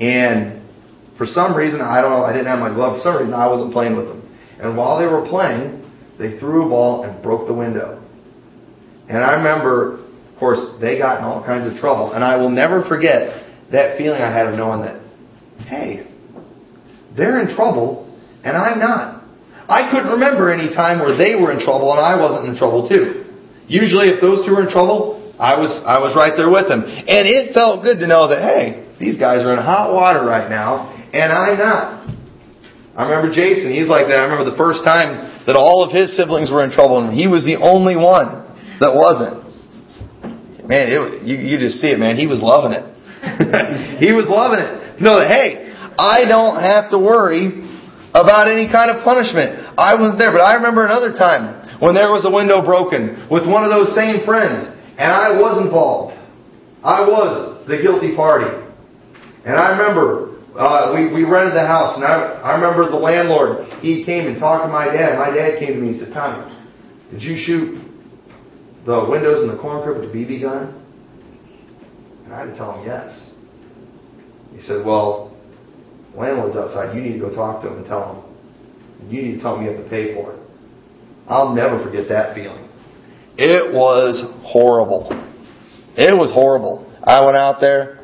and 0.00 0.62
for 1.16 1.26
some 1.26 1.54
reason 1.54 1.80
I 1.80 2.00
don't 2.02 2.10
know 2.10 2.24
I 2.24 2.32
didn't 2.32 2.48
have 2.48 2.58
my 2.58 2.74
glove. 2.74 2.98
For 2.98 3.02
some 3.02 3.16
reason 3.18 3.34
I 3.34 3.46
wasn't 3.46 3.72
playing 3.72 3.96
with 3.96 4.06
them, 4.06 4.26
and 4.58 4.76
while 4.76 4.98
they 4.98 5.06
were 5.06 5.26
playing 5.28 5.84
they 6.18 6.38
threw 6.38 6.66
a 6.66 6.68
ball 6.68 7.04
and 7.04 7.22
broke 7.22 7.46
the 7.46 7.54
window. 7.54 8.00
And 9.08 9.18
I 9.18 9.34
remember, 9.34 10.04
of 10.32 10.38
course, 10.38 10.80
they 10.80 10.98
got 10.98 11.18
in 11.18 11.24
all 11.24 11.44
kinds 11.44 11.70
of 11.70 11.78
trouble. 11.78 12.12
And 12.12 12.24
I 12.24 12.36
will 12.36 12.50
never 12.50 12.84
forget 12.88 13.44
that 13.72 13.98
feeling 13.98 14.22
I 14.22 14.32
had 14.32 14.46
of 14.46 14.54
knowing 14.54 14.82
that, 14.82 15.02
hey, 15.66 16.06
they're 17.16 17.40
in 17.40 17.54
trouble 17.54 18.04
and 18.44 18.56
I'm 18.56 18.78
not. 18.78 19.24
I 19.68 19.88
couldn't 19.88 20.12
remember 20.12 20.52
any 20.52 20.68
time 20.76 21.00
where 21.00 21.16
they 21.16 21.32
were 21.34 21.48
in 21.48 21.64
trouble 21.64 21.88
and 21.96 22.00
I 22.00 22.20
wasn't 22.20 22.52
in 22.52 22.56
trouble 22.60 22.84
too. 22.84 23.24
Usually 23.66 24.12
if 24.12 24.20
those 24.20 24.44
two 24.44 24.52
were 24.52 24.68
in 24.68 24.70
trouble, 24.70 25.32
I 25.40 25.56
was, 25.56 25.72
I 25.88 25.98
was 26.04 26.12
right 26.12 26.36
there 26.36 26.52
with 26.52 26.68
them. 26.68 26.84
And 26.84 27.24
it 27.24 27.56
felt 27.56 27.80
good 27.80 27.98
to 28.04 28.06
know 28.06 28.28
that, 28.28 28.44
hey, 28.44 28.84
these 29.00 29.16
guys 29.16 29.40
are 29.40 29.56
in 29.56 29.60
hot 29.64 29.96
water 29.96 30.20
right 30.20 30.52
now 30.52 30.92
and 31.16 31.32
I'm 31.32 31.56
not. 31.56 32.04
I 32.94 33.08
remember 33.08 33.32
Jason, 33.32 33.72
he's 33.72 33.88
like 33.88 34.06
that. 34.12 34.20
I 34.20 34.28
remember 34.28 34.52
the 34.52 34.60
first 34.60 34.84
time 34.84 35.48
that 35.48 35.56
all 35.56 35.82
of 35.82 35.90
his 35.90 36.12
siblings 36.12 36.52
were 36.52 36.62
in 36.62 36.70
trouble 36.70 37.00
and 37.00 37.16
he 37.16 37.26
was 37.26 37.48
the 37.48 37.56
only 37.56 37.96
one 37.96 38.44
that 38.84 38.92
wasn't. 38.92 39.48
Man, 40.68 40.92
it, 40.92 41.24
you, 41.24 41.40
you 41.40 41.56
just 41.56 41.80
see 41.80 41.88
it, 41.88 41.98
man. 41.98 42.20
He 42.20 42.28
was 42.28 42.44
loving 42.44 42.76
it. 42.76 42.84
he 44.00 44.12
was 44.12 44.28
loving 44.28 44.60
it. 44.60 45.00
Know 45.00 45.18
that, 45.18 45.32
hey, 45.32 45.72
I 45.96 46.28
don't 46.28 46.60
have 46.60 46.92
to 46.92 46.98
worry 47.00 47.64
about 48.14 48.46
any 48.46 48.70
kind 48.70 48.94
of 48.94 49.02
punishment. 49.02 49.74
I 49.76 49.98
was 49.98 50.14
there, 50.16 50.30
but 50.30 50.40
I 50.40 50.54
remember 50.54 50.86
another 50.86 51.12
time 51.12 51.82
when 51.82 51.98
there 51.98 52.14
was 52.14 52.22
a 52.24 52.30
window 52.30 52.62
broken 52.62 53.26
with 53.26 53.42
one 53.42 53.66
of 53.66 53.74
those 53.74 53.90
same 53.98 54.22
friends, 54.24 54.70
and 54.94 55.10
I 55.10 55.34
was 55.34 55.58
involved. 55.58 56.14
I 56.86 57.02
was 57.02 57.66
the 57.66 57.82
guilty 57.82 58.14
party. 58.14 58.46
And 59.44 59.58
I 59.58 59.74
remember 59.74 60.38
uh, 60.56 60.94
we, 60.94 61.12
we 61.12 61.28
rented 61.28 61.54
the 61.58 61.66
house, 61.66 61.96
and 61.96 62.04
I, 62.04 62.38
I 62.40 62.54
remember 62.54 62.88
the 62.88 62.96
landlord, 62.96 63.66
he 63.82 64.04
came 64.04 64.26
and 64.28 64.38
talked 64.38 64.64
to 64.64 64.72
my 64.72 64.86
dad. 64.86 65.18
My 65.18 65.34
dad 65.34 65.58
came 65.58 65.74
to 65.74 65.80
me 65.80 65.98
and 65.98 66.00
said, 66.00 66.14
Tommy, 66.14 66.54
did 67.10 67.20
you 67.20 67.36
shoot 67.44 67.82
the 68.86 69.04
windows 69.10 69.42
in 69.42 69.48
the 69.50 69.60
corn 69.60 69.82
crib 69.82 70.00
with 70.00 70.10
a 70.10 70.12
BB 70.14 70.42
gun? 70.42 70.80
And 72.24 72.32
I 72.32 72.40
had 72.40 72.50
to 72.52 72.56
tell 72.56 72.78
him 72.78 72.86
yes. 72.86 73.30
He 74.54 74.62
said, 74.62 74.86
well, 74.86 75.33
landlord's 76.16 76.56
outside. 76.56 76.94
You 76.94 77.02
need 77.02 77.14
to 77.14 77.18
go 77.18 77.34
talk 77.34 77.62
to 77.62 77.68
him 77.68 77.78
and 77.78 77.86
tell 77.86 78.14
him. 78.14 79.10
You 79.10 79.22
need 79.22 79.34
to 79.36 79.40
tell 79.40 79.56
him 79.56 79.64
you 79.64 79.72
have 79.72 79.82
to 79.82 79.90
pay 79.90 80.14
for 80.14 80.32
it. 80.32 80.40
I'll 81.28 81.54
never 81.54 81.82
forget 81.82 82.08
that 82.08 82.34
feeling. 82.34 82.68
It 83.36 83.72
was 83.72 84.22
horrible. 84.44 85.08
It 85.96 86.14
was 86.14 86.30
horrible. 86.32 86.86
I 87.02 87.24
went 87.24 87.36
out 87.36 87.60
there 87.60 87.98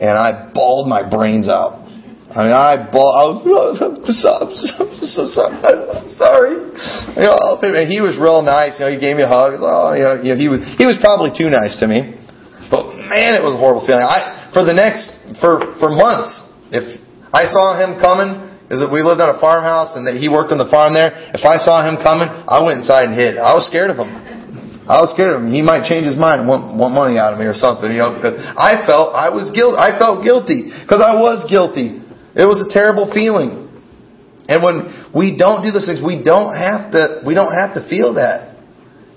and 0.00 0.16
I 0.16 0.50
bawled 0.54 0.88
my 0.88 1.08
brains 1.08 1.48
out. 1.48 1.82
I 2.32 2.48
mean, 2.48 2.56
I 2.56 2.80
bought. 2.88 3.12
I 3.12 3.24
was, 3.44 3.76
I'm 3.76 4.00
so, 4.08 4.32
I'm 4.40 4.56
so, 5.04 5.22
sorry. 5.28 5.52
I'm 5.60 6.08
sorry. 6.08 6.56
You 7.12 7.28
know, 7.28 7.60
and 7.60 7.84
he 7.84 8.00
was 8.00 8.16
real 8.16 8.40
nice. 8.40 8.80
You 8.80 8.88
know, 8.88 8.90
he 8.90 8.98
gave 8.98 9.20
me 9.20 9.22
a 9.22 9.28
hug. 9.28 9.60
Oh, 9.60 9.92
you 9.92 10.00
know, 10.00 10.16
he 10.16 10.48
was 10.48 10.64
he 10.80 10.88
was 10.88 10.96
probably 10.96 11.28
too 11.28 11.52
nice 11.52 11.76
to 11.84 11.86
me. 11.86 12.16
But 12.72 12.88
man, 13.12 13.36
it 13.36 13.44
was 13.44 13.52
a 13.52 13.60
horrible 13.60 13.84
feeling. 13.84 14.00
I 14.00 14.48
for 14.56 14.64
the 14.64 14.72
next 14.72 15.20
for 15.44 15.76
for 15.76 15.92
months, 15.92 16.40
if 16.72 16.96
I 17.32 17.48
saw 17.48 17.80
him 17.80 17.96
coming, 17.96 18.52
is 18.68 18.80
that 18.80 18.92
we 18.92 19.00
lived 19.00 19.20
on 19.20 19.32
a 19.32 19.40
farmhouse 19.40 19.96
and 19.96 20.04
that 20.08 20.20
he 20.20 20.28
worked 20.28 20.52
on 20.52 20.60
the 20.60 20.68
farm 20.68 20.92
there. 20.92 21.12
If 21.32 21.44
I 21.44 21.56
saw 21.60 21.80
him 21.84 22.00
coming, 22.00 22.28
I 22.28 22.60
went 22.60 22.84
inside 22.84 23.08
and 23.08 23.16
hid. 23.16 23.40
I 23.40 23.56
was 23.56 23.64
scared 23.68 23.88
of 23.88 23.96
him. 23.96 24.08
I 24.84 24.98
was 25.00 25.14
scared 25.14 25.36
of 25.36 25.44
him. 25.44 25.48
He 25.48 25.62
might 25.64 25.88
change 25.88 26.04
his 26.04 26.18
mind 26.18 26.44
and 26.44 26.48
want, 26.48 26.76
want 26.76 26.92
money 26.92 27.16
out 27.16 27.32
of 27.32 27.38
me 27.40 27.46
or 27.46 27.56
something, 27.56 27.88
you 27.88 28.02
know, 28.02 28.18
because 28.18 28.36
I 28.36 28.84
felt 28.84 29.14
I 29.16 29.32
was 29.32 29.48
guilty. 29.54 29.78
I 29.78 29.96
felt 29.96 30.26
guilty 30.26 30.68
because 30.68 31.00
I 31.00 31.16
was 31.16 31.46
guilty. 31.48 32.02
It 32.36 32.44
was 32.44 32.60
a 32.60 32.68
terrible 32.68 33.08
feeling. 33.08 33.62
And 34.50 34.60
when 34.60 34.90
we 35.14 35.38
don't 35.38 35.62
do 35.62 35.70
those 35.70 35.86
things, 35.86 36.02
we 36.02 36.20
don't 36.20 36.52
have 36.52 36.90
to, 36.92 37.22
we 37.24 37.32
don't 37.32 37.54
have 37.54 37.78
to 37.78 37.86
feel 37.86 38.18
that. 38.18 38.58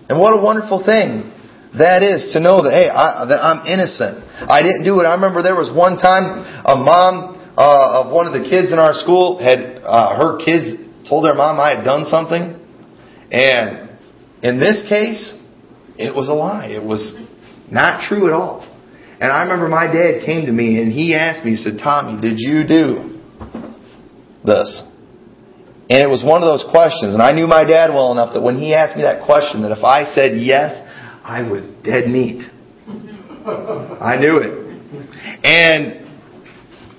And 0.08 0.22
what 0.22 0.38
a 0.38 0.40
wonderful 0.40 0.86
thing 0.86 1.34
that 1.76 2.04
is 2.04 2.32
to 2.32 2.40
know 2.40 2.64
that, 2.64 2.72
hey, 2.72 2.88
I, 2.88 3.26
that 3.28 3.42
I'm 3.44 3.68
innocent. 3.68 4.24
I 4.48 4.62
didn't 4.64 4.88
do 4.88 5.02
it. 5.02 5.04
I 5.04 5.18
remember 5.18 5.44
there 5.44 5.60
was 5.60 5.74
one 5.74 6.00
time 6.00 6.46
a 6.64 6.78
mom 6.78 7.35
uh, 7.58 8.04
of 8.04 8.12
one 8.12 8.28
of 8.28 8.34
the 8.34 8.48
kids 8.50 8.72
in 8.72 8.80
our 8.80 8.94
school 8.94 9.40
had, 9.40 9.82
uh, 9.84 10.16
her 10.18 10.38
kids 10.44 10.76
told 11.08 11.26
their 11.26 11.36
mom 11.36 11.60
I 11.60 11.76
had 11.76 11.84
done 11.84 12.06
something. 12.06 12.60
And 13.32 13.90
in 14.44 14.60
this 14.60 14.86
case, 14.88 15.34
it 15.98 16.14
was 16.14 16.28
a 16.30 16.34
lie. 16.34 16.68
It 16.68 16.84
was 16.84 17.16
not 17.72 18.08
true 18.08 18.28
at 18.28 18.34
all. 18.34 18.62
And 19.20 19.32
I 19.32 19.44
remember 19.44 19.70
my 19.70 19.88
dad 19.88 20.26
came 20.26 20.46
to 20.48 20.52
me 20.52 20.82
and 20.82 20.92
he 20.92 21.16
asked 21.16 21.46
me, 21.46 21.52
he 21.52 21.58
said, 21.58 21.80
Tommy, 21.82 22.20
did 22.20 22.36
you 22.38 22.68
do 22.68 23.22
this? 24.44 24.84
And 25.88 26.02
it 26.02 26.10
was 26.10 26.24
one 26.26 26.44
of 26.44 26.48
those 26.48 26.66
questions. 26.70 27.14
And 27.14 27.24
I 27.24 27.32
knew 27.32 27.48
my 27.48 27.64
dad 27.64 27.90
well 27.90 28.12
enough 28.12 28.34
that 28.34 28.42
when 28.42 28.58
he 28.58 28.74
asked 28.74 28.98
me 28.98 29.04
that 29.04 29.26
question, 29.26 29.62
that 29.62 29.72
if 29.72 29.84
I 29.84 30.14
said 30.14 30.36
yes, 30.36 30.76
I 31.24 31.48
was 31.48 31.64
dead 31.84 32.10
meat. 32.10 32.44
I 32.86 34.18
knew 34.20 34.42
it. 34.44 34.66
And 35.46 36.05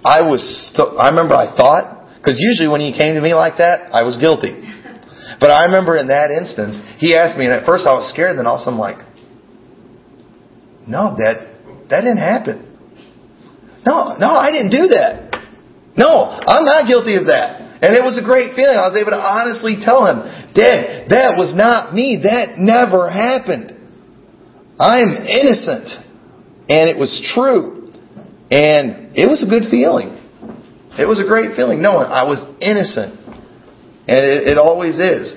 I 0.07 0.23
was, 0.23 0.39
st- 0.71 0.95
I 1.03 1.11
remember 1.11 1.35
I 1.35 1.51
thought, 1.51 2.15
because 2.17 2.39
usually 2.39 2.71
when 2.71 2.81
he 2.81 2.95
came 2.95 3.19
to 3.19 3.21
me 3.21 3.35
like 3.35 3.59
that, 3.59 3.91
I 3.91 4.07
was 4.07 4.17
guilty. 4.17 4.55
But 5.43 5.51
I 5.51 5.67
remember 5.67 5.99
in 5.99 6.09
that 6.15 6.31
instance, 6.31 6.79
he 7.03 7.19
asked 7.19 7.37
me, 7.37 7.45
and 7.45 7.53
at 7.53 7.67
first 7.67 7.91
I 7.91 7.93
was 7.99 8.09
scared, 8.09 8.39
then 8.39 8.47
also 8.47 8.71
I'm 8.71 8.79
like, 8.79 9.03
no, 10.87 11.19
Dad, 11.19 11.91
that 11.91 12.07
didn't 12.07 12.23
happen. 12.23 12.63
No, 13.85 14.15
no, 14.15 14.31
I 14.31 14.55
didn't 14.55 14.71
do 14.71 14.87
that. 14.95 15.43
No, 15.99 16.31
I'm 16.31 16.65
not 16.65 16.87
guilty 16.87 17.17
of 17.19 17.27
that. 17.27 17.67
And 17.83 17.93
it 17.95 18.03
was 18.03 18.17
a 18.17 18.25
great 18.25 18.55
feeling. 18.55 18.79
I 18.79 18.89
was 18.89 18.97
able 18.97 19.11
to 19.11 19.21
honestly 19.21 19.77
tell 19.83 20.07
him, 20.07 20.23
Dad, 20.55 21.11
that 21.11 21.35
was 21.37 21.53
not 21.55 21.93
me. 21.93 22.23
That 22.23 22.57
never 22.57 23.11
happened. 23.11 23.75
I'm 24.79 25.13
innocent. 25.27 25.91
And 26.71 26.89
it 26.89 26.97
was 26.97 27.21
true. 27.35 27.86
And 28.51 29.17
it 29.17 29.27
was 29.27 29.43
a 29.43 29.49
good 29.51 29.69
feeling. 29.71 30.15
It 30.99 31.05
was 31.05 31.21
a 31.21 31.27
great 31.27 31.57
feeling 31.57 31.83
knowing 31.83 32.07
I 32.07 32.25
was 32.25 32.41
innocent. 32.61 33.19
And 34.09 34.23
it, 34.23 34.55
it 34.55 34.59
always 34.59 34.99
is. 34.99 35.35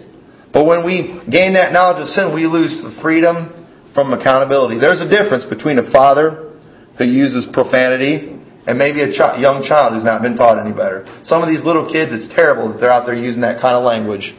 But 0.54 0.66
when 0.66 0.86
we 0.86 1.22
gain 1.30 1.54
that 1.54 1.74
knowledge 1.74 2.02
of 2.06 2.10
sin, 2.10 2.34
we 2.34 2.46
lose 2.46 2.82
the 2.82 2.98
freedom 3.02 3.54
from 3.94 4.14
accountability. 4.14 4.80
There's 4.80 5.02
a 5.02 5.10
difference 5.10 5.46
between 5.46 5.78
a 5.78 5.92
father 5.92 6.54
who 6.98 7.06
uses 7.06 7.48
profanity 7.52 8.38
and 8.66 8.78
maybe 8.78 9.02
a 9.02 9.10
ch- 9.10 9.42
young 9.42 9.66
child 9.66 9.94
who's 9.94 10.06
not 10.06 10.22
been 10.22 10.36
taught 10.36 10.62
any 10.62 10.74
better. 10.74 11.06
Some 11.24 11.42
of 11.42 11.50
these 11.50 11.66
little 11.66 11.90
kids, 11.90 12.14
it's 12.14 12.30
terrible 12.34 12.72
that 12.72 12.78
they're 12.80 12.94
out 12.94 13.06
there 13.06 13.18
using 13.18 13.42
that 13.42 13.62
kind 13.62 13.74
of 13.74 13.84
language. 13.84 14.34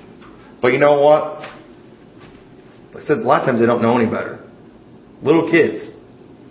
But 0.63 0.73
you 0.73 0.79
know 0.79 1.01
what? 1.01 1.43
I 2.95 3.03
said 3.07 3.19
a 3.19 3.27
lot 3.27 3.43
of 3.43 3.47
times 3.47 3.61
they 3.61 3.67
don't 3.67 3.83
know 3.83 3.99
any 3.99 4.11
better. 4.11 4.39
Little 5.23 5.51
kids 5.51 5.83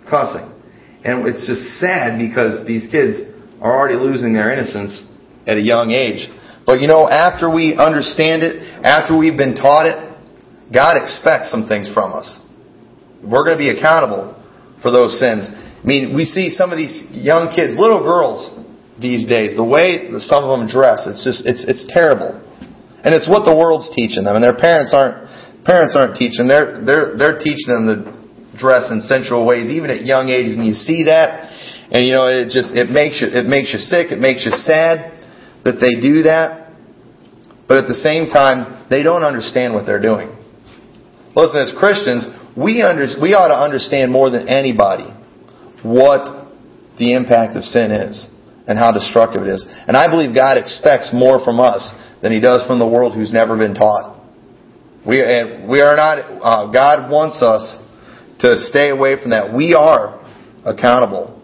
cussing. 0.08 0.59
And 1.04 1.26
it's 1.26 1.46
just 1.46 1.80
sad 1.80 2.18
because 2.18 2.66
these 2.66 2.90
kids 2.90 3.18
are 3.60 3.72
already 3.72 3.96
losing 3.96 4.32
their 4.32 4.52
innocence 4.52 5.02
at 5.46 5.56
a 5.56 5.60
young 5.60 5.90
age. 5.90 6.28
But 6.66 6.80
you 6.80 6.88
know, 6.88 7.08
after 7.08 7.48
we 7.48 7.76
understand 7.76 8.42
it, 8.42 8.60
after 8.84 9.16
we've 9.16 9.36
been 9.36 9.56
taught 9.56 9.86
it, 9.86 9.96
God 10.72 11.00
expects 11.00 11.50
some 11.50 11.66
things 11.66 11.90
from 11.92 12.12
us. 12.12 12.40
We're 13.24 13.44
going 13.44 13.56
to 13.56 13.62
be 13.64 13.72
accountable 13.72 14.36
for 14.82 14.90
those 14.90 15.18
sins. 15.18 15.48
I 15.50 15.84
mean, 15.84 16.14
we 16.14 16.24
see 16.24 16.48
some 16.48 16.70
of 16.70 16.76
these 16.76 17.04
young 17.10 17.52
kids, 17.52 17.76
little 17.76 18.04
girls 18.04 18.48
these 19.00 19.24
days, 19.26 19.56
the 19.56 19.64
way 19.64 20.12
some 20.20 20.44
of 20.44 20.60
them 20.60 20.68
dress, 20.68 21.08
it's 21.08 21.24
just, 21.24 21.48
it's, 21.48 21.64
it's 21.64 21.88
terrible. 21.88 22.36
And 23.00 23.16
it's 23.16 23.28
what 23.28 23.48
the 23.48 23.56
world's 23.56 23.88
teaching 23.96 24.24
them. 24.24 24.36
And 24.36 24.44
their 24.44 24.56
parents 24.56 24.92
aren't, 24.92 25.24
parents 25.64 25.96
aren't 25.96 26.20
teaching. 26.20 26.46
They're, 26.46 26.84
they're, 26.84 27.16
they're 27.16 27.38
teaching 27.40 27.72
them 27.72 27.84
to 27.88 27.96
dress 28.56 28.90
in 28.90 29.00
sensual 29.02 29.46
ways, 29.46 29.70
even 29.70 29.90
at 29.90 30.04
young 30.04 30.28
ages, 30.28 30.56
and 30.56 30.66
you 30.66 30.74
see 30.74 31.04
that, 31.04 31.50
and 31.90 32.06
you 32.06 32.12
know, 32.12 32.26
it 32.26 32.50
just 32.50 32.74
it 32.74 32.90
makes 32.90 33.20
you 33.20 33.28
it 33.30 33.46
makes 33.46 33.72
you 33.72 33.78
sick, 33.78 34.10
it 34.10 34.18
makes 34.18 34.44
you 34.44 34.50
sad 34.50 35.12
that 35.64 35.78
they 35.80 36.00
do 36.00 36.22
that. 36.24 36.70
But 37.66 37.78
at 37.78 37.86
the 37.86 37.94
same 37.94 38.28
time, 38.28 38.86
they 38.90 39.02
don't 39.02 39.22
understand 39.22 39.74
what 39.74 39.86
they're 39.86 40.02
doing. 40.02 40.34
Listen, 41.36 41.60
as 41.62 41.72
Christians, 41.78 42.26
we 42.56 42.82
under, 42.82 43.06
we 43.22 43.34
ought 43.34 43.54
to 43.54 43.58
understand 43.58 44.10
more 44.10 44.30
than 44.30 44.48
anybody 44.48 45.06
what 45.82 46.50
the 46.98 47.14
impact 47.14 47.56
of 47.56 47.62
sin 47.62 47.90
is 47.90 48.28
and 48.66 48.78
how 48.78 48.90
destructive 48.92 49.42
it 49.42 49.48
is. 49.48 49.66
And 49.86 49.96
I 49.96 50.10
believe 50.10 50.34
God 50.34 50.58
expects 50.58 51.10
more 51.14 51.42
from 51.44 51.60
us 51.60 51.90
than 52.22 52.32
He 52.32 52.40
does 52.40 52.66
from 52.66 52.78
the 52.78 52.86
world 52.86 53.14
who's 53.14 53.32
never 53.32 53.56
been 53.56 53.74
taught. 53.74 54.18
We, 55.06 55.22
and 55.22 55.68
we 55.68 55.80
are 55.80 55.96
not, 55.96 56.18
uh, 56.42 56.72
God 56.72 57.10
wants 57.10 57.40
us 57.40 57.78
to 58.40 58.56
stay 58.56 58.90
away 58.90 59.20
from 59.20 59.30
that. 59.30 59.54
We 59.54 59.74
are 59.74 60.20
accountable. 60.64 61.36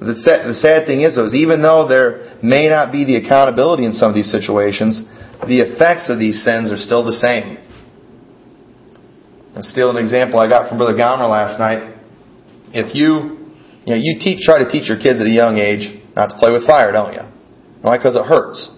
The 0.00 0.14
sad, 0.14 0.46
the 0.46 0.54
sad 0.54 0.86
thing 0.86 1.00
is, 1.00 1.16
though, 1.16 1.26
is 1.26 1.34
even 1.34 1.62
though 1.62 1.88
there 1.88 2.36
may 2.42 2.68
not 2.68 2.92
be 2.92 3.04
the 3.04 3.16
accountability 3.16 3.86
in 3.86 3.92
some 3.92 4.10
of 4.10 4.14
these 4.14 4.30
situations, 4.30 5.00
the 5.48 5.64
effects 5.64 6.10
of 6.10 6.18
these 6.18 6.44
sins 6.44 6.70
are 6.70 6.76
still 6.76 7.04
the 7.04 7.16
same. 7.16 7.56
And 9.54 9.64
still, 9.64 9.90
an 9.90 9.96
example 9.96 10.38
I 10.40 10.48
got 10.48 10.68
from 10.68 10.78
Brother 10.78 10.96
Gomer 10.96 11.26
last 11.26 11.58
night. 11.58 11.94
If 12.74 12.94
you, 12.94 13.54
you 13.86 13.94
know, 13.94 14.00
you 14.00 14.18
teach, 14.18 14.42
try 14.42 14.58
to 14.58 14.68
teach 14.68 14.90
your 14.90 14.98
kids 14.98 15.20
at 15.22 15.26
a 15.26 15.32
young 15.32 15.56
age 15.56 15.94
not 16.16 16.34
to 16.34 16.36
play 16.36 16.50
with 16.50 16.66
fire, 16.66 16.90
don't 16.90 17.14
you? 17.14 17.22
Why? 17.80 17.96
Because 17.96 18.16
it 18.16 18.26
hurts. 18.26 18.68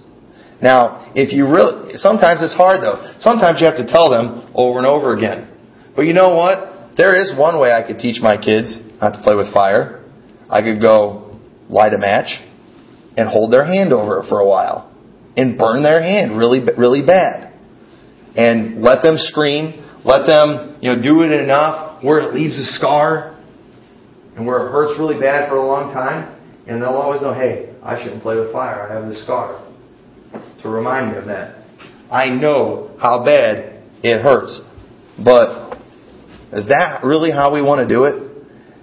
Now, 0.61 1.13
if 1.15 1.33
you 1.33 1.49
really, 1.49 1.97
sometimes 1.97 2.43
it's 2.43 2.55
hard 2.55 2.81
though. 2.85 3.17
Sometimes 3.21 3.61
you 3.61 3.67
have 3.67 3.77
to 3.77 3.87
tell 3.89 4.09
them 4.09 4.51
over 4.55 4.79
and 4.79 4.87
over 4.87 5.17
again. 5.17 5.49
But 5.95 6.03
you 6.05 6.13
know 6.13 6.35
what? 6.35 6.76
There 6.97 7.15
is 7.15 7.35
one 7.37 7.61
way 7.61 7.73
I 7.73 7.87
could 7.87 7.99
teach 7.99 8.23
my 8.23 8.37
kids 8.37 8.81
not 9.01 9.11
to 9.11 9.23
play 9.23 9.35
with 9.37 9.53
fire. 9.53 10.05
I 10.49 10.63
could 10.63 10.81
go 10.81 11.39
light 11.69 11.93
a 11.93 11.99
match 11.99 12.41
and 13.17 13.29
hold 13.29 13.53
their 13.53 13.65
hand 13.65 13.93
over 13.93 14.21
it 14.21 14.29
for 14.29 14.41
a 14.41 14.47
while 14.47 14.93
and 15.37 15.59
burn 15.59 15.83
their 15.83 16.03
hand 16.03 16.39
really, 16.39 16.61
really 16.79 17.05
bad. 17.05 17.53
And 18.35 18.83
let 18.83 19.03
them 19.03 19.17
scream. 19.17 19.85
Let 20.05 20.27
them, 20.27 20.79
you 20.81 20.95
know, 20.95 21.03
do 21.03 21.23
it 21.23 21.33
enough 21.33 22.03
where 22.03 22.21
it 22.21 22.35
leaves 22.35 22.59
a 22.59 22.65
scar 22.77 23.39
and 24.37 24.47
where 24.47 24.67
it 24.67 24.71
hurts 24.71 24.99
really 24.99 25.19
bad 25.21 25.49
for 25.49 25.57
a 25.57 25.67
long 25.67 25.93
time. 25.93 26.35
And 26.67 26.81
they'll 26.81 26.91
always 26.91 27.21
know, 27.21 27.35
hey, 27.35 27.75
I 27.83 28.03
shouldn't 28.03 28.23
play 28.23 28.37
with 28.37 28.53
fire. 28.53 28.83
I 28.83 28.95
have 28.95 29.09
this 29.09 29.23
scar 29.25 29.63
to 30.63 30.69
remind 30.69 31.13
me 31.13 31.19
of 31.19 31.27
that. 31.27 31.65
I 32.11 32.31
know 32.31 32.97
how 33.01 33.25
bad 33.25 33.83
it 34.03 34.23
hurts. 34.23 34.63
But 35.23 35.76
is 36.53 36.69
that 36.69 37.03
really 37.03 37.31
how 37.31 37.53
we 37.53 37.63
want 37.63 37.87
to 37.87 37.89
do 37.89 38.05
it? 38.05 38.23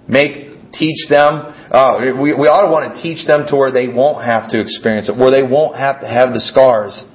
Make, 0.08 0.72
teach 0.72 1.08
them. 1.08 1.48
Uh, 1.72 2.00
we, 2.20 2.36
we 2.36 2.46
ought 2.50 2.68
to 2.68 2.72
want 2.72 2.92
to 2.92 3.00
teach 3.00 3.24
them 3.24 3.48
to 3.48 3.56
where 3.56 3.72
they 3.72 3.88
won't 3.88 4.20
have 4.20 4.50
to 4.52 4.60
experience 4.60 5.08
it, 5.08 5.16
where 5.16 5.32
they 5.32 5.46
won't 5.46 5.78
have 5.78 6.02
to 6.02 6.08
have 6.08 6.34
the 6.36 6.42
scars 6.42 7.06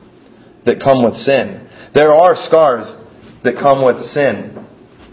that 0.65 0.81
come 0.81 1.05
with 1.05 1.13
sin. 1.13 1.69
There 1.93 2.13
are 2.13 2.33
scars 2.33 2.89
that 3.43 3.61
come 3.61 3.85
with 3.85 4.01
sin. 4.09 4.57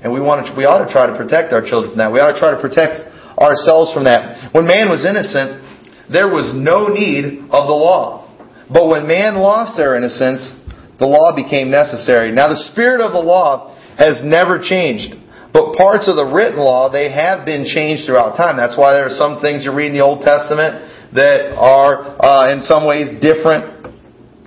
And 0.02 0.12
we 0.12 0.20
want 0.20 0.46
to, 0.46 0.52
we 0.56 0.64
ought 0.64 0.84
to 0.84 0.90
try 0.90 1.06
to 1.06 1.16
protect 1.16 1.52
our 1.52 1.64
children 1.64 1.92
from 1.92 1.98
that. 1.98 2.12
We 2.12 2.20
ought 2.20 2.32
to 2.32 2.40
try 2.40 2.54
to 2.54 2.60
protect 2.60 3.10
ourselves 3.36 3.92
from 3.92 4.04
that. 4.08 4.52
When 4.54 4.64
man 4.64 4.88
was 4.88 5.04
innocent, 5.04 5.66
there 6.08 6.30
was 6.30 6.54
no 6.54 6.88
need 6.88 7.50
of 7.50 7.66
the 7.68 7.76
law. 7.76 8.24
But 8.72 8.88
when 8.88 9.06
man 9.06 9.36
lost 9.36 9.76
their 9.76 9.96
innocence, 9.96 10.54
the 10.98 11.06
law 11.06 11.34
became 11.34 11.70
necessary. 11.70 12.32
Now 12.32 12.48
the 12.48 12.60
spirit 12.72 13.02
of 13.02 13.12
the 13.12 13.22
law 13.22 13.74
has 13.98 14.22
never 14.24 14.58
changed. 14.62 15.14
But 15.52 15.74
parts 15.74 16.08
of 16.08 16.16
the 16.16 16.26
written 16.26 16.58
law, 16.58 16.90
they 16.90 17.10
have 17.10 17.46
been 17.46 17.64
changed 17.64 18.06
throughout 18.06 18.36
time. 18.36 18.56
That's 18.56 18.76
why 18.76 18.92
there 18.92 19.06
are 19.06 19.16
some 19.16 19.40
things 19.40 19.64
you 19.64 19.72
read 19.72 19.92
in 19.92 19.96
the 19.96 20.04
Old 20.04 20.22
Testament 20.22 21.14
that 21.14 21.54
are 21.56 22.18
uh, 22.18 22.52
in 22.52 22.62
some 22.62 22.84
ways 22.84 23.08
different 23.22 23.86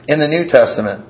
in 0.08 0.20
the 0.20 0.28
New 0.28 0.46
Testament. 0.50 1.06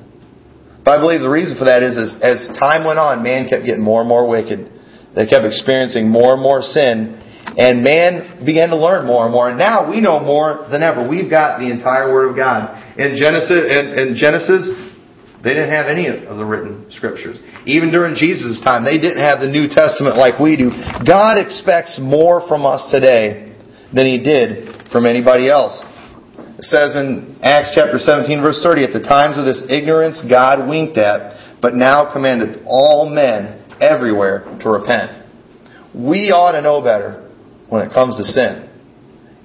But 0.83 0.97
I 0.97 1.01
believe 1.01 1.21
the 1.21 1.29
reason 1.29 1.57
for 1.57 1.65
that 1.65 1.83
is, 1.83 1.97
is 1.97 2.17
as 2.23 2.49
time 2.57 2.87
went 2.87 2.99
on, 2.99 3.23
man 3.23 3.47
kept 3.47 3.65
getting 3.65 3.83
more 3.83 3.99
and 4.01 4.09
more 4.09 4.27
wicked. 4.27 4.71
They 5.15 5.27
kept 5.27 5.45
experiencing 5.45 6.07
more 6.07 6.33
and 6.33 6.41
more 6.41 6.61
sin. 6.61 7.19
And 7.57 7.83
man 7.83 8.45
began 8.45 8.69
to 8.69 8.77
learn 8.77 9.05
more 9.05 9.25
and 9.25 9.33
more. 9.33 9.49
And 9.49 9.57
now 9.57 9.89
we 9.89 9.99
know 9.99 10.19
more 10.19 10.67
than 10.71 10.83
ever. 10.83 11.03
We've 11.03 11.29
got 11.29 11.59
the 11.59 11.67
entire 11.71 12.11
Word 12.13 12.29
of 12.29 12.35
God. 12.35 12.77
In 12.95 13.17
Genesis, 13.17 13.51
in, 13.51 13.85
in 13.99 14.07
Genesis, 14.15 14.69
they 15.43 15.55
didn't 15.55 15.71
have 15.71 15.87
any 15.87 16.07
of 16.07 16.35
the 16.35 16.43
written 16.43 16.91
scriptures. 16.91 17.39
Even 17.65 17.91
during 17.91 18.15
Jesus' 18.15 18.59
time, 18.59 18.83
they 18.83 18.99
didn't 18.99 19.23
have 19.23 19.39
the 19.39 19.47
New 19.47 19.71
Testament 19.71 20.17
like 20.17 20.39
we 20.39 20.57
do. 20.57 20.69
God 21.07 21.39
expects 21.39 21.97
more 22.01 22.45
from 22.47 22.65
us 22.65 22.91
today 22.91 23.55
than 23.95 24.05
He 24.05 24.19
did 24.19 24.91
from 24.91 25.05
anybody 25.05 25.49
else. 25.49 25.79
It 26.59 26.67
says 26.67 26.95
in 26.99 27.39
Acts 27.41 27.71
chapter 27.73 27.97
17 27.97 28.41
verse 28.41 28.59
30, 28.61 28.83
at 28.83 28.91
the 28.91 28.99
times 28.99 29.39
of 29.39 29.45
this 29.47 29.63
ignorance 29.69 30.19
God 30.27 30.67
winked 30.67 30.97
at, 30.97 31.61
but 31.61 31.73
now 31.73 32.11
commandeth 32.11 32.59
all 32.67 33.07
men 33.07 33.63
everywhere 33.79 34.43
to 34.59 34.69
repent. 34.69 35.23
We 35.95 36.35
ought 36.35 36.51
to 36.51 36.61
know 36.61 36.83
better 36.83 37.31
when 37.69 37.87
it 37.87 37.93
comes 37.93 38.17
to 38.17 38.23
sin. 38.27 38.67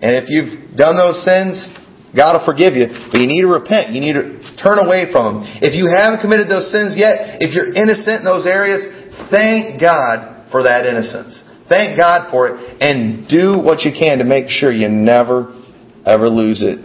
And 0.03 0.18
if 0.18 0.26
you've 0.26 0.76
done 0.76 0.97
those 0.97 1.24
sins, 1.24 1.70
God 2.14 2.38
will 2.38 2.46
forgive 2.46 2.78
you, 2.78 2.86
but 3.10 3.18
you 3.18 3.26
need 3.26 3.42
to 3.42 3.50
repent. 3.50 3.90
You 3.90 4.00
need 4.00 4.14
to 4.14 4.38
turn 4.56 4.78
away 4.78 5.10
from 5.10 5.42
them. 5.42 5.58
If 5.60 5.74
you 5.74 5.90
haven't 5.90 6.22
committed 6.22 6.46
those 6.46 6.70
sins 6.70 6.94
yet, 6.94 7.42
if 7.42 7.50
you're 7.50 7.74
innocent 7.74 8.22
in 8.22 8.26
those 8.26 8.46
areas, 8.46 8.86
thank 9.34 9.82
God 9.82 10.46
for 10.54 10.62
that 10.62 10.86
innocence. 10.86 11.42
Thank 11.66 11.98
God 11.98 12.30
for 12.30 12.54
it 12.54 12.78
and 12.78 13.26
do 13.26 13.58
what 13.58 13.82
you 13.82 13.90
can 13.90 14.18
to 14.18 14.24
make 14.24 14.46
sure 14.46 14.70
you 14.70 14.88
never, 14.88 15.50
ever 16.06 16.28
lose 16.28 16.62
it. 16.62 16.78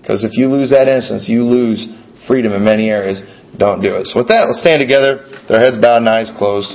Because 0.00 0.24
if 0.24 0.32
you 0.38 0.48
lose 0.48 0.70
that 0.70 0.88
innocence, 0.88 1.28
you 1.28 1.44
lose 1.44 1.84
freedom 2.26 2.52
in 2.52 2.64
many 2.64 2.88
areas. 2.88 3.20
Don't 3.58 3.82
do 3.82 3.96
it. 3.98 4.06
So 4.06 4.22
with 4.22 4.28
that, 4.28 4.46
let's 4.46 4.62
stand 4.62 4.80
together, 4.80 5.26
with 5.26 5.50
our 5.50 5.60
heads 5.60 5.76
bowed 5.82 6.00
and 6.00 6.08
eyes 6.08 6.30
closed. 6.38 6.70